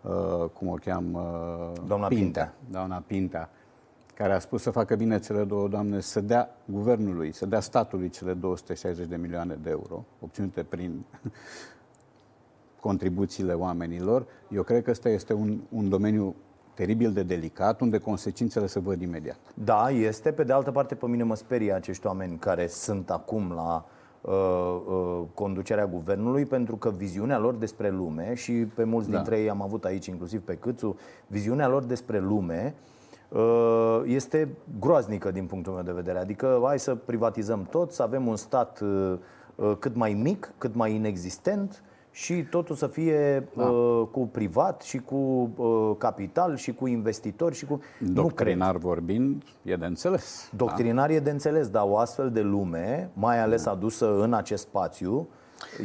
uh, 0.02 0.48
cum 0.52 0.68
o 0.68 0.74
cheamă? 0.74 1.72
Doamna 1.86 2.06
Pintea. 2.06 2.54
Doamna 2.70 3.02
Pintea, 3.06 3.50
care 4.14 4.32
a 4.32 4.38
spus 4.38 4.62
să 4.62 4.70
facă 4.70 4.96
bine 4.96 5.18
cele 5.18 5.44
două 5.44 5.68
doamne, 5.68 6.00
să 6.00 6.20
dea 6.20 6.56
guvernului, 6.64 7.32
să 7.32 7.46
dea 7.46 7.60
statului 7.60 8.08
cele 8.08 8.34
260 8.34 9.06
de 9.06 9.16
milioane 9.16 9.58
de 9.62 9.70
euro, 9.70 10.04
obținute 10.20 10.62
prin 10.62 11.04
contribuțiile 12.80 13.52
oamenilor. 13.52 14.26
Eu 14.50 14.62
cred 14.62 14.82
că 14.82 14.90
ăsta 14.90 15.08
este 15.08 15.32
un, 15.32 15.60
un 15.68 15.88
domeniu 15.88 16.34
teribil 16.74 17.12
de 17.12 17.22
delicat, 17.22 17.80
unde 17.80 17.98
consecințele 17.98 18.66
se 18.66 18.80
văd 18.80 19.00
imediat. 19.00 19.38
Da, 19.54 19.90
este. 19.90 20.32
Pe 20.32 20.44
de 20.44 20.52
altă 20.52 20.70
parte, 20.70 20.94
pe 20.94 21.06
mine 21.06 21.22
mă 21.22 21.34
sperie 21.34 21.72
acești 21.72 22.06
oameni 22.06 22.36
care 22.36 22.66
sunt 22.66 23.10
acum 23.10 23.52
la 23.54 23.86
uh, 24.20 24.32
uh, 24.86 25.22
conducerea 25.34 25.86
guvernului, 25.86 26.44
pentru 26.44 26.76
că 26.76 26.90
viziunea 26.90 27.38
lor 27.38 27.54
despre 27.54 27.90
lume, 27.90 28.34
și 28.34 28.52
pe 28.52 28.84
mulți 28.84 29.10
Da. 29.10 29.16
dintre 29.16 29.38
ei 29.40 29.50
am 29.50 29.62
avut 29.62 29.84
aici, 29.84 30.06
inclusiv 30.06 30.40
pe 30.40 30.54
Câțu, 30.54 30.96
viziunea 31.26 31.68
lor 31.68 31.84
despre 31.84 32.18
lume 32.18 32.74
uh, 33.28 34.02
este 34.04 34.48
groaznică 34.80 35.30
din 35.30 35.46
punctul 35.46 35.72
meu 35.72 35.82
de 35.82 35.92
vedere. 35.92 36.18
Adică 36.18 36.60
hai 36.64 36.78
să 36.78 36.94
privatizăm 36.94 37.66
tot, 37.70 37.92
să 37.92 38.02
avem 38.02 38.26
un 38.26 38.36
stat 38.36 38.80
uh, 38.80 39.18
uh, 39.54 39.72
cât 39.78 39.94
mai 39.96 40.12
mic, 40.12 40.52
cât 40.58 40.74
mai 40.74 40.94
inexistent, 40.94 41.82
și 42.14 42.42
totul 42.42 42.76
să 42.76 42.86
fie 42.86 43.48
Da. 43.56 43.64
uh, 43.64 44.06
cu 44.10 44.26
privat 44.26 44.82
și 44.82 44.98
cu 44.98 45.50
uh, 45.56 45.90
capital 45.98 46.56
și 46.56 46.72
cu 46.74 46.86
investitori 46.86 47.54
și 47.54 47.64
cu... 47.66 47.72
Nu 47.98 48.06
cred. 48.06 48.14
Doctrinar 48.14 48.76
vorbind, 48.76 49.42
e 49.62 49.76
de 49.76 49.86
înțeles. 49.86 50.48
Doctrinar 50.56 51.10
e 51.10 51.18
de 51.18 51.30
înțeles, 51.30 51.68
dar 51.68 51.84
o 51.86 51.98
astfel 51.98 52.30
de 52.30 52.40
lume, 52.40 53.10
mai 53.14 53.40
ales 53.40 53.66
adusă 53.66 54.20
în 54.22 54.32
acest 54.34 54.62
spațiu, 54.62 55.28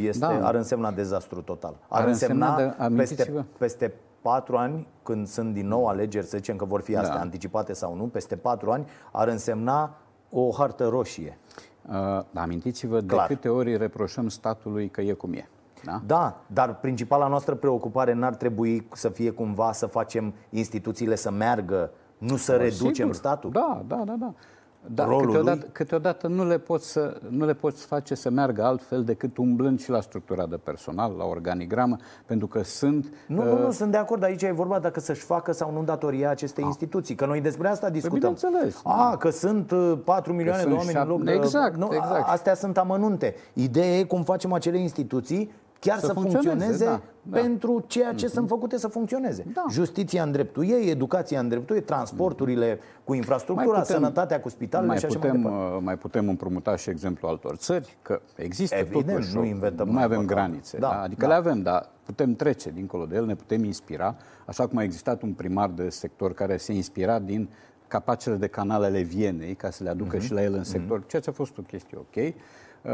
este, 0.02 0.20
Da. 0.20 0.48
ar 0.48 0.56
însemna 0.56 0.92
dezastru 0.92 1.42
total. 1.42 1.76
Ar, 1.88 2.02
Ar 2.02 2.08
însemna, 2.08 2.48
însemna 2.50 2.72
de- 2.78 2.84
amintiți-vă. 2.84 3.24
peste, 3.38 3.46
peste 3.58 3.94
patru 4.22 4.58
ani, 4.58 4.88
când 5.04 5.28
sunt 5.28 5.54
din 5.54 5.68
nou 5.68 5.86
alegeri, 5.88 6.26
să 6.26 6.38
zicem 6.38 6.56
că 6.56 6.66
vor 6.66 6.82
fi 6.82 6.96
astea 6.96 7.16
Da. 7.16 7.22
anticipate 7.22 7.74
sau 7.74 7.96
nu, 7.96 8.04
peste 8.04 8.36
patru 8.36 8.72
ani, 8.72 8.86
ar 9.12 9.28
însemna 9.28 9.96
o 10.30 10.52
hartă 10.58 10.88
roșie. 10.88 11.38
Uh, 11.88 11.94
dar 12.32 12.44
amintiți-vă 12.44 13.00
Clar. 13.02 13.28
de 13.28 13.34
câte 13.34 13.50
ori 13.50 13.78
reproșăm 13.78 14.30
statului 14.30 14.90
că 14.90 15.02
e 15.02 15.12
cum 15.13 15.34
e. 15.34 15.50
Da? 15.84 16.02
Da, 16.06 16.42
dar 16.48 16.76
principala 16.80 17.28
noastră 17.28 17.56
preocupare 17.56 18.13
n-ar 18.13 18.36
trebui 18.36 18.88
să 18.94 19.10
fie 19.10 19.30
cumva 19.30 19.72
să 19.72 19.86
facem 19.86 20.34
instituțiile 20.50 21.16
să 21.16 21.32
meargă, 21.32 21.92
nu 22.17 22.36
să 22.36 22.56
reducem 22.56 22.94
Sigur. 22.94 23.13
statul. 23.13 23.52
Da, 23.52 23.84
da, 23.88 24.04
da, 24.06 24.15
da. 24.19 24.34
Da, 24.94 25.06
rolul 25.06 25.25
câteodată, 25.25 25.60
lui? 25.60 25.69
câteodată 25.71 26.28
nu, 26.28 26.46
le 26.46 26.58
poți 26.58 26.92
să, 26.92 27.19
nu 27.30 27.46
le 27.46 27.54
poți 27.54 27.86
face 27.86 28.15
să 28.15 28.30
meargă 28.30 28.63
altfel 28.63 29.04
decât 29.04 29.38
umblând 29.38 29.80
și 29.80 29.90
la 29.90 30.02
structura 30.02 30.46
de 30.46 30.58
personal, 30.58 31.13
la 31.17 31.23
organigramă, 31.23 31.96
pentru 32.25 32.48
că 32.48 32.63
sunt... 32.63 33.13
Nu, 33.28 33.44
nu, 33.44 33.60
nu, 33.60 33.71
sunt 33.71 33.92
de 33.92 33.98
acord. 33.98 34.23
Aici 34.23 34.42
e 34.42 34.52
vorba 34.52 34.80
dacă 34.80 35.00
să-și 35.00 35.21
facă 35.21 35.52
sau 35.52 35.71
nu 35.71 35.84
datoria 35.84 36.30
aceste 36.30 36.62
instituții. 36.62 37.15
Că 37.15 37.25
noi 37.25 37.42
despre 37.42 37.67
asta 37.67 37.90
discutăm. 37.90 38.34
bineînțeles. 38.36 38.82
A, 38.84 39.17
că 39.17 39.30
sunt 39.30 39.71
uh, 39.71 40.00
4 40.04 40.34
milioane 40.34 40.63
de 40.63 40.69
sunt 40.69 40.78
oameni 40.80 40.98
șap- 40.98 41.02
în 41.02 41.08
loc 41.08 41.23
de... 41.23 41.32
Exact, 41.32 41.75
nu, 41.75 41.90
exact. 41.92 42.28
Astea 42.28 42.56
sunt 42.56 42.78
amănunte. 42.78 43.36
Ideea 43.54 43.98
e 43.98 44.04
cum 44.04 44.23
facem 44.23 44.54
acele 44.54 44.78
instituții 44.78 45.52
chiar 45.80 46.00
să, 46.00 46.06
Să 46.06 46.13
funcționeze, 46.13 46.50
funcționeze, 46.50 46.86
da, 46.86 47.02
da. 47.21 47.40
pentru 47.40 47.84
ceea 47.88 48.13
ce 48.13 48.28
sunt 48.28 48.48
făcute 48.48 48.78
să 48.78 48.88
funcționeze. 48.88 49.46
Da. 49.54 49.63
Justiția 49.69 50.23
în 50.23 50.32
dreptul 50.32 50.65
ei, 50.69 50.90
educația 50.90 51.40
în 51.40 51.48
dreptul 51.50 51.75
ei, 51.75 51.82
transporturile 51.82 52.80
cu 53.04 53.13
infrastructura, 53.13 53.84
sănătatea 53.84 54.40
cu 54.42 54.50
spitalele 54.50 54.88
mai 54.88 54.98
și 55.00 55.06
așa 55.06 55.19
putem, 55.19 55.40
mai 55.42 55.52
departe. 55.52 55.75
uh, 55.75 55.82
mai 55.84 55.98
putem 55.98 56.30
împrumuta 56.30 56.75
și 56.75 56.90
exemplu 56.90 57.28
altor 57.28 57.56
țări, 57.56 57.98
că 58.02 58.21
există 58.36 58.75
Evident, 58.75 59.06
totuși, 59.08 59.36
nu 59.36 59.42
o- 59.42 59.44
inventăm 59.46 59.88
nu 59.88 59.94
noi 59.94 60.04
avem 60.04 60.19
păcat. 60.19 60.34
granițe. 60.36 60.78
Da, 60.78 60.88
Da, 60.90 61.02
Adică 61.02 61.21
da. 61.21 61.28
le 61.28 61.34
avem, 61.34 61.62
dar 61.62 61.90
putem 62.04 62.36
trece 62.36 62.69
dincolo 62.69 63.06
de 63.06 63.15
el, 63.15 63.25
ne 63.25 63.36
putem 63.36 63.63
inspira, 63.63 64.15
așa 64.46 64.67
cum 64.67 64.78
a 64.78 64.84
existat 64.84 65.21
un 65.21 65.34
primar 65.34 65.69
de 65.69 65.90
sector 65.90 66.34
care 66.34 66.58
se 66.58 66.73
inspira 66.73 67.19
din 67.19 67.50
capacele 67.88 68.36
de 68.36 68.48
canalele 68.48 69.02
Vienei 69.02 69.56
ca 69.56 69.69
să 69.69 69.84
le 69.84 69.90
aducă 69.90 70.15
Mhm. 70.15 70.25
și 70.25 70.34
la 70.34 70.42
el 70.44 70.54
în 70.54 70.63
sector, 70.63 71.06
ceea 71.06 71.21
ce 71.21 71.30
a 71.30 71.34
fost 71.34 71.58
o 71.58 71.62
chestie 71.62 71.98
ok. 71.98 72.34
Uh, 72.82 72.92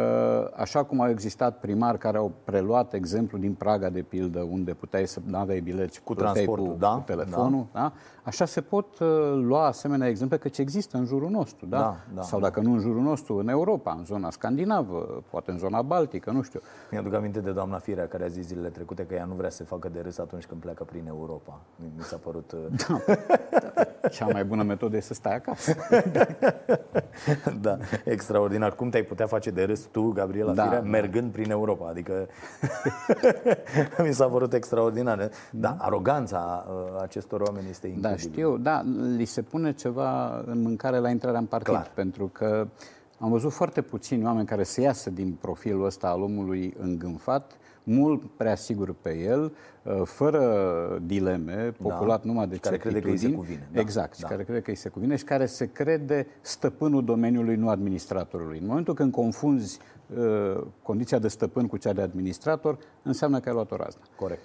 Așa 0.55 0.84
cum 0.84 1.01
au 1.01 1.09
existat 1.09 1.59
primari 1.59 1.97
care 1.97 2.17
au 2.17 2.31
preluat 2.43 2.93
exemplu 2.93 3.38
din 3.38 3.53
Praga, 3.53 3.89
de 3.89 4.01
pildă, 4.01 4.39
unde 4.39 4.73
puteai 4.73 5.07
să 5.07 5.19
nu 5.25 5.38
aveai 5.38 5.59
bilet, 5.59 5.97
Cu 5.97 6.13
plăteai 6.13 6.34
transportul, 6.34 6.67
cu, 6.67 6.77
da, 6.79 6.89
cu 6.89 7.03
telefonul. 7.05 7.65
Da. 7.73 7.93
Așa 8.23 8.45
se 8.45 8.61
pot 8.61 8.99
uh, 8.99 9.07
lua 9.34 9.65
asemenea 9.65 10.07
exemple, 10.07 10.38
că 10.38 10.47
ce 10.47 10.61
există 10.61 10.97
în 10.97 11.05
jurul 11.05 11.29
nostru. 11.29 11.65
Da? 11.65 11.77
Da, 11.77 11.95
da, 12.13 12.21
Sau 12.21 12.39
da. 12.39 12.45
dacă 12.47 12.59
nu 12.59 12.71
în 12.71 12.79
jurul 12.79 13.01
nostru, 13.01 13.38
în 13.38 13.47
Europa, 13.47 13.95
în 13.97 14.05
zona 14.05 14.29
scandinavă, 14.29 15.23
poate 15.29 15.51
în 15.51 15.57
zona 15.57 15.81
baltică, 15.81 16.31
nu 16.31 16.41
știu. 16.41 16.61
Mi-aduc 16.91 17.13
aminte 17.13 17.39
de 17.39 17.51
doamna 17.51 17.77
Firea 17.77 18.07
care 18.07 18.23
a 18.23 18.27
zis 18.27 18.45
zilele 18.45 18.69
trecute 18.69 19.05
că 19.05 19.13
ea 19.13 19.25
nu 19.25 19.34
vrea 19.34 19.49
să 19.49 19.55
se 19.55 19.63
facă 19.63 19.89
de 19.89 19.99
râs 19.99 20.17
atunci 20.17 20.45
când 20.45 20.61
pleacă 20.61 20.84
prin 20.84 21.07
Europa. 21.07 21.59
Mi 21.75 21.91
mi 21.95 22.03
s-a 22.03 22.17
părut... 22.17 22.51
uh, 22.51 22.59
Cea 24.11 24.27
mai 24.31 24.43
bună 24.43 24.63
metodă 24.63 24.97
e 24.97 24.99
să 24.99 25.13
stai 25.13 25.35
acasă. 25.35 25.75
da, 27.61 27.77
extraordinar. 28.05 28.75
Cum 28.75 28.89
te-ai 28.89 29.03
putea 29.03 29.25
face 29.27 29.49
de 29.49 29.63
râs 29.63 29.81
tu, 29.91 30.11
Gabriela 30.11 30.53
Da, 30.53 30.63
Firea, 30.63 30.81
da. 30.81 30.87
mergând 30.89 31.31
prin 31.31 31.51
Europa? 31.51 31.87
Adică 31.89 32.27
mi 34.05 34.13
s-a 34.13 34.25
părut 34.27 34.53
extraordinar. 34.53 35.29
Da, 35.51 35.75
aroganța 35.79 36.65
uh, 36.67 37.01
acestor 37.01 37.41
oameni 37.41 37.69
este 37.69 37.87
Da, 37.87 38.09
incredibilă. 38.09 38.31
știu, 38.33 38.57
da, 38.57 38.83
li 39.15 39.25
se 39.25 39.41
pune 39.41 39.73
ceva 39.73 40.37
în 40.45 40.61
mâncare 40.61 40.97
la 40.97 41.09
intrarea 41.09 41.39
în 41.39 41.45
partid, 41.45 41.67
Clar. 41.73 41.91
pentru 41.93 42.27
că 42.27 42.67
am 43.19 43.29
văzut 43.29 43.51
foarte 43.51 43.81
puțini 43.81 44.25
oameni 44.25 44.45
care 44.47 44.63
să 44.63 44.81
iasă 44.81 45.09
din 45.09 45.37
profilul 45.41 45.85
ăsta 45.85 46.07
al 46.07 46.21
omului 46.21 46.73
îngânfat, 46.79 47.51
mult 47.84 48.21
prea 48.38 48.55
sigur 48.55 48.95
pe 49.01 49.17
el, 49.17 49.55
uh, 49.84 50.01
fără 50.03 51.01
dileme, 51.05 51.73
populat 51.81 52.23
numai 52.23 52.47
de 52.47 52.53
și 52.53 52.59
care 52.59 52.77
crede 52.77 52.99
că 52.99 53.07
îi 53.07 53.17
se 53.17 53.21
certitudini. 53.21 53.47
cuvine, 53.47 53.69
da, 53.73 53.79
Exact, 53.79 54.15
și 54.15 54.21
da. 54.21 54.27
care 54.27 54.43
crede 54.43 54.59
că 54.61 54.69
îi 54.69 54.75
se 54.75 54.89
cuvine 54.89 55.15
și 55.15 55.23
care 55.23 55.45
se 55.45 55.65
crede 55.71 56.27
stăpânul 56.41 57.03
domeniului, 57.05 57.55
nu 57.55 57.69
administratorului. 57.69 58.57
În 58.57 58.65
momentul 58.67 58.93
când 58.93 59.11
confunzi 59.11 59.79
uh, 60.17 60.63
condiția 60.81 61.19
de 61.19 61.27
stăpân 61.27 61.67
cu 61.67 61.77
cea 61.77 61.93
de 61.93 62.01
administrator, 62.01 62.77
înseamnă 63.03 63.39
că 63.39 63.49
ai 63.49 63.55
luat 63.55 63.71
o 63.71 63.75
raznă. 63.75 64.01
Corect. 64.15 64.41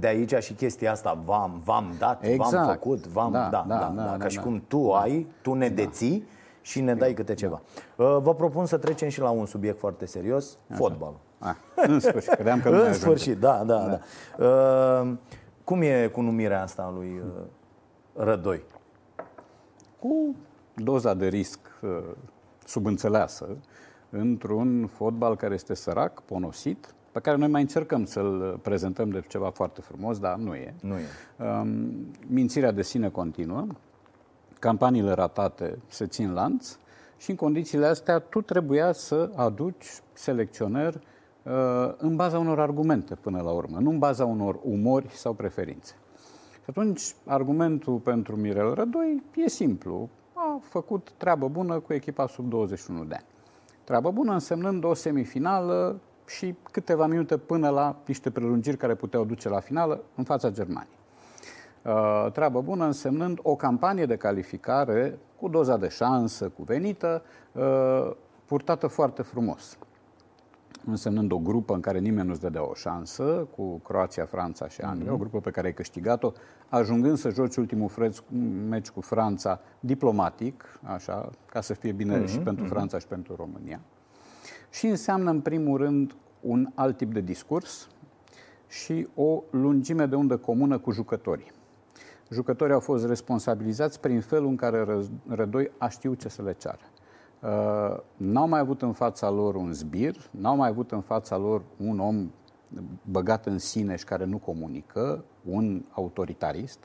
De 0.00 0.06
aici 0.06 0.34
și 0.34 0.52
chestia 0.52 0.90
asta, 0.90 1.22
v-am, 1.24 1.60
v-am 1.64 1.94
dat, 1.98 2.20
v-am 2.22 2.32
Exact. 2.32 2.70
făcut, 2.70 3.06
v-am, 3.06 3.32
da, 3.32 3.48
Da, 3.50 3.64
da, 3.68 3.74
da, 3.74 3.78
da, 3.78 3.92
da, 3.96 4.02
da, 4.02 4.10
ca 4.10 4.16
da, 4.16 4.28
și 4.28 4.36
da. 4.36 4.42
cum 4.42 4.62
tu 4.68 4.92
ai, 4.92 5.26
tu 5.42 5.54
ne 5.54 5.68
deții 5.68 6.24
și 6.60 6.80
ne 6.80 6.94
dai 6.94 7.12
câte 7.14 7.34
ceva. 7.34 7.62
Uh, 7.96 8.16
Vă 8.20 8.34
propun 8.34 8.66
să 8.66 8.76
trecem 8.76 9.08
și 9.08 9.20
la 9.20 9.30
un 9.30 9.46
subiect 9.46 9.78
foarte 9.78 10.06
serios, 10.06 10.58
fotbalul. 10.74 11.18
Ah, 11.38 11.56
în 11.76 12.00
sfârșit, 12.00 12.32
credeam 12.32 12.60
că 12.60 12.68
nu 12.68 12.74
mai 12.74 12.84
În 12.84 12.90
ajungem. 12.90 13.08
sfârșit, 13.10 13.38
da, 13.38 13.64
da, 13.64 13.98
da. 14.38 14.44
Uh, 14.44 15.12
Cum 15.64 15.82
e 15.82 16.06
cu 16.12 16.20
numirea 16.20 16.62
asta 16.62 16.82
a 16.82 16.90
lui 16.90 17.22
uh, 17.24 17.42
Rădoi? 18.24 18.62
cu 19.98 20.34
doza 20.74 21.14
de 21.14 21.26
risc 21.26 21.58
uh, 21.82 21.90
subînțeleasă 22.64 23.56
într-un 24.10 24.86
fotbal 24.86 25.36
care 25.36 25.54
este 25.54 25.74
sărac, 25.74 26.20
ponosit, 26.20 26.94
pe 27.12 27.20
care 27.20 27.36
noi 27.36 27.48
mai 27.48 27.60
încercăm 27.60 28.04
să-l 28.04 28.58
prezentăm 28.62 29.10
de 29.10 29.22
ceva 29.28 29.50
foarte 29.50 29.80
frumos, 29.80 30.18
dar 30.18 30.36
nu 30.36 30.54
e. 30.54 30.74
Nu 30.80 30.94
e. 30.94 31.04
Um, 31.46 31.90
mințirea 32.26 32.70
de 32.70 32.82
sine 32.82 33.08
continuă, 33.08 33.66
campaniile 34.58 35.12
ratate 35.12 35.78
se 35.86 36.06
țin 36.06 36.32
lanț 36.32 36.76
și 37.16 37.30
în 37.30 37.36
condițiile 37.36 37.86
astea 37.86 38.18
tu 38.18 38.40
trebuia 38.40 38.92
să 38.92 39.30
aduci 39.34 39.86
selecționer 40.12 40.94
uh, 40.94 41.00
în 41.96 42.16
baza 42.16 42.38
unor 42.38 42.60
argumente 42.60 43.14
până 43.14 43.40
la 43.40 43.50
urmă, 43.50 43.78
nu 43.78 43.90
în 43.90 43.98
baza 43.98 44.24
unor 44.24 44.58
umori 44.62 45.08
sau 45.10 45.32
preferințe. 45.32 45.94
Și 46.52 46.66
atunci 46.66 47.14
argumentul 47.26 47.98
pentru 47.98 48.36
Mirel 48.36 48.74
Rădoi 48.74 49.22
e 49.34 49.48
simplu. 49.48 50.08
A 50.32 50.58
făcut 50.62 51.12
treabă 51.16 51.48
bună 51.48 51.78
cu 51.78 51.92
echipa 51.92 52.26
sub 52.26 52.48
21 52.48 53.04
de 53.04 53.14
ani. 53.14 53.26
Treabă 53.84 54.10
bună 54.10 54.32
însemnând 54.32 54.84
o 54.84 54.94
semifinală 54.94 56.00
și 56.26 56.54
câteva 56.70 57.06
minute 57.06 57.36
până 57.36 57.68
la 57.68 57.96
niște 58.06 58.30
prelungiri 58.30 58.76
care 58.76 58.94
puteau 58.94 59.24
duce 59.24 59.48
la 59.48 59.60
finală 59.60 60.02
în 60.14 60.24
fața 60.24 60.50
Germaniei. 60.50 60.98
Uh, 61.82 62.32
treabă 62.32 62.60
bună 62.60 62.84
însemnând 62.84 63.38
o 63.42 63.56
campanie 63.56 64.06
de 64.06 64.16
calificare 64.16 65.18
cu 65.40 65.48
doza 65.48 65.76
de 65.76 65.88
șansă 65.88 66.48
cuvenită, 66.48 67.22
uh, 67.52 68.10
purtată 68.44 68.86
foarte 68.86 69.22
frumos. 69.22 69.78
Însemnând 70.88 71.32
o 71.32 71.38
grupă 71.38 71.74
în 71.74 71.80
care 71.80 71.98
nimeni 71.98 72.28
nu-ți 72.28 72.40
dădea 72.40 72.68
o 72.68 72.74
șansă, 72.74 73.48
cu 73.56 73.78
Croația, 73.78 74.24
Franța 74.24 74.68
și 74.68 74.80
Anglia, 74.80 75.12
o 75.12 75.16
grupă 75.16 75.40
pe 75.40 75.50
care 75.50 75.66
ai 75.66 75.74
câștigat-o, 75.74 76.32
ajungând 76.68 77.16
să 77.16 77.30
joci 77.30 77.56
ultimul 77.56 77.88
freț, 77.88 78.18
meci 78.68 78.88
cu 78.90 79.00
Franța 79.00 79.60
diplomatic, 79.80 80.78
așa, 80.82 81.30
ca 81.46 81.60
să 81.60 81.74
fie 81.74 81.92
bine 81.92 82.26
și 82.26 82.38
pentru 82.38 82.64
Franța 82.64 82.98
și 82.98 83.06
pentru 83.06 83.34
România. 83.34 83.80
Și 84.70 84.86
înseamnă, 84.86 85.30
în 85.30 85.40
primul 85.40 85.78
rând, 85.78 86.14
un 86.40 86.68
alt 86.74 86.96
tip 86.96 87.12
de 87.12 87.20
discurs 87.20 87.88
și 88.68 89.08
o 89.14 89.42
lungime 89.50 90.06
de 90.06 90.14
undă 90.16 90.36
comună 90.36 90.78
cu 90.78 90.90
jucătorii. 90.90 91.52
Jucătorii 92.30 92.74
au 92.74 92.80
fost 92.80 93.06
responsabilizați 93.06 94.00
prin 94.00 94.20
felul 94.20 94.48
în 94.48 94.56
care 94.56 94.84
Ră- 94.84 95.10
Rădoi 95.28 95.70
a 95.78 95.88
știut 95.88 96.18
ce 96.18 96.28
să 96.28 96.42
le 96.42 96.52
ceară. 96.58 96.80
Uh, 97.46 97.96
N-au 98.16 98.48
mai 98.48 98.60
avut 98.60 98.82
în 98.82 98.92
fața 98.92 99.30
lor 99.30 99.54
un 99.54 99.72
zbir, 99.72 100.16
n-au 100.30 100.56
mai 100.56 100.68
avut 100.68 100.92
în 100.92 101.00
fața 101.00 101.36
lor 101.36 101.62
un 101.76 102.00
om 102.00 102.30
băgat 103.02 103.46
în 103.46 103.58
sine 103.58 103.96
și 103.96 104.04
care 104.04 104.24
nu 104.24 104.38
comunică, 104.38 105.24
un 105.44 105.84
autoritarist, 105.90 106.78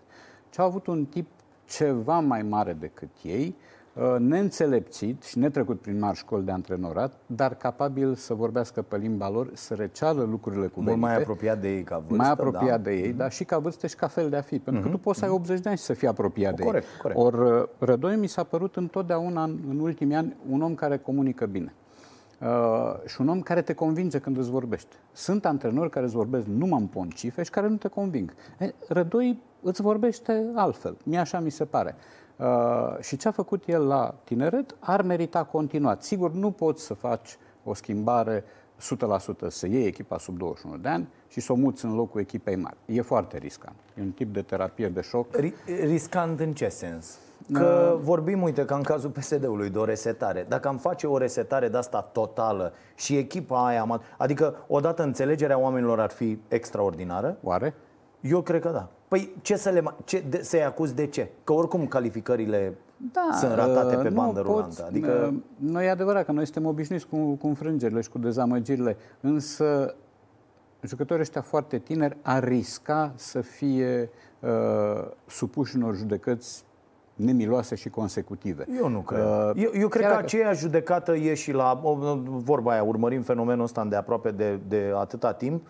ci 0.50 0.60
au 0.60 0.66
avut 0.66 0.88
un 0.88 1.06
tip 1.06 1.28
ceva 1.66 2.20
mai 2.20 2.42
mare 2.42 2.74
decât 2.74 3.10
ei, 3.24 3.48
uh, 3.48 3.81
neînțelepțit 4.20 5.24
și 5.24 5.40
netrecut 5.40 5.82
prin 5.82 6.00
mari 6.00 6.18
școli 6.18 6.46
de 6.46 6.52
antrenorat, 6.52 7.14
dar 7.26 7.56
capabil 7.56 8.16
să 8.16 8.34
vorbească 8.34 8.82
pe 8.82 8.98
limba 8.98 9.30
lor, 9.30 9.50
să 9.54 9.74
receală 9.74 10.24
lucrurile 10.24 10.68
cuvenite. 10.68 10.98
Mult 10.98 11.12
mai 11.12 11.22
apropiat 11.22 11.62
de 11.62 11.76
ei 11.76 11.84
ca 11.84 11.98
vârstă. 11.98 12.16
mai 12.16 12.30
apropiat 12.30 12.68
da? 12.68 12.78
de 12.78 12.94
ei, 12.94 13.14
dar 13.14 13.32
și 13.32 13.44
ca 13.44 13.58
vârstă 13.58 13.88
și 13.88 13.96
ca 13.96 14.08
fel 14.08 14.30
de 14.30 14.36
a 14.36 14.42
fi. 14.42 14.60
Pentru 14.60 14.82
că 14.82 14.90
tu 14.90 14.98
poți 14.98 15.20
să 15.20 15.26
ai 15.26 15.32
80 15.32 15.60
de 15.60 15.70
ani 15.70 15.78
și 15.78 15.84
să 15.84 15.94
fii 15.94 16.08
apropiat 16.08 16.56
de 16.56 16.64
Corect, 16.64 16.86
ei. 16.86 17.00
corect. 17.02 17.20
Ori 17.20 17.68
Rădoi 17.80 18.16
mi 18.16 18.28
s-a 18.28 18.44
părut 18.44 18.76
întotdeauna, 18.76 19.44
în, 19.44 19.58
în 19.70 19.80
ultimii 19.80 20.16
ani, 20.16 20.36
un 20.50 20.62
om 20.62 20.76
care 20.76 20.98
comunică 20.98 21.46
bine. 21.46 21.74
Uh, 22.42 22.48
și 23.06 23.22
un 23.22 23.28
om 23.28 23.42
care 23.42 23.62
te 23.62 23.74
convinge 23.74 24.20
când 24.20 24.38
îți 24.38 24.50
vorbește. 24.50 24.96
Sunt 25.12 25.46
antrenori 25.46 25.90
care 25.90 26.06
îți 26.06 26.16
vorbesc 26.16 26.46
numai 26.46 26.80
în 26.80 26.88
poncife 26.88 27.44
și 27.44 27.50
care 27.50 27.68
nu 27.68 27.76
te 27.76 27.88
conving. 27.88 28.34
E, 28.60 28.74
Rădoi 28.88 29.42
îți 29.62 29.82
vorbește 29.82 30.46
altfel. 30.56 30.98
Mie 31.04 31.18
așa 31.20 31.40
mi 31.40 31.50
se 31.50 31.66
pare. 31.66 31.96
Uh, 32.42 32.98
și 33.00 33.18
ce 33.18 33.28
a 33.28 33.32
făcut 33.32 33.64
el 33.68 33.88
la 33.88 34.14
tineret 34.24 34.76
ar 34.80 35.02
merita 35.02 35.44
continuat. 35.44 36.04
Sigur, 36.04 36.32
nu 36.32 36.52
poți 36.52 36.84
să 36.84 36.94
faci 36.94 37.38
o 37.64 37.74
schimbare 37.74 38.44
100% 39.44 39.48
să 39.48 39.68
iei 39.68 39.86
echipa 39.86 40.18
sub 40.18 40.38
21 40.38 40.78
de 40.78 40.90
ani 40.90 41.08
și 41.28 41.40
să 41.40 41.52
o 41.52 41.56
muți 41.56 41.86
în 41.86 41.96
locul 41.96 42.20
echipei 42.22 42.56
mari. 42.56 42.76
E 42.86 43.02
foarte 43.02 43.38
riscant. 43.38 43.76
E 43.98 44.02
un 44.02 44.12
tip 44.12 44.34
de 44.34 44.42
terapie 44.42 44.88
de 44.88 45.02
șoc. 45.02 45.38
Ri- 45.38 45.82
riscant 45.84 46.40
în 46.40 46.54
ce 46.54 46.68
sens? 46.68 47.18
Că 47.54 47.98
vorbim, 48.02 48.42
uite, 48.42 48.66
ca 48.66 48.76
în 48.76 48.82
cazul 48.82 49.10
PSD-ului, 49.10 49.70
de 49.70 49.78
o 49.78 49.86
resetare. 49.86 50.46
Dacă 50.48 50.68
am 50.68 50.78
face 50.78 51.08
o 51.08 51.18
resetare 51.18 51.68
de 51.70 51.78
asta 51.78 52.02
totală 52.02 52.74
și 52.96 53.18
echipa 53.18 53.66
aia, 53.66 53.82
am- 53.82 54.02
adică 54.18 54.56
odată 54.68 55.04
înțelegerea 55.04 55.58
oamenilor 55.60 56.00
ar 56.00 56.12
fi 56.12 56.40
extraordinară, 56.48 57.38
Oare? 57.44 57.74
Eu 58.22 58.42
cred 58.42 58.62
că 58.62 58.70
da. 58.70 58.90
Păi 59.08 59.36
ce 59.42 59.56
să 59.56 59.70
le, 59.70 59.82
ma- 59.82 59.96
ce, 60.04 60.24
de, 60.30 60.44
să-i 60.44 60.64
acuz 60.64 60.92
de 60.92 61.06
ce? 61.06 61.30
Că 61.44 61.54
oricum 61.54 61.88
calificările 61.88 62.74
sunt 63.40 63.54
ratate 63.54 63.96
pe 63.96 64.08
uh, 64.08 64.14
bandă 64.14 64.40
nu 64.40 64.46
rulantă. 64.46 64.68
poți, 64.68 64.84
Adică 64.84 65.30
uh, 65.32 65.40
Noi 65.56 65.86
e 65.86 65.90
adevărat 65.90 66.26
că 66.26 66.32
noi 66.32 66.44
suntem 66.44 66.66
obișnuiți 66.66 67.08
cu, 67.08 67.18
cu 67.18 67.48
înfrângerile 67.48 68.02
și 68.02 68.10
cu 68.10 68.18
dezamăgirile, 68.18 68.98
însă 69.22 69.96
jucătorii 70.82 71.22
ăștia 71.22 71.42
foarte 71.42 71.78
tineri 71.78 72.18
ar 72.22 72.44
risca 72.44 73.12
să 73.16 73.42
fie 73.42 74.10
uh, 74.40 74.50
supuși 75.28 75.76
unor 75.76 75.96
judecăți 75.96 76.64
nemiloase 77.16 77.76
și 77.76 77.90
consecutive. 77.90 78.66
Eu 78.78 78.88
nu 78.88 79.00
cred. 79.00 79.24
Uh, 79.24 79.52
eu, 79.56 79.72
eu 79.74 79.88
cred 79.88 80.04
că 80.04 80.12
dacă... 80.12 80.24
aceeași 80.24 80.60
judecată 80.60 81.16
e 81.16 81.34
și 81.34 81.52
la, 81.52 81.80
vorba 82.24 82.72
aia, 82.72 82.84
urmărim 82.84 83.22
fenomenul 83.22 83.64
ăsta 83.64 83.86
de 83.86 83.96
aproape 83.96 84.32
de, 84.32 84.60
de 84.68 84.94
atâta 84.96 85.34
timp, 85.34 85.62
uh, 85.62 85.70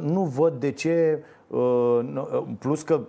nu 0.00 0.22
văd 0.22 0.52
de 0.60 0.70
ce, 0.70 1.22
uh, 1.46 2.00
plus 2.58 2.82
că 2.82 3.00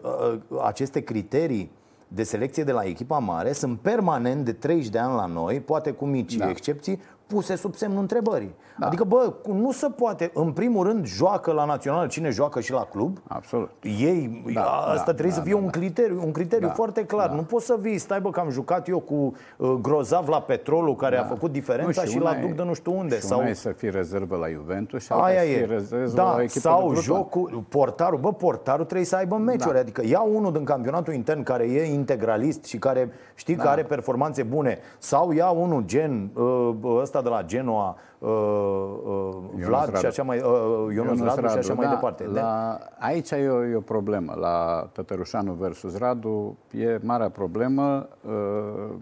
aceste 0.64 1.00
criterii 1.00 1.72
de 2.08 2.24
selecție 2.24 2.64
de 2.64 2.72
la 2.72 2.84
echipa 2.84 3.18
mare 3.18 3.52
sunt 3.52 3.80
permanent 3.80 4.46
de 4.46 4.54
30 4.54 4.90
de 4.90 4.98
ani 4.98 5.16
la 5.16 5.26
noi, 5.26 5.60
poate 5.60 5.92
cu 5.92 6.06
mici 6.06 6.36
da. 6.36 6.50
excepții, 6.50 7.02
puse 7.34 7.56
sub 7.56 7.76
semnul 7.76 8.00
întrebării. 8.00 8.56
Da. 8.80 8.86
Adică, 8.88 9.04
bă, 9.04 9.34
nu 9.48 9.72
se 9.72 9.88
poate. 9.88 10.32
În 10.34 10.52
primul 10.52 10.88
rând, 10.88 11.06
joacă 11.06 11.52
la 11.52 11.66
național 11.66 12.08
cine 12.08 12.30
joacă 12.30 12.60
și 12.60 12.72
la 12.72 12.88
club. 12.92 13.18
Absolut. 13.28 13.70
Ei, 13.82 14.44
da, 14.54 14.62
asta 14.64 14.96
da, 14.96 15.02
trebuie 15.04 15.30
da, 15.30 15.36
să 15.36 15.42
fie 15.42 15.52
da, 15.52 15.58
un 15.58 15.64
da. 15.64 15.70
criteriu, 15.70 16.22
un 16.26 16.32
criteriu 16.32 16.68
da, 16.68 16.74
foarte 16.74 17.06
clar. 17.06 17.28
Da. 17.28 17.36
Nu 17.36 17.42
poți 17.44 17.66
să 17.66 17.78
vii, 17.80 17.98
stai 17.98 18.22
bă, 18.22 18.30
că 18.30 18.40
am 18.40 18.50
jucat 18.50 18.88
eu 18.88 19.00
cu 19.00 19.34
uh, 19.58 19.72
Grozav 19.82 20.28
la 20.28 20.42
Petrolul, 20.42 20.96
care 20.96 21.16
da. 21.16 21.22
a 21.22 21.26
făcut 21.26 21.52
diferența 21.52 22.02
nu, 22.02 22.08
și, 22.08 22.14
și 22.14 22.20
la 22.20 22.34
duc 22.34 22.52
de 22.52 22.64
nu 22.64 22.74
știu 22.74 22.98
unde. 22.98 23.16
Și 23.16 23.22
sau 23.22 23.42
e 23.42 23.54
să 23.54 23.70
fii 23.70 23.90
rezervă 23.90 24.36
la 24.36 24.48
Juventus 24.50 25.04
și 25.04 25.12
Aia 25.12 25.44
e. 25.44 25.66
rezervă 25.66 26.12
da, 26.16 26.38
la 26.38 26.48
sau 26.48 26.96
jocul, 26.96 27.64
portarul, 27.70 28.20
bă, 28.20 28.34
portarul 28.34 28.86
trebuie 28.86 29.08
să 29.08 29.16
aibă 29.16 29.36
meciuri. 29.36 29.74
Da. 29.74 29.80
Adică 29.80 30.02
ia 30.06 30.22
unul 30.22 30.52
din 30.52 30.64
campionatul 30.64 31.14
intern 31.14 31.44
care 31.44 31.64
e 31.64 31.94
integralist 31.94 32.64
și 32.64 32.78
care 32.78 33.12
știi 33.36 33.56
da. 33.56 33.64
că 33.64 33.70
are 33.70 33.84
performanțe 33.84 34.44
bune, 34.44 34.78
sau 34.98 35.32
ia 35.32 35.50
unul 35.50 35.84
gen 35.86 36.30
uh, 36.34 36.70
ăsta 37.02 37.21
de 37.22 37.30
la 37.30 37.44
Genoa, 37.44 37.96
uh, 38.20 38.30
uh, 38.30 39.66
Vlad 39.66 39.98
și 39.98 40.06
așa 40.06 40.24
mai, 40.24 40.38
uh, 40.38 40.94
Ionuț 40.94 41.20
Radu, 41.20 41.42
Radu 41.42 41.48
și 41.48 41.58
așa 41.58 41.74
da, 41.74 41.74
mai 41.74 41.88
departe. 41.90 42.26
La, 42.26 42.80
aici 43.00 43.32
e 43.32 43.48
o, 43.48 43.66
e 43.66 43.76
o 43.76 43.82
problemă. 43.82 44.34
La 44.40 44.88
Tătărușanu 44.92 45.54
versus 45.54 45.98
Radu 45.98 46.58
e 46.72 47.00
marea 47.04 47.30
problemă. 47.30 48.08
Uh, 48.26 48.94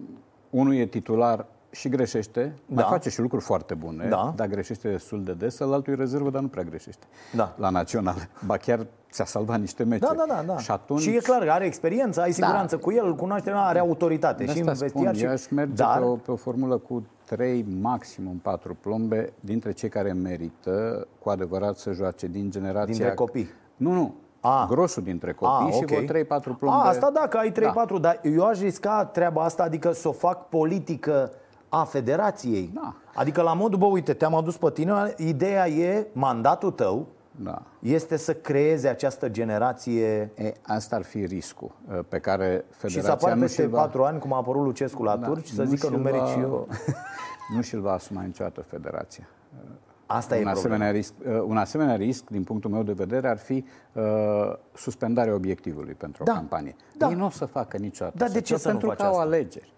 unul 0.50 0.76
e 0.76 0.86
titular 0.86 1.46
și 1.72 1.90
greșește, 1.90 2.54
da. 2.66 2.82
mai 2.82 2.86
face 2.90 3.10
și 3.10 3.20
lucruri 3.20 3.44
foarte 3.44 3.74
bune, 3.74 4.08
da. 4.08 4.34
dar 4.36 4.48
greșește 4.48 4.90
destul 4.90 5.24
de 5.24 5.34
des, 5.34 5.60
altul 5.60 5.94
e 5.94 5.96
rezervă, 5.96 6.30
dar 6.30 6.42
nu 6.42 6.48
prea 6.48 6.64
greșește. 6.64 7.06
Da. 7.36 7.56
La 7.58 7.70
național. 7.70 8.28
Ba 8.46 8.58
chiar 8.58 8.86
ți-a 9.12 9.26
salvat 9.26 9.60
niște 9.60 9.84
meciuri. 9.84 10.16
Da, 10.18 10.26
da, 10.28 10.34
da. 10.34 10.54
da. 10.54 10.58
Și, 10.58 10.72
atunci... 10.72 11.02
și 11.02 11.10
e 11.10 11.20
clar 11.20 11.44
că 11.44 11.52
are 11.52 11.66
experiență, 11.66 12.22
ai 12.22 12.32
siguranță 12.32 12.76
da. 12.76 12.82
cu 12.82 12.92
el, 12.92 13.06
îl 13.06 13.16
cunoaște, 13.16 13.52
are 13.54 13.80
autoritate. 13.80 14.44
De 14.44 14.52
și 14.52 14.60
în 14.60 14.74
vestiar 14.74 15.16
și... 15.16 15.26
aș 15.26 15.48
merge 15.50 15.74
dar... 15.74 16.00
pe, 16.00 16.06
o, 16.06 16.16
pe 16.16 16.32
o 16.32 16.36
formulă 16.36 16.78
cu 16.78 17.06
trei, 17.26 17.66
maximum 17.82 18.36
patru 18.36 18.78
plombe 18.82 19.34
dintre 19.40 19.72
cei 19.72 19.90
care 19.90 20.14
merită 20.14 21.08
cu 21.20 21.30
adevărat 21.30 21.78
să 21.78 21.92
joace 21.92 22.28
din 22.28 22.52
generația... 22.52 22.94
Dintre 22.94 23.14
copii. 23.14 23.50
Nu, 23.76 23.92
nu. 23.92 24.16
A. 24.40 24.66
Grosul 24.70 25.04
dintre 25.04 25.34
copii 25.34 25.72
A, 25.72 25.76
okay. 25.76 25.78
și 25.78 25.86
vreo 25.86 26.24
3-4 26.24 26.26
plombe. 26.60 26.78
A, 26.78 26.88
asta 26.88 27.10
da, 27.14 27.28
că 27.28 27.38
ai 27.38 27.52
3-4, 27.52 27.54
da. 27.54 27.98
dar 28.00 28.20
eu 28.24 28.46
aș 28.46 28.60
risca 28.60 29.06
treaba 29.06 29.44
asta, 29.44 29.64
adică 29.64 29.92
să 29.92 30.08
o 30.08 30.12
fac 30.12 30.50
politică 30.50 31.32
a 31.70 31.84
federației. 31.84 32.72
Da. 32.74 32.96
Adică 33.16 33.42
la 33.42 33.54
modul, 33.54 33.80
bă, 33.80 33.86
uite, 33.86 34.14
te-am 34.14 34.36
adus 34.36 34.58
pe 34.58 34.70
tine, 34.74 35.14
ideea 35.18 35.68
e, 35.68 36.08
mandatul 36.14 36.72
tău 36.72 37.08
da. 37.32 37.62
este 37.80 38.18
să 38.18 38.34
creeze 38.34 38.88
această 38.88 39.30
generație... 39.30 40.32
E, 40.36 40.54
asta 40.62 40.96
ar 40.96 41.04
fi 41.04 41.26
riscul 41.26 41.72
uh, 41.92 42.00
pe 42.10 42.20
care 42.20 42.66
federația 42.70 43.00
Și 43.00 43.02
să 43.02 43.12
apară 43.12 43.40
peste 43.40 43.66
va... 43.66 43.80
patru 43.80 44.04
ani, 44.04 44.20
cum 44.20 44.34
a 44.34 44.38
apărut 44.38 44.64
Lucescu 44.64 45.04
la 45.04 45.18
da, 45.18 45.28
Turci, 45.28 45.48
să 45.48 45.64
zică 45.64 45.90
nu 45.90 45.98
merit 45.98 46.20
va... 46.20 46.28
și 46.28 46.40
eu. 46.40 46.68
nu 47.56 47.62
și-l 47.62 47.82
va 47.82 47.92
asuma 47.92 48.22
niciodată 48.22 48.62
federația. 48.62 49.28
Asta 50.06 50.36
un 50.36 50.48
e 50.48 50.50
asemenea 50.50 50.92
risc, 50.92 51.14
uh, 51.28 51.42
Un 51.42 51.58
asemenea 51.58 51.96
risc, 51.96 52.30
din 52.30 52.44
punctul 52.44 52.70
meu 52.70 52.84
de 52.84 52.92
vedere, 52.92 53.30
ar 53.30 53.38
fi 53.38 53.66
uh, 53.94 54.04
suspendarea 54.76 55.34
obiectivului 55.34 55.94
pentru 55.94 56.24
da. 56.24 56.32
o 56.32 56.36
campanie. 56.36 56.76
Da. 56.98 57.08
Ei 57.08 57.16
nu 57.16 57.26
o 57.26 57.30
să 57.30 57.46
facă 57.46 57.78
niciodată. 57.78 58.18
Dar 58.18 58.30
de 58.30 58.42
ce 58.42 58.58
să 58.58 58.68
pentru 58.68 58.88
nu 58.88 58.94
că 58.94 59.04
au 59.04 59.10
asta? 59.10 59.22
alegeri 59.22 59.74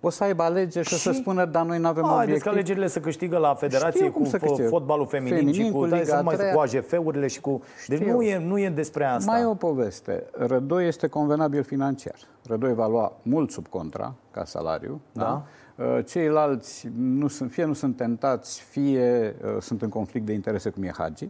o 0.00 0.10
să 0.10 0.24
aibă 0.24 0.42
alegeri 0.42 0.86
și, 0.86 0.94
și 0.94 1.00
să 1.00 1.12
spună, 1.12 1.44
dar 1.44 1.64
noi 1.64 1.78
nu 1.78 1.86
avem 1.86 2.04
A, 2.04 2.14
obiectiv. 2.14 2.42
că 2.42 2.48
alegerile 2.48 2.86
să 2.86 3.00
câștigă 3.00 3.38
la 3.38 3.54
federație 3.54 4.10
cu 4.10 4.24
fotbalul 4.68 5.06
feminin, 5.06 5.36
feminin 5.36 5.64
și 5.64 5.70
cu, 5.70 5.78
cu 5.78 5.84
Liga 5.84 6.04
să 6.04 6.20
mai 6.24 6.36
cu 6.52 6.60
AGF-urile 6.60 7.26
și 7.26 7.40
cu... 7.40 7.62
Deci 7.86 7.98
nu 7.98 8.22
e, 8.22 8.38
nu 8.38 8.58
e 8.58 8.68
despre 8.68 9.04
asta. 9.04 9.32
Mai 9.32 9.40
e 9.40 9.44
o 9.44 9.54
poveste. 9.54 10.24
Rădoi 10.32 10.86
este 10.86 11.06
convenabil 11.06 11.62
financiar. 11.62 12.14
Rădoi 12.46 12.74
va 12.74 12.86
lua 12.86 13.16
mult 13.22 13.50
sub 13.50 13.66
contra 13.68 14.14
ca 14.30 14.44
salariu. 14.44 15.00
Da? 15.12 15.22
da? 15.22 15.44
Uh, 15.84 16.04
ceilalți 16.04 16.88
nu 16.96 17.28
sunt, 17.28 17.50
fie 17.50 17.64
nu 17.64 17.72
sunt 17.72 17.96
tentați, 17.96 18.62
fie 18.62 19.36
uh, 19.44 19.56
sunt 19.60 19.82
în 19.82 19.88
conflict 19.88 20.26
de 20.26 20.32
interese 20.32 20.70
cum 20.70 20.82
e 20.82 20.92
Hagi. 20.96 21.28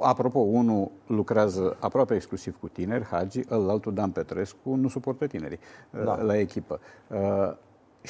Apropo, 0.00 0.38
unul 0.38 0.90
lucrează 1.06 1.76
aproape 1.80 2.14
exclusiv 2.14 2.56
cu 2.60 2.68
tineri, 2.68 3.04
Hagi, 3.04 3.40
altul 3.48 3.94
Dan 3.94 4.10
Petrescu, 4.10 4.74
nu 4.74 4.88
suportă 4.88 5.26
tinerii 5.26 5.58
uh, 5.90 6.04
da. 6.04 6.22
la 6.22 6.38
echipă. 6.38 6.80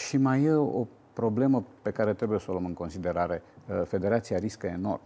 Și 0.07 0.17
mai 0.17 0.43
e 0.43 0.53
o 0.53 0.87
problemă 1.13 1.65
pe 1.83 1.91
care 1.91 2.15
trebuie 2.15 2.39
să 2.39 2.47
o 2.49 2.53
luăm 2.53 2.65
în 2.65 2.75
considerare. 2.75 3.43
Uh, 3.67 3.83
Federația 3.85 4.39
riscă 4.39 4.67
enorm. 4.67 5.01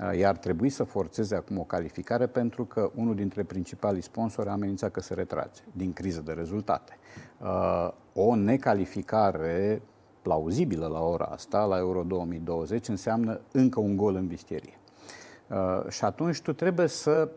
Uh, 0.00 0.18
iar 0.18 0.36
trebui 0.36 0.68
să 0.68 0.84
forțeze 0.84 1.34
acum 1.34 1.58
o 1.58 1.62
calificare 1.62 2.26
pentru 2.26 2.64
că 2.64 2.90
unul 2.94 3.14
dintre 3.14 3.42
principalii 3.42 4.02
sponsori 4.02 4.48
a 4.48 4.52
amenințat 4.52 4.90
că 4.90 5.00
se 5.00 5.14
retrage 5.14 5.60
din 5.72 5.92
criză 5.92 6.20
de 6.20 6.32
rezultate. 6.32 6.98
Uh, 7.40 7.88
o 8.14 8.34
necalificare 8.34 9.82
plauzibilă 10.22 10.86
la 10.86 11.00
ora 11.00 11.24
asta, 11.24 11.64
la 11.64 11.78
Euro 11.78 12.02
2020, 12.02 12.88
înseamnă 12.88 13.40
încă 13.52 13.80
un 13.80 13.96
gol 13.96 14.14
în 14.14 14.26
vistierie. 14.26 14.76
Și 15.88 16.04
atunci 16.04 16.40
tu 16.40 16.52
trebuie 16.52 16.86
să 16.86 17.28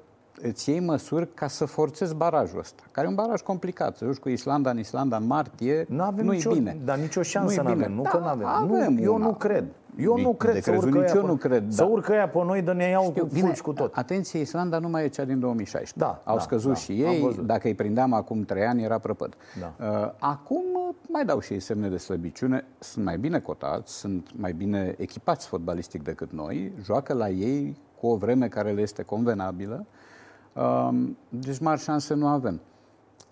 îți 0.41 0.69
iei 0.69 0.79
măsuri 0.79 1.33
ca 1.33 1.47
să 1.47 1.65
forțezi 1.65 2.15
barajul 2.15 2.59
ăsta, 2.59 2.83
care 2.91 3.07
e 3.07 3.09
un 3.09 3.15
baraj 3.15 3.41
complicat. 3.41 3.97
Să 3.97 4.05
joci 4.05 4.17
cu 4.17 4.29
Islanda 4.29 4.69
în 4.69 4.79
Islanda 4.79 5.17
în 5.17 5.25
martie, 5.25 5.85
nu 5.89 6.33
e 6.33 6.41
bine. 6.49 6.77
Dar 6.83 6.97
nicio 6.97 7.21
șansă 7.21 7.61
nu 7.61 7.69
avem, 7.69 7.93
nu 7.93 8.01
da, 8.01 8.09
că 8.09 8.17
nu 8.17 8.25
avem. 8.25 8.47
avem 8.47 8.93
nu, 8.93 9.01
eu 9.01 9.17
nu 9.17 9.33
cred. 9.33 9.65
Eu 9.97 10.17
nu 10.17 10.33
cred 10.33 10.63
să 10.63 10.71
urcă, 10.71 10.99
nici 10.99 11.11
eu 11.11 11.25
nu 11.25 11.35
cred, 11.35 11.71
să 11.71 11.83
da. 11.83 11.89
urcă 11.89 12.11
aia 12.11 12.27
pe 12.27 12.43
noi, 12.43 12.61
de 12.61 12.71
ne 12.71 12.89
iau 12.89 13.03
Știu, 13.03 13.25
cu 13.25 13.29
bine, 13.33 13.53
cu 13.63 13.73
tot. 13.73 13.95
Atenție, 13.95 14.39
Islanda 14.39 14.79
nu 14.79 14.89
mai 14.89 15.03
e 15.03 15.07
cea 15.07 15.25
din 15.25 15.39
2016. 15.39 15.99
Da, 15.99 16.21
Au 16.23 16.35
da, 16.35 16.41
scăzut 16.41 16.71
da, 16.71 16.77
și 16.77 16.91
ei, 16.91 17.39
dacă 17.45 17.67
îi 17.67 17.73
prindeam 17.73 18.13
acum 18.13 18.43
trei 18.43 18.65
ani, 18.65 18.83
era 18.83 18.97
prăpăd. 18.97 19.33
Da. 19.59 19.85
Uh, 19.85 20.11
acum 20.19 20.63
uh, 20.87 20.95
mai 21.09 21.25
dau 21.25 21.39
și 21.39 21.53
ei 21.53 21.59
semne 21.59 21.87
de 21.87 21.97
slăbiciune, 21.97 22.65
sunt 22.79 23.05
mai 23.05 23.17
bine 23.17 23.39
cotați, 23.39 23.93
sunt 23.93 24.29
mai 24.35 24.53
bine 24.53 24.95
echipați 24.97 25.47
fotbalistic 25.47 26.03
decât 26.03 26.31
noi, 26.31 26.71
joacă 26.83 27.13
la 27.13 27.29
ei 27.29 27.77
cu 27.99 28.07
o 28.07 28.15
vreme 28.15 28.47
care 28.47 28.71
le 28.71 28.81
este 28.81 29.03
convenabilă. 29.03 29.85
Deci 31.29 31.59
mari 31.59 31.81
șanse 31.81 32.13
nu 32.13 32.27
avem. 32.27 32.61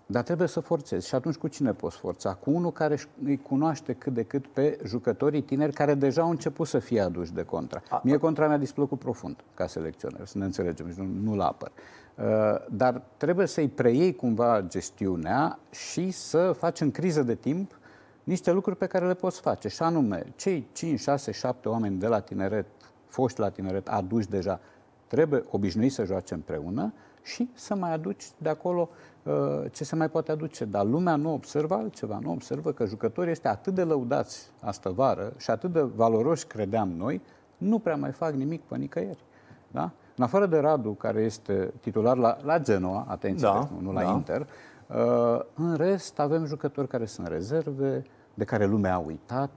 Dar 0.06 0.22
trebuie 0.22 0.48
să 0.48 0.60
forțezi. 0.60 1.08
Și 1.08 1.14
atunci 1.14 1.34
cu 1.34 1.48
cine 1.48 1.72
poți 1.72 1.96
forța? 1.96 2.34
Cu 2.34 2.50
unul 2.50 2.72
care 2.72 2.98
îi 3.24 3.36
cunoaște 3.42 3.92
cât 3.92 4.14
de 4.14 4.22
cât 4.22 4.46
pe 4.46 4.78
jucătorii 4.84 5.42
tineri 5.42 5.72
care 5.72 5.94
deja 5.94 6.22
au 6.22 6.30
început 6.30 6.66
să 6.66 6.78
fie 6.78 7.00
aduși 7.00 7.32
de 7.32 7.42
contra. 7.42 7.82
A, 7.90 8.00
Mie 8.04 8.16
contra 8.16 8.48
mi-a 8.48 8.56
displăcut 8.56 8.98
profund 8.98 9.36
ca 9.54 9.66
selecționer, 9.66 10.26
să 10.26 10.38
ne 10.38 10.44
înțelegem, 10.44 10.92
nu, 10.96 11.04
nu-l 11.22 11.40
apăr. 11.40 11.72
Uh, 12.14 12.24
dar 12.70 13.02
trebuie 13.16 13.46
să-i 13.46 13.68
preiei 13.68 14.14
cumva 14.14 14.62
gestiunea 14.68 15.58
și 15.70 16.10
să 16.10 16.54
faci 16.58 16.80
în 16.80 16.90
criză 16.90 17.22
de 17.22 17.34
timp 17.34 17.78
niște 18.24 18.52
lucruri 18.52 18.76
pe 18.76 18.86
care 18.86 19.06
le 19.06 19.14
poți 19.14 19.40
face. 19.40 19.68
Și 19.68 19.82
anume, 19.82 20.32
cei 20.36 20.66
5, 20.72 21.00
6, 21.00 21.32
7 21.32 21.68
oameni 21.68 21.98
de 21.98 22.06
la 22.06 22.20
tineret, 22.20 22.66
foști 23.06 23.40
la 23.40 23.48
tineret, 23.48 23.88
aduși 23.88 24.28
deja, 24.28 24.60
trebuie 25.06 25.42
obișnuiți 25.50 25.94
să 25.94 26.04
joace 26.04 26.34
împreună 26.34 26.92
și 27.24 27.50
să 27.54 27.74
mai 27.74 27.92
aduci 27.92 28.24
de 28.38 28.48
acolo 28.48 28.88
uh, 29.22 29.32
ce 29.70 29.84
se 29.84 29.96
mai 29.96 30.08
poate 30.08 30.32
aduce. 30.32 30.64
Dar 30.64 30.84
lumea 30.84 31.16
nu 31.16 31.32
observă 31.32 31.74
altceva, 31.74 32.18
nu 32.22 32.32
observă 32.32 32.72
că 32.72 32.84
jucătorii 32.84 33.30
este 33.30 33.48
atât 33.48 33.74
de 33.74 33.82
lăudați 33.82 34.50
astă 34.60 34.90
vară 34.90 35.32
și 35.36 35.50
atât 35.50 35.72
de 35.72 35.80
valoroși 35.80 36.46
credeam 36.46 36.88
noi, 36.88 37.22
nu 37.56 37.78
prea 37.78 37.96
mai 37.96 38.12
fac 38.12 38.32
nimic 38.32 38.62
pe 38.62 38.76
nicăieri. 38.76 39.24
Da? 39.70 39.90
În 40.16 40.24
afară 40.24 40.46
de 40.46 40.58
Radu, 40.58 40.90
care 40.90 41.20
este 41.20 41.72
titular 41.80 42.16
la, 42.16 42.36
la 42.42 42.58
Genoa, 42.58 43.06
atenție, 43.08 43.46
da, 43.46 43.68
nu, 43.72 43.80
nu 43.80 43.92
la 43.92 44.02
da. 44.02 44.10
Inter, 44.10 44.48
uh, 44.86 45.40
în 45.54 45.74
rest 45.74 46.18
avem 46.18 46.44
jucători 46.44 46.88
care 46.88 47.06
sunt 47.06 47.26
rezerve, 47.26 48.02
de 48.34 48.44
care 48.44 48.66
lumea 48.66 48.94
a 48.94 48.98
uitat, 48.98 49.50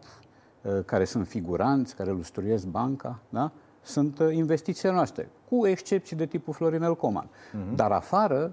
uh, 0.62 0.80
care 0.86 1.06
sunt 1.06 1.28
figuranți, 1.28 1.96
care 1.96 2.12
lustruiesc 2.12 2.66
banca, 2.66 3.20
da? 3.30 3.52
Sunt 3.88 4.20
uh, 4.20 4.36
investițiile 4.36 4.94
noastre, 4.94 5.30
cu 5.50 5.68
excepții 5.68 6.16
de 6.16 6.26
tipul 6.26 6.54
Florinel 6.54 6.96
Coman. 6.96 7.30
Uh-huh. 7.30 7.76
Dar 7.76 7.92
afară, 7.92 8.52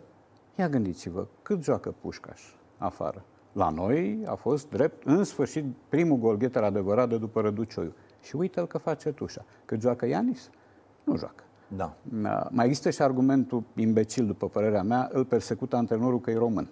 ia 0.59 0.69
gândiți-vă, 0.69 1.27
cât 1.43 1.63
joacă 1.63 1.95
Pușcaș 2.01 2.43
afară? 2.79 3.25
La 3.53 3.69
noi 3.69 4.23
a 4.27 4.35
fost 4.35 4.71
drept, 4.71 5.07
în 5.07 5.25
sfârșit, 5.25 5.65
primul 5.89 6.17
golgheter 6.17 6.63
adevărat 6.63 7.09
de 7.09 7.19
după 7.19 7.41
Răducioiu. 7.41 7.93
Și 8.23 8.37
uite-l 8.37 8.67
că 8.67 8.79
face 8.79 9.13
tușa. 9.13 9.45
Cât 9.65 9.81
joacă 9.81 10.07
Ianis? 10.07 10.51
Nu 11.05 11.17
joacă. 11.17 11.45
Da. 11.69 11.97
Mai 12.51 12.67
există 12.67 12.91
și 12.91 13.03
argumentul 13.03 13.63
imbecil, 13.77 14.27
după 14.27 14.49
părerea 14.49 14.83
mea, 14.83 15.09
îl 15.13 15.25
persecută 15.25 15.77
antrenorul 15.77 16.21
că 16.21 16.31
e 16.31 16.37
român. 16.37 16.69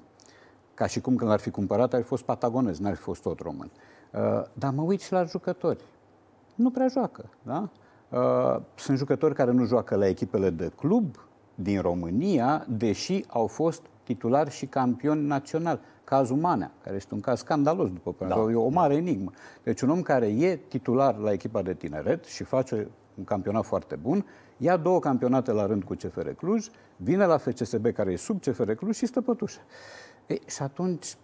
Ca 0.74 0.86
și 0.86 1.00
cum 1.00 1.16
când 1.16 1.30
l-ar 1.30 1.40
fi 1.40 1.50
cumpărat, 1.50 1.94
ar 1.94 2.00
fi 2.00 2.06
fost 2.06 2.22
patagonez, 2.22 2.78
n-ar 2.78 2.94
fi 2.94 3.02
fost 3.02 3.22
tot 3.22 3.40
român. 3.40 3.70
Uh, 4.12 4.20
dar 4.52 4.72
mă 4.72 4.82
uit 4.82 5.00
și 5.00 5.12
la 5.12 5.24
jucători. 5.24 5.84
Nu 6.54 6.70
prea 6.70 6.88
joacă, 6.88 7.24
da? 7.42 7.68
Uh, 8.12 8.60
sunt 8.74 8.98
jucători 8.98 9.34
care 9.34 9.50
nu 9.50 9.64
joacă 9.64 9.96
la 9.96 10.06
echipele 10.06 10.50
de 10.50 10.72
club 10.76 11.16
din 11.54 11.80
România, 11.80 12.66
deși 12.68 13.24
au 13.28 13.46
fost 13.46 13.82
titulari 14.02 14.50
și 14.50 14.66
campioni 14.66 15.26
naționali. 15.26 15.80
Cazul 16.04 16.36
Manea, 16.36 16.70
care 16.82 16.96
este 16.96 17.14
un 17.14 17.20
caz 17.20 17.38
scandalos, 17.38 17.90
după 17.90 18.12
părerea 18.12 18.44
da. 18.44 18.50
e 18.50 18.54
o 18.54 18.68
mare 18.68 18.94
enigmă. 18.94 19.30
Deci 19.62 19.80
un 19.80 19.90
om 19.90 20.02
care 20.02 20.26
e 20.26 20.56
titular 20.56 21.16
la 21.16 21.32
echipa 21.32 21.62
de 21.62 21.74
tineret 21.74 22.24
și 22.24 22.44
face 22.44 22.88
un 23.14 23.24
campionat 23.24 23.64
foarte 23.64 23.96
bun, 23.96 24.26
ia 24.56 24.76
două 24.76 24.98
campionate 24.98 25.52
la 25.52 25.66
rând 25.66 25.82
cu 25.82 25.94
CFR 25.94 26.28
Cluj, 26.28 26.66
vine 26.96 27.26
la 27.26 27.36
FCSB 27.36 27.86
care 27.92 28.12
e 28.12 28.16
sub 28.16 28.40
CFR 28.40 28.70
Cluj 28.70 28.96
și 28.96 29.06
stă 29.06 29.20
pătușă. 29.20 29.60
Ei, 30.26 30.40
și 30.46 30.62
atunci, 30.62 31.16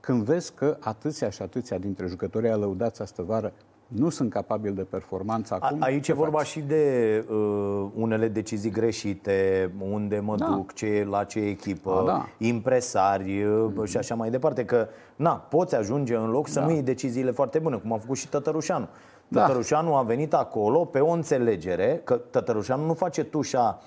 când 0.00 0.22
vezi 0.22 0.52
că 0.54 0.76
atâția 0.80 1.30
și 1.30 1.42
atâția 1.42 1.78
dintre 1.78 2.06
jucătorii 2.06 2.50
alăudați 2.50 3.02
astă 3.02 3.22
vară 3.22 3.52
nu 3.88 4.08
sunt 4.08 4.30
capabili 4.30 4.74
de 4.74 4.82
performanță 4.82 5.58
acum. 5.60 5.82
A, 5.82 5.84
aici 5.84 6.08
e 6.08 6.12
vorba 6.12 6.42
și 6.42 6.60
de 6.60 7.24
uh, 7.30 7.86
unele 7.94 8.28
decizii 8.28 8.70
greșite, 8.70 9.70
unde 9.90 10.18
mă 10.18 10.36
da. 10.36 10.46
duc, 10.46 10.72
ce, 10.72 11.06
la 11.10 11.24
ce 11.24 11.38
echipă, 11.38 12.00
A, 12.00 12.04
da. 12.04 12.28
impresari 12.38 13.44
mm-hmm. 13.44 13.84
și 13.84 13.96
așa 13.96 14.14
mai 14.14 14.30
departe. 14.30 14.64
Că, 14.64 14.88
na, 15.16 15.30
poți 15.30 15.74
ajunge 15.74 16.16
în 16.16 16.30
loc 16.30 16.48
să 16.48 16.60
da. 16.60 16.66
nu 16.66 16.72
iei 16.72 16.82
deciziile 16.82 17.30
foarte 17.30 17.58
bune, 17.58 17.76
cum 17.76 17.92
a 17.92 17.98
făcut 17.98 18.16
și 18.16 18.28
Tătărușanu. 18.28 18.88
Da. 19.28 19.40
Tătărușanu 19.40 19.94
a 19.94 20.02
venit 20.02 20.34
acolo 20.34 20.84
pe 20.84 20.98
o 20.98 21.10
înțelegere 21.10 22.00
că 22.04 22.14
Tătărușanu 22.14 22.86
nu 22.86 22.94
face 22.94 23.24
tușa 23.24 23.82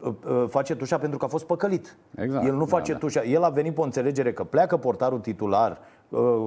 uh, 0.00 0.12
uh, 0.26 0.44
face 0.48 0.74
tușa 0.74 0.98
pentru 0.98 1.18
că 1.18 1.24
a 1.24 1.28
fost 1.28 1.44
păcălit. 1.44 1.96
Exact. 2.14 2.46
El 2.46 2.54
nu 2.54 2.64
face 2.64 2.92
da, 2.92 2.98
da. 2.98 3.04
tușa. 3.04 3.22
El 3.22 3.42
a 3.42 3.48
venit 3.48 3.74
pe 3.74 3.80
o 3.80 3.84
înțelegere 3.84 4.32
că 4.32 4.44
pleacă 4.44 4.76
portarul 4.76 5.18
titular 5.18 5.70
Uh, 5.70 5.91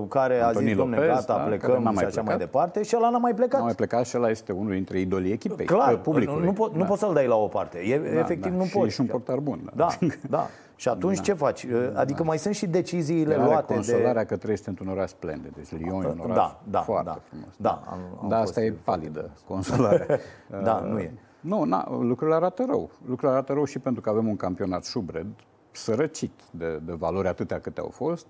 care 0.07 0.41
Antoni 0.41 0.65
a 0.65 0.67
zis, 0.67 0.77
domne, 0.77 0.97
gata, 0.97 1.37
da, 1.37 1.43
plecăm 1.43 1.81
și 1.81 1.87
așa 1.87 2.05
plecat. 2.05 2.25
mai 2.25 2.37
departe 2.37 2.83
și 2.83 2.95
ăla 2.97 3.09
n-a 3.09 3.17
mai 3.17 3.33
plecat. 3.33 3.59
N-a 3.59 3.65
mai 3.65 3.75
plecat 3.75 4.05
și 4.05 4.17
ăla 4.17 4.29
este 4.29 4.51
unul 4.51 4.71
dintre 4.71 4.99
idolii 4.99 5.31
echipei, 5.31 5.65
Clar, 5.65 5.97
publicului. 5.97 6.45
Nu, 6.45 6.53
po- 6.53 6.71
da. 6.71 6.77
nu 6.77 6.83
poți 6.83 6.99
să-l 6.99 7.13
dai 7.13 7.27
la 7.27 7.35
o 7.35 7.47
parte. 7.47 7.77
E, 7.77 7.97
da, 7.99 8.19
efectiv 8.19 8.51
da. 8.51 8.57
nu 8.57 8.63
și 8.63 8.71
poți. 8.71 8.93
Și 8.93 9.01
un 9.01 9.07
portar 9.07 9.37
bun. 9.37 9.71
Da, 9.75 9.87
da. 9.99 10.07
da. 10.29 10.47
Și 10.75 10.89
atunci 10.89 11.17
da. 11.17 11.21
ce 11.21 11.33
faci? 11.33 11.65
Da. 11.65 11.99
Adică 11.99 12.23
mai 12.23 12.37
sunt 12.37 12.55
și 12.55 12.67
deciziile 12.67 13.33
Are 13.33 13.43
luate 13.43 13.73
consolarea 13.73 14.21
de... 14.21 14.27
că 14.27 14.37
trăiești 14.37 14.69
într-un 14.69 14.87
oraș 14.87 15.09
splendid. 15.09 15.53
Deci 15.55 15.81
Lyon 15.81 16.03
e 16.03 16.07
un 16.07 16.19
oraș 16.23 16.35
da, 16.35 16.59
da, 16.63 16.81
foarte 16.81 17.05
da, 17.05 17.19
frumos. 17.29 17.53
Da, 17.57 17.83
am, 17.89 17.99
am 18.21 18.29
Dar 18.29 18.41
asta 18.41 18.61
e 18.61 18.73
palidă, 18.83 19.29
consolarea. 19.47 20.19
da, 20.63 20.79
nu 20.79 20.99
e. 20.99 21.13
Nu, 21.39 21.63
na, 21.63 21.87
lucrurile 21.99 22.35
arată 22.35 22.65
rău. 22.67 22.89
Lucrurile 23.07 23.37
arată 23.37 23.53
rău 23.53 23.65
și 23.65 23.79
pentru 23.79 24.01
că 24.01 24.09
avem 24.09 24.27
un 24.27 24.35
campionat 24.35 24.85
șubred, 24.85 25.27
sărăcit 25.71 26.31
de, 26.51 26.79
de 26.85 26.93
valori 26.93 27.27
atâtea 27.27 27.59
câte 27.59 27.79
au 27.79 27.89
fost, 27.89 28.27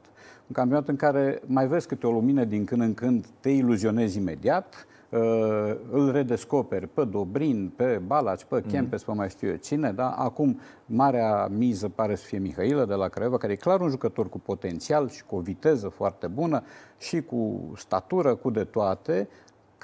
un 0.47 0.53
campionat 0.53 0.87
în 0.87 0.95
care 0.95 1.41
mai 1.45 1.67
vezi 1.67 1.87
câte 1.87 2.07
o 2.07 2.11
lumină 2.11 2.43
din 2.43 2.65
când 2.65 2.81
în 2.81 2.93
când, 2.93 3.25
te 3.39 3.49
iluzionezi 3.49 4.17
imediat, 4.17 4.87
uh, 5.09 5.75
îl 5.91 6.11
redescoperi 6.11 6.87
pe 6.87 7.03
Dobrin, 7.03 7.71
pe 7.75 8.01
Balaci, 8.05 8.43
pe 8.43 8.61
Kempes, 8.61 9.05
mm. 9.05 9.13
pe 9.13 9.19
mai 9.19 9.29
știu 9.29 9.47
eu 9.47 9.55
cine, 9.55 9.91
da? 9.91 10.09
Acum, 10.09 10.59
marea 10.85 11.47
miză 11.47 11.89
pare 11.89 12.15
să 12.15 12.25
fie 12.25 12.37
Mihailă 12.37 12.85
de 12.85 12.93
la 12.93 13.07
Craiova, 13.07 13.37
care 13.37 13.53
e 13.53 13.55
clar 13.55 13.81
un 13.81 13.89
jucător 13.89 14.29
cu 14.29 14.39
potențial 14.39 15.09
și 15.09 15.23
cu 15.23 15.35
o 15.35 15.39
viteză 15.39 15.87
foarte 15.87 16.27
bună 16.27 16.63
și 16.97 17.21
cu 17.21 17.71
statură, 17.75 18.35
cu 18.35 18.49
de 18.49 18.63
toate, 18.63 19.27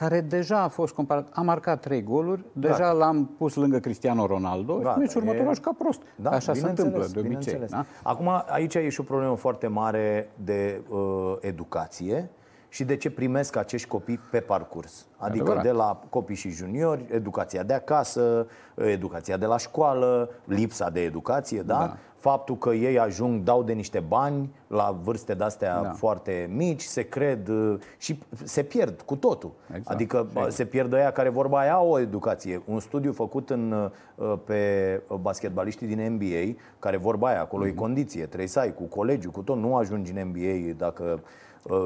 care 0.01 0.21
deja 0.21 0.61
a 0.61 0.67
fost 0.67 0.93
comparat, 0.93 1.27
a 1.31 1.41
marcat 1.41 1.81
trei 1.81 2.03
goluri, 2.03 2.45
deja 2.53 2.77
da. 2.77 2.91
l-am 2.91 3.29
pus 3.37 3.55
lângă 3.55 3.79
Cristiano 3.79 4.25
Ronaldo 4.25 4.79
da, 4.83 4.91
și 4.91 4.97
meciul 4.97 5.21
următor 5.21 5.53
e... 5.53 5.59
ca 5.61 5.71
prost. 5.77 6.01
Da, 6.15 6.29
Așa 6.29 6.53
se 6.53 6.67
întâmplă 6.67 7.07
de 7.13 7.19
obicei. 7.19 7.59
Da? 7.69 7.85
Acum, 8.03 8.43
aici 8.47 8.75
e 8.75 8.89
și 8.89 8.99
o 8.99 9.03
problemă 9.03 9.35
foarte 9.35 9.67
mare 9.67 10.29
de 10.43 10.81
uh, 10.89 11.35
educație 11.39 12.29
și 12.73 12.83
de 12.83 12.95
ce 12.95 13.09
primesc 13.11 13.55
acești 13.55 13.87
copii 13.87 14.19
pe 14.31 14.39
parcurs. 14.39 15.05
Adică 15.17 15.43
Adevărat. 15.43 15.63
de 15.63 15.71
la 15.71 16.01
copii 16.09 16.35
și 16.35 16.49
juniori, 16.49 17.05
educația 17.09 17.63
de 17.63 17.73
acasă, 17.73 18.47
educația 18.75 19.37
de 19.37 19.45
la 19.45 19.57
școală, 19.57 20.29
lipsa 20.45 20.89
de 20.89 21.01
educație, 21.01 21.61
da? 21.61 21.77
da 21.77 21.97
faptul 22.21 22.57
că 22.57 22.69
ei 22.69 22.99
ajung, 22.99 23.43
dau 23.43 23.63
de 23.63 23.73
niște 23.73 23.99
bani 23.99 24.49
la 24.67 24.99
vârste 25.03 25.33
de-astea 25.33 25.81
da. 25.81 25.89
foarte 25.89 26.49
mici, 26.53 26.81
se 26.81 27.01
cred 27.01 27.47
uh, 27.47 27.79
și 27.97 28.19
se 28.43 28.63
pierd 28.63 29.01
cu 29.01 29.15
totul. 29.15 29.51
Exact. 29.67 29.87
Adică 29.87 30.25
Sigur. 30.27 30.49
se 30.49 30.65
pierd 30.65 30.93
aia 30.93 31.11
care 31.11 31.29
vorba 31.29 31.59
aia 31.59 31.73
au 31.73 31.89
o 31.89 31.99
educație. 31.99 32.61
Un 32.65 32.79
studiu 32.79 33.11
făcut 33.11 33.49
în, 33.49 33.91
uh, 34.15 34.33
pe 34.45 35.01
basketbaliștii 35.21 35.87
din 35.87 36.13
NBA, 36.13 36.59
care 36.79 36.97
vorba 36.97 37.27
aia, 37.27 37.41
acolo 37.41 37.63
mm-hmm. 37.63 37.67
e 37.67 37.71
mhm. 37.71 37.79
condiție, 37.79 38.25
trebuie 38.25 38.47
să 38.47 38.59
ai 38.59 38.73
cu 38.73 38.83
colegiul, 38.83 39.31
cu 39.31 39.41
tot, 39.41 39.57
nu 39.57 39.75
ajungi 39.75 40.11
în 40.11 40.27
NBA 40.27 40.73
dacă 40.77 41.03
Uh, 41.03 41.19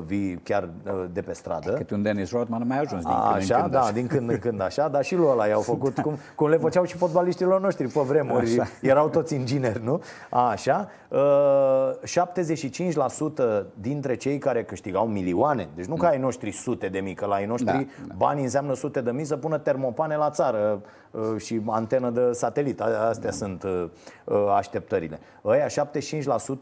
vii 0.05 0.39
chiar 0.43 0.69
uh, 0.85 1.05
de 1.13 1.21
pe 1.21 1.33
stradă. 1.33 1.71
Câte 1.71 1.93
un 1.93 2.01
Dennis 2.01 2.31
Rodman 2.31 2.67
mai 2.67 2.79
ajuns 2.79 3.03
din 3.03 3.11
când 3.11 3.35
așa, 3.35 3.55
în 3.55 3.61
când. 3.61 3.73
Da, 3.73 3.79
așa. 3.79 3.91
din 3.91 4.07
când 4.07 4.29
în 4.29 4.39
când 4.39 4.61
așa, 4.61 4.87
dar 4.87 5.03
și 5.03 5.15
lui 5.15 5.27
ăla 5.29 5.47
i-au 5.47 5.61
făcut 5.61 5.99
cum, 5.99 6.17
cum 6.35 6.49
le 6.49 6.57
făceau 6.57 6.85
și 6.85 6.97
fotbaliștilor 6.97 7.61
noștri 7.61 7.87
pe 7.87 7.99
vremuri. 7.99 8.59
Așa. 8.59 8.69
Erau 8.81 9.09
toți 9.09 9.35
ingineri, 9.35 9.83
nu? 9.83 10.01
Așa. 10.29 10.89
75% 11.11 11.15
dintre 13.73 14.15
cei 14.15 14.37
care 14.37 14.63
câștigau 14.63 15.07
milioane, 15.07 15.67
deci 15.75 15.85
nu 15.85 15.95
ca 15.95 16.07
ai 16.07 16.17
noștri 16.17 16.51
sute 16.51 16.87
de 16.87 16.99
mii, 16.99 17.13
că 17.13 17.25
la 17.25 17.35
ai 17.35 17.45
noștri 17.45 17.71
da, 17.71 17.85
da. 18.07 18.13
banii 18.17 18.43
înseamnă 18.43 18.73
sute 18.73 19.01
de 19.01 19.11
mii 19.11 19.25
să 19.25 19.37
pună 19.37 19.57
termopane 19.57 20.15
la 20.15 20.29
țară 20.29 20.71
uh, 20.73 20.79
și 21.37 21.61
antenă 21.65 22.09
de 22.09 22.31
satelit. 22.31 22.81
Astea 22.81 23.29
da. 23.29 23.35
sunt 23.35 23.63
uh, 23.63 23.85
uh, 24.25 24.53
așteptările. 24.55 25.19
Ăia 25.45 25.65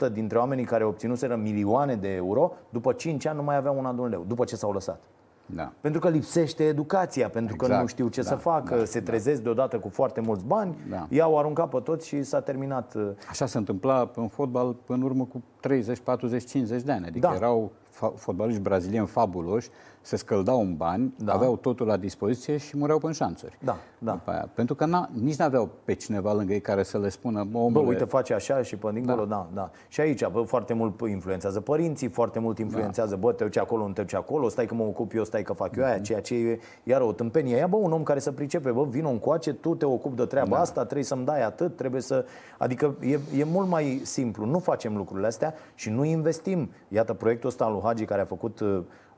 75% 0.10 0.12
dintre 0.12 0.38
oamenii 0.38 0.66
care 0.66 0.84
obținuseră 0.84 1.36
milioane 1.36 1.96
de 1.96 2.14
euro, 2.14 2.54
după 2.70 2.94
5 2.94 3.26
ani 3.26 3.38
nu 3.38 3.44
mai 3.44 3.56
aveau 3.56 3.78
un 3.78 3.86
an 3.86 3.96
de 3.96 4.02
un 4.02 4.10
leu, 4.10 4.26
după 4.28 4.44
ce 4.44 4.56
s-au 4.56 4.72
lăsat. 4.72 5.00
Da. 5.46 5.72
Pentru 5.82 6.00
că 6.00 6.10
lipsește 6.10 6.64
educația, 6.64 7.30
pentru 7.30 7.54
exact. 7.54 7.74
că 7.74 7.80
nu 7.80 7.88
știu 7.88 8.08
ce 8.08 8.22
da. 8.22 8.28
să 8.28 8.36
facă, 8.36 8.76
da. 8.76 8.86
se 8.86 9.00
da. 9.00 9.06
trezesc 9.06 9.38
da. 9.38 9.44
deodată 9.44 9.80
cu 9.80 9.90
foarte 9.90 10.22
mulți 10.22 10.46
bani, 10.46 10.76
da. 10.90 11.08
i-au 11.10 11.38
aruncat 11.38 11.70
pe 11.70 11.80
toți 11.80 12.08
și 12.08 12.24
s-a 12.24 12.42
terminat. 12.42 12.94
Uh, 12.96 13.10
Așa 13.30 13.46
se 13.46 13.58
întâmpla 13.58 14.12
în 14.16 14.28
fotbal 14.28 14.76
în 14.88 15.02
urmă 15.02 15.24
cu 15.26 15.44
30, 15.60 16.00
40, 16.00 16.46
50 16.46 16.82
de 16.82 16.92
ani. 16.92 17.06
Adică 17.06 17.28
da. 17.28 17.36
erau 17.36 17.72
fotbaliști 18.16 18.62
brazilieni 18.62 19.08
fabuloși 19.08 19.70
se 20.06 20.16
scăldau 20.16 20.62
în 20.62 20.76
bani, 20.76 21.14
da. 21.18 21.34
aveau 21.34 21.58
totul 21.58 21.88
la 21.88 21.98
dispoziție 21.98 22.58
și 22.58 22.78
mureau 22.78 22.98
pe 22.98 23.12
șanțuri. 23.12 23.58
Da, 23.64 23.78
da. 23.98 24.22
Aia. 24.26 24.50
Pentru 24.54 24.76
că 24.76 24.86
n-a, 24.86 25.10
nici 25.22 25.36
nu 25.36 25.46
aveau 25.46 25.70
pe 25.84 25.94
cineva 25.94 26.34
lângă 26.34 26.54
ei 26.54 26.62
care 26.62 26.84
să 26.84 26.98
le 27.00 27.10
spună, 27.10 27.44
bă, 27.44 27.70
bă 27.72 27.80
uite, 27.80 28.04
face 28.04 28.34
așa 28.34 28.62
și 28.62 28.76
pe 28.76 28.90
dincolo, 28.94 29.26
da. 29.26 29.36
da, 29.36 29.50
da. 29.54 29.72
Și 29.88 30.02
aici 30.02 30.28
bă, 30.28 30.42
foarte 30.42 30.74
mult 30.74 31.00
influențează 31.08 31.62
părinții, 31.62 32.08
foarte 32.08 32.40
mult 32.40 32.58
influențează, 32.58 33.16
da. 33.16 33.20
bă, 33.20 33.32
te 33.32 33.44
duci 33.44 33.58
acolo, 33.58 33.88
nu 33.88 33.94
te 33.94 34.02
duci 34.02 34.14
acolo, 34.14 34.50
stai 34.50 34.66
că 34.66 34.74
mă 34.74 34.84
ocup 34.84 35.14
eu, 35.14 35.24
stai 35.24 35.44
că 35.44 35.54
fac 35.54 35.76
eu 35.76 35.84
aia, 35.84 35.94
mhm. 35.94 36.04
ceea 36.04 36.22
ce 36.22 36.36
e 36.36 36.60
iar 36.84 37.02
o 37.02 37.12
tâmpenie. 37.12 37.56
Ia, 37.56 37.68
bă, 37.68 37.76
un 37.76 37.92
om 37.92 38.04
care 38.04 38.20
să 38.20 38.32
pricepe, 38.32 38.72
bă, 38.72 38.86
vin 38.86 39.06
încoace, 39.06 39.54
tu 39.54 39.76
te 39.76 39.86
ocupi 39.86 40.16
de 40.16 40.26
treaba 40.26 40.56
da. 40.56 40.62
asta, 40.62 40.84
trebuie 40.84 41.04
să-mi 41.06 41.26
dai 41.26 41.44
atât, 41.44 41.76
trebuie 41.76 42.02
să... 42.02 42.26
Adică 42.58 42.96
e, 43.02 43.20
e 43.38 43.44
mult 43.44 43.68
mai 43.68 44.02
simplu, 44.04 44.46
nu 44.46 44.60
facem 44.60 44.96
lucrurile 44.96 45.28
astea 45.28 45.54
și 45.76 45.90
nu 45.90 46.04
investim. 46.04 46.70
Iată 46.88 47.14
proiectul 47.14 47.50
ăsta 47.50 47.66
al 47.66 47.72
lui 47.72 47.82
Hagi 47.84 48.06
care 48.06 48.22
a 48.22 48.26
făcut 48.26 48.62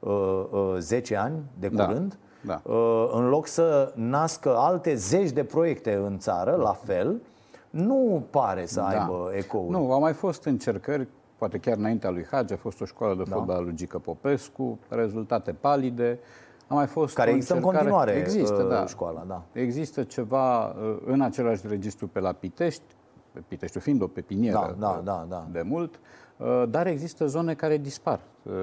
uh, 0.05 0.45
uh, 0.51 0.73
uh, 0.73 0.77
10 0.79 1.15
ani 1.15 1.43
de 1.59 1.67
da. 1.67 1.85
curând, 1.85 2.09
da. 2.09 2.17
Da. 2.45 2.61
Uh, 2.71 3.09
în 3.13 3.29
loc 3.29 3.47
să 3.47 3.93
nască 3.95 4.55
alte 4.57 4.95
zeci 4.95 5.31
de 5.31 5.43
proiecte 5.43 5.93
în 5.93 6.17
țară, 6.17 6.55
la 6.55 6.73
fel, 6.73 7.21
nu 7.69 8.27
pare 8.29 8.65
să 8.65 8.79
da. 8.79 8.87
aibă 8.87 9.31
ecouri. 9.33 9.71
Nu, 9.71 9.91
au 9.91 9.99
mai 9.99 10.13
fost 10.13 10.43
încercări, 10.43 11.07
poate 11.37 11.57
chiar 11.57 11.77
înaintea 11.77 12.09
lui 12.09 12.25
Hagi, 12.31 12.53
a 12.53 12.57
fost 12.57 12.81
o 12.81 12.85
școală 12.85 13.15
de 13.15 13.23
da. 13.29 13.35
fotbal 13.35 13.63
lui 13.63 13.73
Gică 13.75 13.99
Popescu, 13.99 14.79
rezultate 14.89 15.51
palide. 15.51 16.19
A 16.67 16.73
mai 16.73 16.87
fost 16.87 17.15
care 17.15 17.29
există 17.29 17.53
în 17.53 17.61
continuare 17.61 18.11
există, 18.11 18.61
uh, 18.63 18.69
da. 18.69 18.85
școala, 18.85 19.23
da. 19.27 19.43
Există 19.51 20.03
ceva 20.03 20.65
uh, 20.65 20.97
în 21.05 21.21
același 21.21 21.67
registru 21.67 22.07
pe 22.07 22.19
la 22.19 22.31
Pitești, 22.31 22.83
pe 23.31 23.43
Piteștiul 23.47 23.81
fiind 23.81 24.01
o 24.01 24.07
pepinieră 24.07 24.75
da, 24.79 24.91
da, 24.93 25.01
da, 25.03 25.25
da. 25.29 25.47
de 25.51 25.61
mult, 25.61 25.95
uh, 25.95 26.01
dar 26.69 26.87
există 26.87 27.27
zone 27.27 27.53
care 27.53 27.77
dispar 27.77 28.19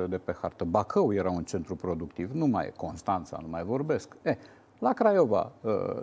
de 0.08 0.18
pe 0.18 0.34
hartă. 0.40 0.64
Bacău 0.64 1.14
era 1.14 1.30
un 1.30 1.44
centru 1.44 1.76
productiv, 1.76 2.30
nu 2.32 2.46
mai 2.46 2.66
e 2.66 2.72
Constanța, 2.76 3.38
nu 3.42 3.48
mai 3.48 3.62
vorbesc. 3.62 4.16
E, 4.22 4.36
la 4.78 4.92
Craiova 4.92 5.52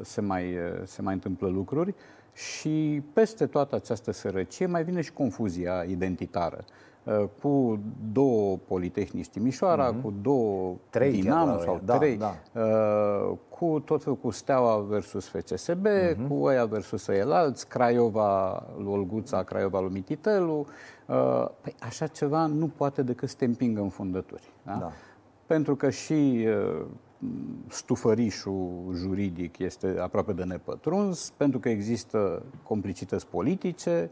se 0.02 0.22
mai, 0.22 0.56
se 0.84 1.02
mai 1.02 1.14
întâmplă 1.14 1.48
lucruri 1.48 1.96
și 2.34 3.04
peste 3.14 3.46
toată 3.46 3.76
această 3.76 4.12
sărăcie 4.12 4.66
mai 4.66 4.84
vine 4.84 5.02
și 5.02 5.14
confuzia 5.14 5.84
identitară. 5.88 6.66
Uh, 7.10 7.30
cu 7.42 7.80
două 8.12 8.58
Politehnici 8.68 9.30
Timișoara, 9.30 9.94
mm-hmm. 9.94 10.02
cu 10.02 10.14
două 10.22 10.76
trei 10.90 11.12
Dinamo 11.12 11.58
sau 11.58 11.82
da, 11.86 11.98
trei, 11.98 12.18
da. 12.18 12.36
Uh, 12.62 13.38
cu 13.50 13.80
tot 13.86 14.04
felul 14.04 14.18
cu 14.18 14.30
Steaua 14.30 14.80
versus 14.80 15.28
FCSB, 15.28 15.88
mm-hmm. 15.88 16.28
cu 16.28 16.44
ăia 16.44 16.66
versus 16.66 17.08
ăielalți, 17.08 17.68
Craiova 17.68 18.64
lui 18.78 18.92
Olguța, 18.92 19.44
Craiova 19.44 19.80
lui 19.80 19.92
Mititelu. 19.92 20.66
Uh, 21.06 21.48
păi 21.62 21.76
așa 21.80 22.08
ceva 22.08 22.46
nu 22.46 22.68
poate 22.68 23.02
decât 23.02 23.30
să 23.30 23.36
te 23.38 23.46
împingă 23.46 23.82
în 23.82 23.90
fundături. 23.90 24.52
Da? 24.64 24.78
Da. 24.80 24.92
Pentru 25.46 25.76
că 25.76 25.90
și 25.90 26.48
stufărișul 27.68 28.94
juridic 28.96 29.58
este 29.58 29.96
aproape 30.00 30.34
de 30.34 30.44
nepătruns, 30.44 31.34
pentru 31.38 31.60
că 31.60 31.70
există 31.70 32.44
complicități 32.64 33.28
politice, 33.28 34.10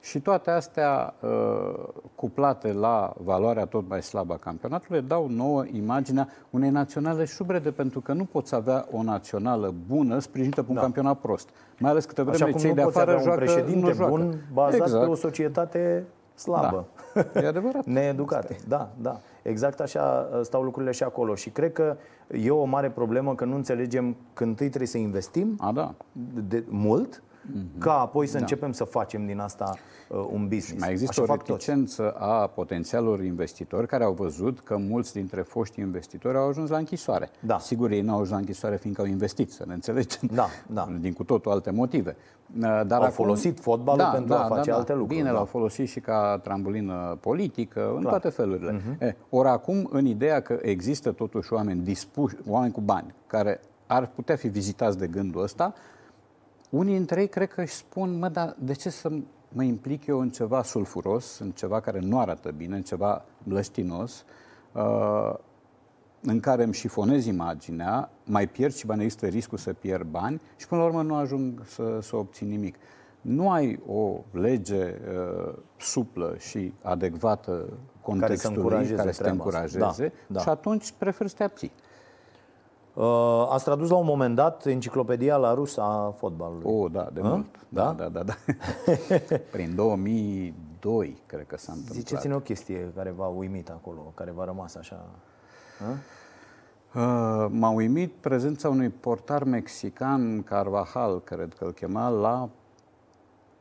Și 0.00 0.20
toate 0.20 0.50
astea, 0.50 1.14
uh, 1.20 1.84
cuplate 2.14 2.72
la 2.72 3.14
valoarea 3.24 3.64
tot 3.64 3.88
mai 3.88 4.02
slabă 4.02 4.32
a 4.32 4.36
campionatului, 4.36 5.02
dau 5.02 5.28
nouă 5.28 5.64
imaginea 5.72 6.28
unei 6.50 6.70
naționale 6.70 7.24
șubrede, 7.24 7.70
pentru 7.70 8.00
că 8.00 8.12
nu 8.12 8.24
poți 8.24 8.54
avea 8.54 8.86
o 8.92 9.02
națională 9.02 9.74
bună 9.86 10.18
sprijinită 10.18 10.62
pe 10.62 10.68
un 10.68 10.74
da. 10.74 10.80
campionat 10.80 11.18
prost. 11.18 11.48
Mai 11.78 11.90
ales 11.90 12.04
câte 12.04 12.22
vreme 12.22 12.52
cei 12.52 12.74
de 12.74 12.82
afară 12.82 13.10
joacă, 13.10 13.30
un 13.30 13.36
președinte 13.36 13.86
nu 13.86 13.92
joacă. 13.92 14.10
bun 14.10 14.34
bazat 14.52 14.80
exact. 14.80 15.04
pe 15.04 15.10
o 15.10 15.14
societate 15.14 16.06
slabă. 16.34 16.86
Da. 17.14 17.40
E 17.40 17.46
adevărat. 17.46 17.84
Needucate. 17.96 18.56
Da, 18.68 18.90
da. 19.00 19.20
Exact 19.42 19.80
așa 19.80 20.28
uh, 20.32 20.40
stau 20.42 20.62
lucrurile 20.62 20.92
și 20.92 21.02
acolo. 21.02 21.34
Și 21.34 21.50
cred 21.50 21.72
că 21.72 21.96
e 22.42 22.50
o 22.50 22.64
mare 22.64 22.90
problemă 22.90 23.34
că 23.34 23.44
nu 23.44 23.54
înțelegem 23.54 24.16
când 24.32 24.50
întâi 24.50 24.66
trebuie 24.66 24.88
să 24.88 24.98
investim 24.98 25.56
A, 25.58 25.72
da. 25.72 25.94
de, 26.48 26.64
mult 26.68 27.22
mm-hmm. 27.50 27.78
ca 27.78 28.00
apoi 28.00 28.26
să 28.26 28.32
da. 28.32 28.38
începem 28.38 28.72
să 28.72 28.84
facem 28.84 29.26
din 29.26 29.38
asta 29.38 29.74
uh, 30.08 30.26
un 30.30 30.42
business. 30.48 30.68
Și 30.68 30.76
mai 30.78 30.90
există 30.90 31.20
Așa 31.20 31.32
o 31.32 31.36
reticență 31.36 32.10
a 32.10 32.46
potențialilor 32.46 33.24
investitori 33.24 33.86
care 33.86 34.04
au 34.04 34.12
văzut 34.12 34.60
că 34.60 34.76
mulți 34.76 35.12
dintre 35.12 35.40
foști 35.40 35.80
investitori 35.80 36.36
au 36.36 36.48
ajuns 36.48 36.70
la 36.70 36.76
închisoare. 36.76 37.30
Da. 37.40 37.58
Sigur, 37.58 37.90
ei 37.90 38.00
nu 38.00 38.10
au 38.10 38.14
ajuns 38.14 38.30
la 38.30 38.36
închisoare 38.36 38.76
fiindcă 38.76 39.02
au 39.02 39.06
investit, 39.06 39.50
să 39.50 39.64
ne 39.66 39.74
înțelegem, 39.74 40.30
da, 40.32 40.46
da. 40.66 40.88
din 41.00 41.12
cu 41.12 41.24
totul 41.24 41.52
alte 41.52 41.70
motive. 41.70 42.16
Uh, 42.56 42.62
dar 42.62 42.90
au 42.90 43.02
acum, 43.02 43.10
folosit 43.10 43.60
fotbalul 43.60 44.00
da, 44.00 44.08
pentru 44.08 44.34
da, 44.34 44.44
a 44.44 44.46
face 44.46 44.70
da, 44.70 44.76
alte 44.76 44.92
da. 44.92 44.98
lucruri. 44.98 45.18
Bine, 45.18 45.30
da. 45.30 45.36
l-au 45.36 45.44
folosit 45.44 45.88
și 45.88 46.00
ca 46.00 46.40
trambulină 46.42 47.18
politică, 47.20 47.80
Clar. 47.80 47.96
în 47.96 48.02
toate 48.02 48.28
felurile. 48.28 48.80
Uh-huh. 48.80 49.02
E, 49.02 49.16
ori 49.30 49.48
acum, 49.48 49.88
în 49.92 50.06
ideea 50.06 50.40
că 50.40 50.58
există 50.62 51.12
totuși 51.12 51.52
oameni 51.52 51.80
dispuși, 51.80 52.36
oameni 52.46 52.72
cu 52.72 52.80
bani, 52.80 53.14
care 53.26 53.60
ar 53.86 54.06
putea 54.06 54.36
fi 54.36 54.48
vizitați 54.48 54.98
de 54.98 55.06
gândul 55.06 55.42
ăsta, 55.42 55.74
unii 56.70 56.94
dintre 56.94 57.20
ei 57.20 57.28
cred 57.28 57.48
că 57.48 57.60
își 57.60 57.74
spun, 57.74 58.18
mă, 58.18 58.28
dar 58.28 58.56
de 58.58 58.72
ce 58.72 58.90
să 58.90 59.10
mă 59.48 59.62
implic 59.62 60.06
eu 60.06 60.20
în 60.20 60.30
ceva 60.30 60.62
sulfuros, 60.62 61.38
în 61.38 61.50
ceva 61.50 61.80
care 61.80 61.98
nu 61.98 62.18
arată 62.18 62.50
bine, 62.50 62.76
în 62.76 62.82
ceva 62.82 63.24
blăștinos, 63.42 64.24
uh, 64.72 65.34
în 66.22 66.40
care 66.40 66.62
îmi 66.62 66.74
șifonez 66.74 67.26
imaginea, 67.26 68.10
mai 68.24 68.48
pierd 68.48 68.74
și 68.74 68.86
bani, 68.86 69.02
există 69.02 69.26
riscul 69.26 69.58
să 69.58 69.72
pierd 69.72 70.06
bani 70.06 70.40
și 70.56 70.68
până 70.68 70.80
la 70.80 70.86
urmă 70.86 71.02
nu 71.02 71.14
ajung 71.14 71.62
să, 71.64 71.98
să 72.02 72.16
obțin 72.16 72.48
nimic. 72.48 72.76
Nu 73.20 73.50
ai 73.50 73.80
o 73.86 74.20
lege 74.30 74.84
uh, 74.84 75.54
suplă 75.76 76.34
și 76.38 76.72
adecvată 76.82 77.78
contextului 78.00 78.68
care 78.70 78.86
să, 78.86 78.94
care 78.94 79.12
să 79.12 79.22
te 79.22 79.28
încurajeze 79.28 79.78
da, 79.78 79.94
da. 80.26 80.40
și 80.40 80.48
atunci 80.48 80.92
prefer 80.98 81.26
să 81.26 81.34
te 81.36 81.42
abții. 81.42 81.72
Uh, 82.98 83.46
ați 83.48 83.64
tradus 83.64 83.90
la 83.90 83.96
un 83.96 84.04
moment 84.04 84.34
dat 84.34 84.66
enciclopedia 84.66 85.36
la 85.36 85.54
rus 85.54 85.76
a 85.76 86.14
fotbalului. 86.16 86.62
Oh, 86.64 86.90
da, 86.92 87.08
de 87.12 87.20
A? 87.20 87.28
mult. 87.28 87.46
Da, 87.68 87.94
da, 87.96 88.08
da. 88.08 88.22
da. 88.22 88.34
Prin 89.52 89.74
2002, 89.74 91.22
cred 91.26 91.46
că 91.46 91.56
s-a 91.56 91.72
întâmplat. 91.72 91.98
Ziceți-ne 91.98 92.34
o 92.34 92.38
chestie 92.40 92.92
care 92.96 93.10
v-a 93.10 93.26
uimit 93.26 93.70
acolo, 93.70 94.12
care 94.14 94.30
v-a 94.30 94.44
rămas 94.44 94.74
așa. 94.74 95.04
Uh, 96.94 97.46
m-a 97.50 97.70
uimit 97.70 98.12
prezența 98.12 98.68
unui 98.68 98.88
portar 98.88 99.44
mexican, 99.44 100.42
Carvajal, 100.42 101.20
cred 101.20 101.54
că 101.54 101.64
îl 101.64 101.72
chema, 101.72 102.08
la 102.08 102.48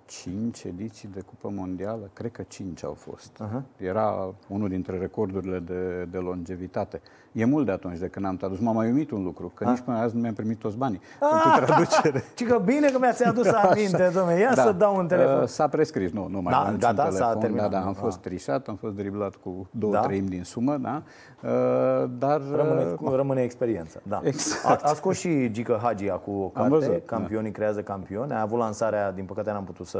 cinci 0.07 0.63
ediții 0.63 1.09
de 1.13 1.21
Cupă 1.21 1.53
Mondială, 1.55 2.09
cred 2.13 2.31
că 2.31 2.43
cinci 2.47 2.83
au 2.83 2.93
fost. 2.93 3.31
Uh-huh. 3.43 3.61
Era 3.77 4.33
unul 4.47 4.69
dintre 4.69 4.97
recordurile 4.97 5.59
de, 5.59 6.07
de 6.11 6.17
longevitate. 6.17 7.01
E 7.31 7.45
mult 7.45 7.65
de 7.65 7.71
atunci 7.71 7.97
de 7.97 8.07
când 8.07 8.25
am 8.25 8.37
tradus. 8.37 8.59
M-a 8.59 8.71
mai 8.71 8.89
umit 8.89 9.11
un 9.11 9.23
lucru, 9.23 9.51
că 9.53 9.63
ah. 9.63 9.69
nici 9.69 9.79
până 9.79 9.97
azi 9.97 10.15
nu 10.15 10.21
mi-am 10.21 10.33
primit 10.33 10.59
toți 10.59 10.77
banii 10.77 10.99
ah. 11.19 11.41
pentru 11.43 11.65
traducere. 11.65 12.23
Și 12.35 12.43
că 12.43 12.61
bine 12.65 12.89
că 12.89 12.99
mi-ați 12.99 13.23
adus 13.23 13.47
aminte, 13.47 14.11
domnule. 14.13 14.39
Ia 14.39 14.53
da. 14.53 14.61
să 14.61 14.71
dau 14.71 14.97
un 14.97 15.07
telefon. 15.07 15.41
Uh, 15.41 15.47
s-a 15.47 15.67
prescris, 15.67 16.11
nu, 16.11 16.27
nu 16.27 16.41
mai 16.41 16.53
da, 16.53 16.59
am 16.59 16.77
gata, 16.77 16.93
telefon. 16.93 17.17
S-a 17.17 17.35
terminat. 17.35 17.69
Da, 17.69 17.79
da, 17.79 17.85
am 17.85 17.93
fost 17.93 18.17
trișat, 18.17 18.67
am 18.67 18.75
fost 18.75 18.95
driblat 18.95 19.35
cu 19.35 19.67
două 19.71 19.93
da? 19.93 19.99
treimi 19.99 20.27
din 20.27 20.43
sumă, 20.43 20.77
da. 20.77 21.03
Uh, 21.43 22.09
dar... 22.17 22.41
Rămâne, 22.55 22.95
uh, 22.99 23.13
rămâne 23.15 23.41
experiența, 23.41 23.99
da. 24.03 24.21
Exact. 24.23 24.83
A, 24.83 24.89
a 24.89 24.93
scos 24.93 25.17
și 25.17 25.51
Gică 25.51 25.79
Hagia 25.81 26.13
cu 26.13 26.31
o 26.31 26.47
carte, 26.47 26.69
văzut, 26.69 27.05
Campionii 27.05 27.51
da. 27.51 27.57
creează 27.57 27.81
campioni. 27.81 28.31
A 28.31 28.41
avut 28.41 28.59
lansarea, 28.59 29.11
din 29.11 29.25
păcate 29.25 29.51
n-am 29.51 29.63
putut 29.63 29.85
să 29.85 29.96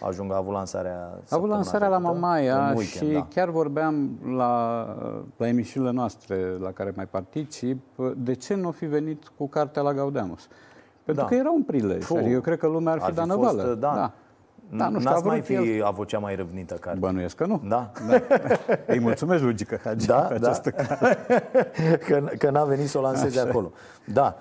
ajung, 0.00 0.32
a 0.32 0.36
avut 0.36 0.52
lansarea 0.52 1.18
A 1.30 1.36
avut 1.36 1.48
lansarea 1.48 1.88
la 1.88 1.98
Mamaia 1.98 2.72
weekend, 2.76 2.86
și 2.86 3.04
da. 3.04 3.26
chiar 3.34 3.48
vorbeam 3.48 4.10
la, 4.36 4.84
la 5.36 5.48
emisiunile 5.48 5.92
noastre 5.92 6.56
la 6.58 6.70
care 6.70 6.92
mai 6.96 7.06
particip 7.06 7.28
particip, 7.50 7.80
de 8.16 8.34
ce 8.34 8.54
nu 8.54 8.70
fi 8.70 8.86
venit 8.86 9.32
cu 9.36 9.48
cartea 9.48 9.82
la 9.82 9.94
Gaudeamus? 9.94 10.48
Pentru 11.04 11.22
da. 11.22 11.28
că 11.28 11.34
era 11.34 11.50
un 11.50 11.62
prilej. 11.62 12.06
Puh, 12.06 12.16
adică 12.16 12.32
eu 12.32 12.40
cred 12.40 12.58
că 12.58 12.66
lumea 12.66 12.92
ar 12.92 12.98
fi, 12.98 13.04
ar 13.04 13.10
fi 13.10 13.16
dat 13.16 13.26
năvală. 13.26 13.62
Da. 13.62 13.74
da. 13.74 14.12
Da, 14.72 14.88
nu 14.88 14.98
știu, 14.98 15.10
N-ați 15.10 15.26
mai 15.26 15.40
fi 15.40 15.54
el... 15.54 15.84
avut 15.84 16.08
cea 16.08 16.18
mai 16.18 16.36
răvnită 16.36 16.74
carte. 16.74 16.98
Bănuiesc 16.98 17.36
că 17.36 17.46
nu. 17.46 17.62
Da. 17.64 17.90
da. 18.08 18.20
Îi 18.94 19.00
mulțumesc 19.00 19.42
lui 19.42 19.54
Gică 19.54 19.80
Hagi 19.84 20.06
da, 20.06 20.14
da. 20.14 20.34
această 20.34 20.72
da. 20.76 21.08
că, 22.06 22.24
că 22.38 22.50
n-a 22.50 22.64
venit 22.64 22.88
să 22.88 22.98
o 22.98 23.00
lanseze 23.00 23.40
Așa. 23.40 23.48
acolo. 23.48 23.72
Da, 24.04 24.36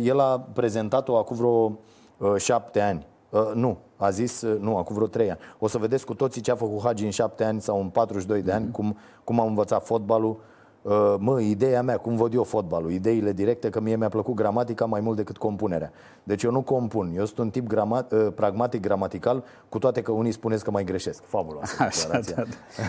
el 0.00 0.20
a 0.20 0.40
prezentat-o 0.52 1.16
acum 1.16 1.36
vreo 1.36 1.78
uh, 2.16 2.36
șapte 2.36 2.80
ani. 2.80 3.06
Uh, 3.30 3.50
nu, 3.54 3.78
a 3.96 4.10
zis, 4.10 4.42
uh, 4.42 4.60
nu, 4.60 4.76
acum 4.76 4.94
vreo 4.94 5.06
trei 5.06 5.30
ani. 5.30 5.38
O 5.58 5.68
să 5.68 5.78
vedeți 5.78 6.06
cu 6.06 6.14
toții 6.14 6.40
ce 6.40 6.50
a 6.50 6.54
făcut 6.54 6.82
Hagi 6.82 7.04
în 7.04 7.10
șapte 7.10 7.44
ani 7.44 7.60
sau 7.60 7.80
în 7.80 7.88
42 7.88 8.42
de 8.42 8.52
ani, 8.52 8.68
mm-hmm. 8.68 8.72
cum, 8.72 8.96
cum 9.24 9.40
a 9.40 9.44
învățat 9.44 9.84
fotbalul, 9.84 10.40
Uh, 10.82 11.14
mă, 11.18 11.40
ideea 11.40 11.82
mea, 11.82 11.96
cum 11.96 12.16
văd 12.16 12.34
eu 12.34 12.44
fotbalul, 12.44 12.90
ideile 12.90 13.32
directe, 13.32 13.70
că 13.70 13.80
mie 13.80 13.96
mi-a 13.96 14.08
plăcut 14.08 14.34
gramatica 14.34 14.84
mai 14.84 15.00
mult 15.00 15.16
decât 15.16 15.36
compunerea. 15.38 15.92
Deci 16.22 16.42
eu 16.42 16.50
nu 16.50 16.62
compun, 16.62 17.12
eu 17.16 17.24
sunt 17.24 17.38
un 17.38 17.50
tip 17.50 17.66
grama, 17.66 18.06
uh, 18.10 18.28
pragmatic, 18.34 18.80
gramatical, 18.80 19.44
cu 19.68 19.78
toate 19.78 20.02
că 20.02 20.12
unii 20.12 20.32
spuneți 20.32 20.64
că 20.64 20.70
mai 20.70 20.84
greșesc. 20.84 21.22
Fabuloasă 21.24 21.82
Așa, 21.82 22.08
da, 22.08 22.42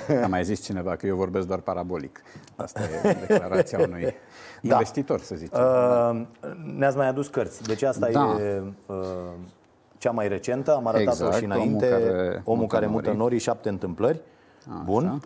da. 0.07 0.23
A 0.23 0.27
mai 0.27 0.43
zis 0.43 0.61
cineva 0.61 0.95
că 0.95 1.07
eu 1.07 1.15
vorbesc 1.15 1.47
doar 1.47 1.59
parabolic. 1.59 2.21
Asta 2.55 2.81
e 2.81 3.17
declarația 3.27 3.79
unui 3.87 4.01
da. 4.61 4.73
investitor, 4.73 5.19
să 5.19 5.35
zicem. 5.35 5.61
Uh, 5.61 6.21
ne-ați 6.77 6.97
mai 6.97 7.07
adus 7.07 7.27
cărți, 7.27 7.63
deci 7.63 7.81
asta 7.81 8.09
da. 8.11 8.37
e... 8.39 8.63
Uh, 8.85 8.95
cea 10.01 10.11
mai 10.11 10.27
recentă, 10.27 10.75
am 10.75 10.87
arătat-o 10.87 11.11
exact, 11.11 11.35
și 11.35 11.43
înainte, 11.43 11.85
Omul 11.85 12.07
care, 12.09 12.41
omul 12.43 12.67
care 12.67 12.85
mută 12.85 13.11
norii, 13.11 13.39
șapte 13.39 13.69
întâmplări. 13.69 14.21
Așa. 14.67 14.81
Bun. 14.85 15.21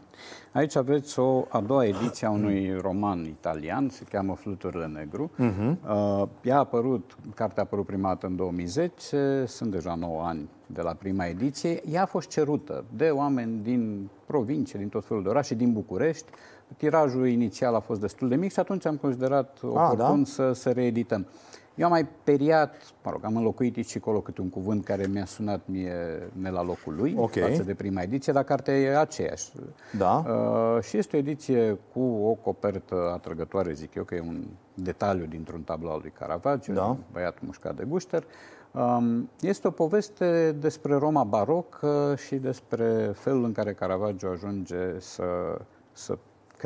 Aici 0.52 0.76
aveți 0.76 1.20
o 1.20 1.46
a 1.50 1.60
doua 1.60 1.86
ediție 1.86 2.28
a 2.28 2.30
unui 2.30 2.78
roman 2.82 3.26
italian, 3.26 3.90
se 3.90 4.04
cheamă 4.10 4.36
Fluturile 4.36 4.86
Negru. 4.86 5.32
Uh-huh. 5.40 5.78
Ea 6.42 6.56
a 6.56 6.60
apărut, 6.60 7.16
cartea 7.36 7.64
a 7.64 7.66
apărut 7.66 7.86
prima 7.86 8.08
dată 8.08 8.26
în 8.26 8.36
2010, 8.36 9.44
sunt 9.48 9.72
deja 9.72 9.96
9 9.96 10.24
ani 10.24 10.50
de 10.66 10.82
la 10.82 10.94
prima 10.94 11.26
ediție. 11.26 11.82
Ea 11.92 12.02
a 12.02 12.06
fost 12.06 12.30
cerută 12.30 12.84
de 12.96 13.10
oameni 13.10 13.60
din 13.64 14.10
provincie, 14.26 14.80
din 14.80 14.90
tot 14.90 15.06
felul 15.06 15.24
de 15.24 15.30
orașe, 15.30 15.56
din 15.56 15.74
București. 15.74 16.26
Tirajul 16.78 17.28
inițial 17.28 17.76
a 17.76 17.80
fost 17.80 18.00
destul 18.00 18.30
de 18.30 18.36
mic 18.36 18.52
și 18.52 18.60
atunci 18.60 18.86
am 18.86 18.96
considerat 18.96 19.58
ah, 19.58 19.70
oportun 19.70 20.06
a, 20.06 20.16
da? 20.16 20.22
să, 20.24 20.52
să 20.52 20.70
reedităm. 20.72 21.26
Eu 21.76 21.86
am 21.86 21.92
mai 21.92 22.08
periat, 22.24 22.76
mă 23.04 23.12
rog, 23.12 23.26
am 23.26 23.36
înlocuit 23.36 23.88
și 23.88 23.98
acolo 23.98 24.22
câte 24.22 24.42
un 24.42 24.50
cuvânt 24.50 24.84
care 24.84 25.08
mi-a 25.08 25.26
sunat 25.26 25.62
mie 25.66 26.30
ne 26.34 26.50
la 26.50 26.64
locul 26.64 26.96
lui, 26.96 27.16
okay. 27.18 27.50
față 27.50 27.64
de 27.64 27.74
prima 27.74 28.02
ediție, 28.02 28.34
dar 28.34 28.44
cartea 28.44 28.78
e 28.78 28.98
aceeași. 28.98 29.52
Da. 29.98 30.24
Uh, 30.28 30.82
și 30.82 30.98
este 30.98 31.16
o 31.16 31.20
ediție 31.20 31.80
cu 31.94 32.02
o 32.02 32.34
copertă 32.34 33.12
atrăgătoare, 33.14 33.74
zic 33.74 33.96
eu, 33.96 34.04
că 34.04 34.16
e 34.16 34.20
un 34.20 34.46
detaliu 34.74 35.26
dintr-un 35.26 35.62
tablou 35.62 35.92
al 35.92 36.00
lui 36.02 36.14
Caravaggio, 36.20 36.74
da. 36.74 36.98
băiat 37.12 37.38
mușcat 37.42 37.76
de 37.76 37.84
gușter. 37.88 38.24
Um, 38.72 39.30
este 39.42 39.68
o 39.68 39.72
poveste 39.72 40.52
despre 40.52 40.96
Roma 40.96 41.24
barocă 41.24 42.16
și 42.26 42.36
despre 42.36 43.12
felul 43.16 43.44
în 43.44 43.52
care 43.52 43.74
Caravaggio 43.74 44.30
ajunge 44.30 45.00
să, 45.00 45.24
să 45.92 46.18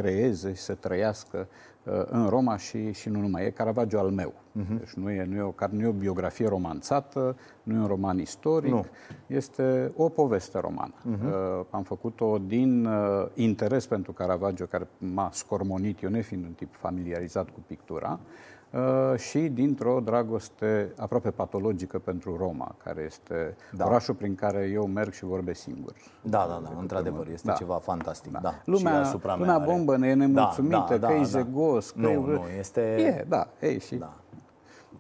creeze 0.01 0.53
și 0.53 0.61
să 0.61 0.73
trăiască 0.73 1.47
Uh, 1.83 2.01
în 2.05 2.27
Roma 2.27 2.57
și, 2.57 2.91
și 2.93 3.09
nu 3.09 3.19
numai. 3.19 3.45
E 3.45 3.49
Caravaggio 3.49 3.99
al 3.99 4.09
meu. 4.09 4.33
Uh-huh. 4.33 4.77
Deci 4.77 4.93
nu 4.93 5.09
e, 5.09 5.25
nu, 5.25 5.35
e 5.35 5.41
o, 5.41 5.53
nu 5.69 5.81
e 5.81 5.87
o 5.87 5.91
biografie 5.91 6.47
romanțată, 6.47 7.37
nu 7.63 7.75
e 7.75 7.79
un 7.79 7.87
roman 7.87 8.19
istoric, 8.19 8.71
nu. 8.71 8.85
este 9.27 9.91
o 9.95 10.09
poveste 10.09 10.59
romană. 10.59 10.93
Uh-huh. 10.93 11.23
Uh, 11.23 11.65
am 11.69 11.83
făcut-o 11.83 12.37
din 12.47 12.85
uh, 12.85 13.27
interes 13.33 13.87
pentru 13.87 14.11
Caravaggio, 14.11 14.65
care 14.65 14.87
m-a 14.97 15.29
scormonit, 15.33 16.01
eu 16.01 16.09
nefiind 16.09 16.43
un 16.43 16.51
tip 16.51 16.75
familiarizat 16.75 17.49
cu 17.49 17.59
pictura, 17.67 18.19
Uh, 18.19 18.58
și 19.17 19.39
dintr-o 19.39 19.99
dragoste 19.99 20.93
aproape 20.97 21.31
patologică 21.31 21.99
pentru 21.99 22.37
Roma, 22.37 22.75
care 22.83 23.01
este 23.01 23.55
da. 23.71 23.85
orașul 23.85 24.13
prin 24.13 24.35
care 24.35 24.69
eu 24.73 24.85
merg 24.85 25.11
și 25.11 25.25
vorbesc 25.25 25.61
singur. 25.61 25.93
Da, 26.21 26.45
da, 26.49 26.61
da, 26.63 26.79
într-adevăr, 26.79 27.27
este 27.27 27.47
da. 27.47 27.53
ceva 27.53 27.75
fantastic. 27.75 28.31
Da. 28.31 28.39
Da. 28.39 28.61
Lumea, 28.65 29.19
lumea 29.37 29.57
bombă 29.57 29.97
ne 29.97 30.07
e 30.07 30.13
nemulțumită, 30.13 30.77
da, 30.77 30.97
da, 30.97 31.07
că 31.07 31.13
da, 31.13 31.19
e 31.19 31.23
jegos, 31.23 31.93
da. 31.95 32.01
că 32.01 32.13
nu, 32.13 32.31
e... 32.31 32.33
Nu, 32.33 32.43
este... 32.59 32.81
E, 32.81 33.25
da, 33.27 33.47
ei 33.61 33.79
și... 33.79 33.95
Da. 33.95 34.13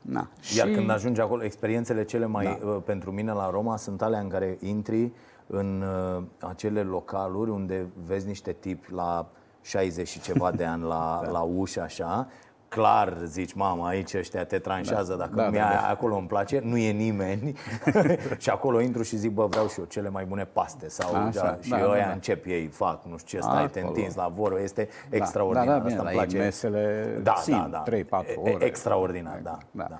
Na. 0.01 0.27
Iar 0.57 0.67
și... 0.67 0.73
când 0.73 0.89
ajungi 0.89 1.21
acolo, 1.21 1.43
experiențele 1.43 2.03
cele 2.03 2.25
mai, 2.25 2.59
da. 2.61 2.67
uh, 2.67 2.81
pentru 2.85 3.11
mine 3.11 3.31
la 3.31 3.49
Roma, 3.49 3.77
sunt 3.77 4.01
alea 4.01 4.19
în 4.19 4.27
care 4.27 4.57
intri 4.61 5.11
în 5.47 5.83
uh, 6.17 6.23
acele 6.39 6.81
localuri 6.81 7.49
unde 7.49 7.87
vezi 8.05 8.27
niște 8.27 8.51
tipi 8.51 8.93
la 8.93 9.29
60 9.61 10.07
și 10.07 10.21
ceva 10.21 10.51
de 10.51 10.65
ani 10.65 10.83
la, 10.83 11.19
da. 11.23 11.29
la 11.29 11.39
ușă 11.41 11.81
așa 11.81 12.27
clar 12.69 13.17
zici, 13.23 13.53
mama, 13.53 13.87
aici 13.87 14.13
ăștia 14.13 14.45
te 14.45 14.59
tranșează 14.59 15.11
da, 15.11 15.17
dacă 15.17 15.35
da, 15.35 15.49
mi-a, 15.49 15.69
da, 15.69 15.79
da. 15.81 15.89
acolo 15.89 16.15
îmi 16.15 16.27
place, 16.27 16.61
nu 16.63 16.77
e 16.77 16.91
nimeni 16.91 17.53
și 18.37 18.49
acolo 18.49 18.81
intru 18.81 19.03
și 19.03 19.15
zic, 19.17 19.31
bă, 19.31 19.45
vreau 19.45 19.67
și 19.67 19.79
eu 19.79 19.85
cele 19.85 20.09
mai 20.09 20.25
bune 20.25 20.45
paste 20.45 20.89
sau 20.89 21.15
Așa, 21.15 21.41
da, 21.41 21.57
și 21.61 21.69
da, 21.69 21.75
ăia 21.75 22.01
da, 22.01 22.07
da. 22.07 22.11
încep 22.11 22.45
ei, 22.45 22.67
fac, 22.67 23.05
nu 23.05 23.17
știu 23.17 23.37
ce, 23.37 23.43
stai, 23.43 23.55
acolo. 23.55 23.67
te 23.67 23.79
întinzi 23.79 24.17
la 24.17 24.27
vorbă, 24.35 24.61
este 24.61 24.87
da, 25.09 25.15
extraordinar. 25.15 25.65
Da, 25.65 25.73
da, 25.73 25.79
bine, 25.79 25.95
Asta 25.95 26.07
îmi 26.07 26.17
place. 26.17 26.37
mesele 26.37 27.05
da, 27.23 27.33
sim, 27.35 27.67
da, 27.71 27.83
da. 27.85 28.23
3-4 28.23 28.25
ore. 28.35 28.65
Extraordinar, 28.65 29.39
da. 29.43 29.57
da. 29.71 29.87
da. 29.89 29.99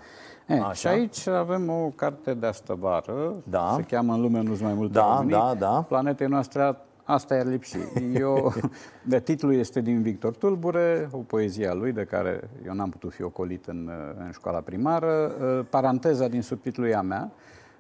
E, 0.56 0.60
Așa. 0.60 0.74
Și 0.74 0.88
aici 0.88 1.28
avem 1.28 1.70
o 1.70 1.92
carte 1.96 2.34
de 2.34 2.48
astă 2.48 2.78
vară, 2.80 3.36
da. 3.44 3.74
se 3.76 3.82
cheamă 3.82 4.14
În 4.14 4.22
lume 4.22 4.42
nu 4.42 4.56
mai 4.62 4.74
multe 4.74 4.94
da, 4.94 5.24
da, 5.28 5.54
da. 5.58 5.86
Planetei 5.88 6.28
noastre 6.28 6.62
Asta 7.10 7.36
i-ar 7.36 7.46
lipsi. 7.46 7.78
Eu, 8.14 8.54
de 9.04 9.20
titlul 9.20 9.54
este 9.54 9.82
din 9.82 10.02
Victor 10.02 10.36
Tulbure, 10.36 11.08
o 11.12 11.18
poezie 11.18 11.68
a 11.68 11.74
lui 11.74 11.92
de 11.92 12.04
care 12.04 12.50
eu 12.66 12.74
n-am 12.74 12.90
putut 12.90 13.12
fi 13.14 13.24
ocolit 13.24 13.66
în, 13.66 13.90
în 14.18 14.32
școala 14.32 14.60
primară. 14.60 15.36
Paranteza 15.70 16.28
din 16.28 16.42
subtitlul 16.42 16.88
e 16.88 16.96
a 16.96 17.02
mea 17.02 17.32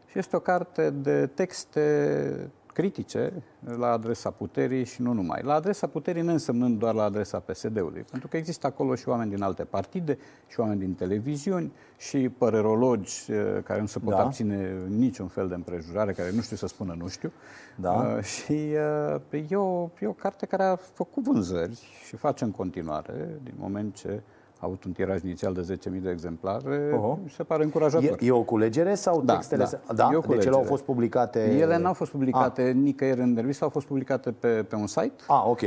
și 0.05 0.19
este 0.19 0.35
o 0.35 0.39
carte 0.39 0.89
de 0.89 1.25
texte 1.27 2.51
critice 2.79 3.43
la 3.77 3.87
adresa 3.91 4.29
puterii 4.29 4.83
și 4.85 5.01
nu 5.01 5.13
numai. 5.13 5.41
La 5.43 5.53
adresa 5.53 5.87
puterii 5.87 6.21
nu 6.21 6.31
însemnând 6.31 6.79
doar 6.79 6.93
la 6.93 7.03
adresa 7.03 7.39
PSD-ului, 7.39 8.01
pentru 8.09 8.27
că 8.27 8.37
există 8.37 8.67
acolo 8.67 8.95
și 8.95 9.09
oameni 9.09 9.29
din 9.29 9.41
alte 9.41 9.63
partide, 9.63 10.17
și 10.47 10.59
oameni 10.59 10.79
din 10.79 10.93
televiziuni, 10.93 11.71
și 11.97 12.29
părerologi 12.29 13.13
eh, 13.27 13.37
care 13.63 13.79
nu 13.79 13.85
se 13.85 13.99
pot 13.99 14.13
da. 14.13 14.19
abține 14.19 14.77
niciun 14.87 15.27
fel 15.27 15.47
de 15.47 15.55
împrejurare, 15.55 16.11
care 16.11 16.31
nu 16.31 16.41
știu 16.41 16.55
să 16.55 16.67
spună 16.67 16.95
nu 16.97 17.07
știu. 17.07 17.31
Da. 17.75 17.91
Uh, 17.91 18.23
și 18.23 18.67
uh, 19.31 19.49
e, 19.49 19.55
o, 19.55 19.89
e 19.99 20.07
o 20.07 20.11
carte 20.13 20.45
care 20.45 20.63
a 20.63 20.75
făcut 20.75 21.23
vânzări 21.23 21.81
și 22.07 22.15
face 22.15 22.43
în 22.43 22.51
continuare, 22.51 23.39
din 23.43 23.53
moment 23.57 23.95
ce 23.95 24.07
a 24.07 24.38
avut 24.59 24.83
un 24.83 24.91
tiraj 24.91 25.23
inițial 25.23 25.53
de 25.53 25.79
10.000 25.89 26.01
de 26.01 26.09
exemplare, 26.09 26.89
uh-huh. 26.89 27.23
mi 27.23 27.29
se 27.29 27.43
pare 27.43 27.63
încurajator. 27.63 28.17
E, 28.19 28.25
e 28.25 28.31
o 28.31 28.41
culegere 28.41 28.95
sau 28.95 29.21
da, 29.21 29.33
textele? 29.33 29.69
Da, 29.87 29.93
da? 29.93 30.09
E 30.11 30.15
o 30.15 30.21
deci 30.27 30.45
ele 30.45 30.55
au 30.55 30.63
fost 30.63 30.83
publicate... 30.83 31.57
Ele 31.57 31.77
n-au 31.77 31.93
fost 31.93 32.11
publicate 32.11 32.61
ah. 32.61 32.73
nicăieri 32.73 33.21
în 33.21 33.35
revistă, 33.35 33.63
au 33.63 33.69
fost 33.69 33.85
publicate 33.85 34.31
pe, 34.31 34.47
pe 34.47 34.75
un 34.75 34.87
site. 34.87 35.13
Ah, 35.27 35.43
ok. 35.45 35.61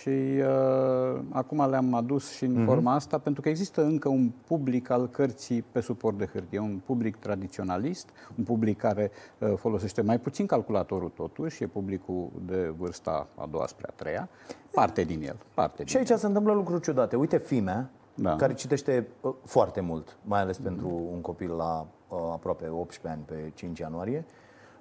Și 0.00 0.08
uh, 0.08 1.20
acum 1.28 1.70
le-am 1.70 1.94
adus 1.94 2.30
și 2.30 2.44
în 2.44 2.62
uh-huh. 2.62 2.66
forma 2.66 2.94
asta, 2.94 3.18
pentru 3.18 3.42
că 3.42 3.48
există 3.48 3.84
încă 3.84 4.08
un 4.08 4.30
public 4.46 4.90
al 4.90 5.08
cărții 5.08 5.64
pe 5.72 5.80
suport 5.80 6.18
de 6.18 6.28
hârtie, 6.32 6.58
un 6.58 6.80
public 6.86 7.16
tradiționalist, 7.16 8.08
un 8.36 8.44
public 8.44 8.78
care 8.78 9.10
uh, 9.38 9.52
folosește 9.56 10.02
mai 10.02 10.18
puțin 10.18 10.46
calculatorul 10.46 11.12
totuși, 11.14 11.62
e 11.62 11.66
publicul 11.66 12.30
de 12.46 12.74
vârsta 12.78 13.28
a 13.34 13.48
doua 13.50 13.66
spre 13.66 13.86
a 13.88 13.92
treia, 13.96 14.28
parte 14.70 15.02
din 15.02 15.22
el. 15.22 15.36
Parte 15.54 15.84
și 15.84 15.96
aici 15.96 16.08
se 16.08 16.26
întâmplă 16.26 16.52
lucruri 16.52 16.82
ciudate. 16.82 17.16
Uite, 17.16 17.38
Fimea, 17.38 17.90
da. 18.20 18.36
care 18.36 18.54
citește 18.54 19.08
uh, 19.20 19.34
foarte 19.44 19.80
mult, 19.80 20.16
mai 20.24 20.40
ales 20.40 20.58
mm. 20.58 20.64
pentru 20.64 20.88
un 21.12 21.20
copil 21.20 21.50
la 21.50 21.86
uh, 22.08 22.18
aproape 22.32 22.68
18 22.68 23.08
ani 23.08 23.22
pe 23.26 23.52
5 23.54 23.78
ianuarie. 23.78 24.24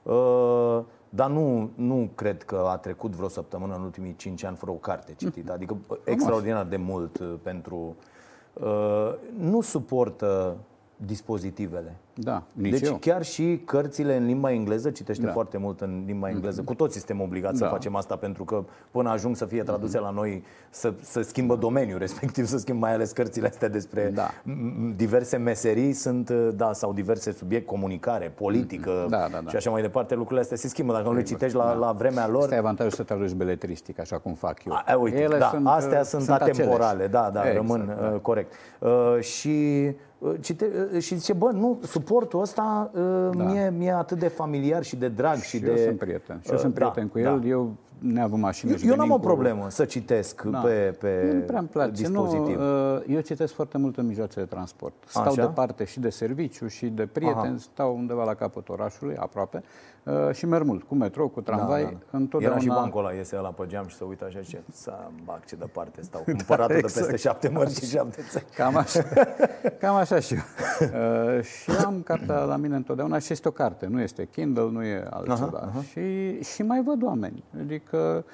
Uh, 0.03 0.79
dar 1.09 1.29
nu, 1.29 1.69
nu 1.75 2.09
cred 2.15 2.43
că 2.43 2.65
a 2.67 2.77
trecut 2.77 3.11
vreo 3.11 3.27
săptămână 3.27 3.75
în 3.75 3.81
ultimii 3.81 4.15
5 4.15 4.43
ani 4.43 4.55
fără 4.55 4.71
o 4.71 4.75
carte 4.75 5.13
citită. 5.13 5.51
Adică 5.51 5.77
extraordinar 6.03 6.65
de 6.65 6.77
mult 6.77 7.19
pentru... 7.41 7.95
Nu 9.37 9.61
suportă 9.61 10.57
dispozitivele. 11.05 11.95
Da, 12.13 12.43
nici 12.51 12.71
deci 12.71 12.87
eu. 12.87 12.95
chiar 12.95 13.23
și 13.23 13.61
cărțile 13.65 14.15
în 14.15 14.25
limba 14.25 14.51
engleză, 14.51 14.89
citește 14.89 15.25
da. 15.25 15.31
foarte 15.31 15.57
mult 15.57 15.81
în 15.81 16.03
limba 16.05 16.29
engleză. 16.29 16.61
Cu 16.61 16.73
toții 16.73 16.99
suntem 16.99 17.21
obligați 17.21 17.59
da. 17.59 17.65
să 17.65 17.71
facem 17.71 17.95
asta 17.95 18.15
pentru 18.15 18.43
că 18.43 18.63
până 18.91 19.09
ajung 19.09 19.35
să 19.35 19.45
fie 19.45 19.63
traduse 19.63 19.99
la 19.99 20.09
noi 20.09 20.43
să, 20.69 20.93
să 21.01 21.21
schimbă 21.21 21.55
domeniul, 21.55 21.99
respectiv 22.05 22.45
să 22.45 22.57
schimbă 22.57 22.85
mai 22.85 22.93
ales 22.93 23.11
cărțile 23.11 23.47
astea 23.47 23.69
despre 23.69 24.11
da. 24.13 24.29
diverse 24.95 25.37
meserii 25.37 25.93
sunt, 25.93 26.29
da, 26.29 26.73
sau 26.73 26.93
diverse 26.93 27.31
subiecte, 27.31 27.65
comunicare, 27.67 28.31
politică 28.35 29.05
da, 29.09 29.27
da, 29.31 29.39
da. 29.43 29.49
și 29.49 29.55
așa 29.55 29.69
mai 29.69 29.81
departe. 29.81 30.13
Lucrurile 30.13 30.41
astea 30.41 30.57
se 30.57 30.67
schimbă 30.67 30.93
dacă 30.93 31.07
nu 31.07 31.13
le 31.13 31.21
citești 31.23 31.57
la, 31.57 31.65
da. 31.65 31.73
la 31.73 31.91
vremea 31.91 32.27
lor. 32.27 32.41
Asta 32.41 32.55
e 32.55 32.57
avantajul 32.57 32.91
să 32.91 33.03
traduci 33.03 33.33
beletristic, 33.33 33.99
așa 33.99 34.17
cum 34.17 34.33
fac 34.33 34.65
eu. 34.65 34.73
A, 34.73 34.95
uite, 34.95 35.21
Ele 35.21 35.37
da, 35.37 35.49
sunt, 35.49 35.67
astea 35.67 36.03
sunt, 36.03 36.21
sunt 36.21 36.41
atemporale, 36.41 37.07
da, 37.07 37.29
da, 37.33 37.39
exact, 37.39 37.55
rămân 37.55 37.95
da. 37.99 38.11
Uh, 38.13 38.19
corect. 38.19 38.53
Uh, 38.79 39.19
și 39.21 39.83
uh, 39.85 39.93
Cite, 40.39 40.89
uh, 40.93 41.01
și 41.01 41.15
zice, 41.15 41.33
bă, 41.33 41.51
nu, 41.51 41.79
suportul 41.83 42.41
ăsta 42.41 42.91
uh, 42.93 43.01
da. 43.37 43.43
mie, 43.43 43.73
mie 43.77 43.91
atât 43.91 44.19
de 44.19 44.27
familiar 44.27 44.83
și 44.83 44.95
de 44.95 45.07
drag 45.07 45.37
și, 45.37 45.47
și 45.47 45.59
de... 45.59 45.69
eu 45.69 45.77
sunt 45.77 45.97
prieten. 45.97 46.39
Și 46.43 46.51
eu 46.51 46.57
sunt 46.57 46.73
prieten 46.73 47.03
da, 47.03 47.11
cu 47.11 47.19
el. 47.19 47.39
Da. 47.39 47.47
Eu 47.47 47.73
neavând 47.99 48.41
mașină 48.41 48.71
Eu, 48.71 48.89
eu 48.89 48.95
n-am 48.95 49.11
o 49.11 49.17
problemă 49.17 49.63
cu... 49.63 49.69
să 49.69 49.85
citesc 49.85 50.41
da. 50.41 50.59
pe, 50.59 50.95
pe 50.99 51.31
nu 51.33 51.39
prea 51.39 51.63
place. 51.71 51.91
dispozitiv. 51.91 52.57
Nu, 52.57 52.95
uh, 52.95 53.01
eu 53.07 53.19
citesc 53.19 53.53
foarte 53.53 53.77
mult 53.77 53.97
în 53.97 54.05
mijloace 54.05 54.39
de 54.39 54.45
transport. 54.45 54.93
Stau 55.07 55.23
Așa? 55.23 55.45
departe 55.45 55.83
și 55.83 55.99
de 55.99 56.09
serviciu 56.09 56.67
și 56.67 56.85
de 56.85 57.05
prieteni, 57.05 57.47
Aha. 57.47 57.57
stau 57.57 57.95
undeva 57.95 58.23
la 58.23 58.33
capătul 58.33 58.73
orașului, 58.73 59.15
aproape, 59.15 59.57
uh, 59.57 59.96
și 60.33 60.45
merg 60.45 60.65
mult, 60.65 60.83
cu 60.83 60.95
metrou, 60.95 61.27
cu 61.27 61.41
tramvai. 61.41 61.83
Da, 61.83 61.89
da. 61.89 62.17
Întotdeauna... 62.17 62.57
Era 62.57 62.65
și 62.65 62.79
bancul 62.79 62.99
ăla, 62.99 63.13
iese 63.13 63.35
la 63.35 63.49
pe 63.49 63.65
geam 63.67 63.87
și 63.87 63.95
se 63.95 64.03
uită 64.03 64.25
așa 64.25 64.37
și 64.39 64.45
zice, 64.45 64.63
să 64.71 64.93
bag 65.23 65.45
ce 65.45 65.55
departe 65.55 66.01
stau. 66.01 66.21
Cumpăratul 66.33 66.73
da, 66.73 66.77
exact. 66.77 66.93
de 66.93 66.99
peste 66.99 67.13
exact. 67.13 67.19
șapte 67.19 67.49
mărci 67.49 67.77
și 67.77 67.85
șapte 67.85 68.21
țări. 68.29 68.45
Cam 68.55 68.75
așa, 68.75 69.03
cam 69.81 69.95
așa 69.95 70.19
și 70.19 70.33
eu. 70.33 70.41
Uh, 70.81 71.43
și 71.43 71.71
am 71.85 72.01
cartea 72.01 72.43
la 72.43 72.55
mine 72.55 72.75
întotdeauna 72.75 73.19
și 73.19 73.31
este 73.31 73.47
o 73.47 73.51
carte, 73.51 73.85
nu 73.85 74.01
este 74.01 74.25
Kindle, 74.25 74.69
nu 74.69 74.83
e 74.83 75.07
altceva. 75.09 75.57
Aha, 75.57 75.67
aha. 75.67 75.81
Și, 75.81 76.41
și 76.41 76.61
mai 76.63 76.83
văd 76.83 77.03
oameni. 77.03 77.43
Adică 77.59 78.25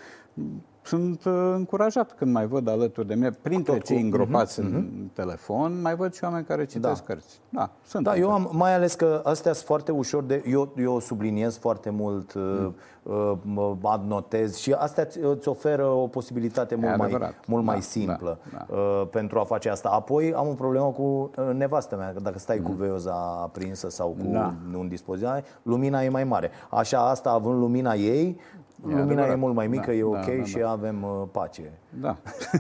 sunt 0.84 1.24
uh, 1.26 1.34
încurajat 1.56 2.12
când 2.12 2.34
mai 2.34 2.48
văd 2.48 2.68
alături 2.68 3.08
de 3.08 3.14
mine, 3.14 3.32
printre 3.32 3.78
cei 3.78 4.02
îngropați 4.02 4.62
uh-huh, 4.62 4.64
în 4.64 4.90
uh-huh. 4.90 5.14
telefon, 5.14 5.82
mai 5.82 5.96
văd 5.96 6.14
și 6.14 6.24
oameni 6.24 6.46
care 6.46 6.66
citesc 6.66 7.06
da. 7.06 7.14
cărți. 7.14 7.40
Da, 7.50 7.70
sunt. 7.86 8.04
Da, 8.04 8.16
eu 8.16 8.32
am, 8.32 8.50
mai 8.52 8.74
ales 8.74 8.94
că 8.94 9.22
astea 9.24 9.54
sunt 9.54 9.66
foarte 9.66 9.92
ușor 9.92 10.24
de... 10.24 10.44
Eu, 10.48 10.74
eu 10.78 11.00
subliniez 11.00 11.58
foarte 11.58 11.90
mult, 11.90 12.34
mm. 12.36 12.76
uh, 13.04 13.72
adnotez 13.82 14.56
și 14.56 14.72
astea 14.72 15.08
îți 15.22 15.48
oferă 15.48 15.86
o 15.86 16.08
posibilitate 16.08 16.76
mult, 16.76 16.98
mai, 16.98 17.34
mult 17.48 17.66
da, 17.66 17.72
mai 17.72 17.82
simplă 17.82 18.40
da, 18.52 18.66
da. 18.68 18.76
Uh, 18.76 19.08
pentru 19.12 19.40
a 19.40 19.44
face 19.44 19.70
asta. 19.70 19.90
Apoi 19.90 20.34
am 20.34 20.48
o 20.48 20.54
problemă 20.54 20.86
cu 20.86 21.02
uh, 21.38 21.54
nevastă 21.54 21.96
mea, 21.96 22.12
că 22.14 22.20
dacă 22.20 22.40
stai 22.40 22.58
mm. 22.58 22.66
cu 22.66 22.72
veioza 22.72 23.40
aprinsă 23.42 23.90
sau 23.90 24.08
cu 24.08 24.32
da. 24.32 24.54
un 24.78 24.88
dispozitiv, 24.88 25.32
lumina 25.62 26.04
e 26.04 26.10
mai 26.10 26.24
mare. 26.24 26.52
Așa, 26.70 27.10
asta 27.10 27.30
având 27.30 27.60
lumina 27.60 27.94
ei, 27.94 28.24
E 28.24 28.36
Lumina 28.84 29.04
adevărat. 29.04 29.32
e 29.32 29.36
mult 29.36 29.54
mai 29.56 29.68
mică, 29.68 29.86
da, 29.86 29.94
e 29.94 30.04
ok 30.04 30.26
da, 30.26 30.32
da, 30.38 30.44
și 30.44 30.58
da. 30.58 30.70
avem 30.70 31.04
uh, 31.04 31.28
pace. 31.32 31.72
Da. 31.90 32.18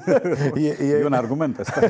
e, 0.55 0.77
e... 0.81 0.97
e 0.99 1.05
un 1.05 1.13
argument 1.13 1.59
ăsta. 1.59 1.81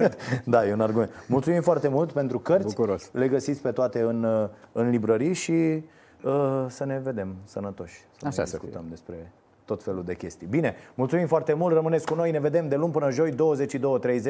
da, 0.44 0.66
e 0.66 0.72
un 0.72 0.80
argument. 0.80 1.10
Mulțumim 1.26 1.60
foarte 1.60 1.88
mult 1.88 2.12
pentru 2.12 2.38
cărți. 2.38 2.74
Bucuros. 2.74 3.10
Le 3.12 3.28
găsiți 3.28 3.62
pe 3.62 3.70
toate 3.70 4.00
în, 4.00 4.24
uh, 4.24 4.48
în 4.72 4.90
librării 4.90 5.32
și 5.32 5.84
uh, 6.22 6.64
să 6.68 6.84
ne 6.84 7.00
vedem 7.02 7.36
sănătoși. 7.44 8.06
Să 8.16 8.26
Așa 8.26 8.42
ne 8.42 8.48
discutăm 8.50 8.80
fie. 8.80 8.90
despre 8.90 9.32
tot 9.64 9.82
felul 9.82 10.04
de 10.04 10.14
chestii. 10.14 10.46
Bine, 10.46 10.74
mulțumim 10.94 11.26
foarte 11.26 11.52
mult, 11.52 11.74
rămâneți 11.74 12.06
cu 12.06 12.14
noi, 12.14 12.30
ne 12.30 12.40
vedem 12.40 12.68
de 12.68 12.76
luni 12.76 12.92
până 12.92 13.10
joi, 13.10 13.34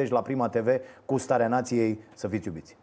22.30 0.03 0.07
la 0.09 0.21
Prima 0.21 0.49
TV 0.49 0.67
cu 1.05 1.17
Starea 1.17 1.47
Nației. 1.47 1.99
Să 2.13 2.27
fiți 2.27 2.47
iubiți! 2.47 2.77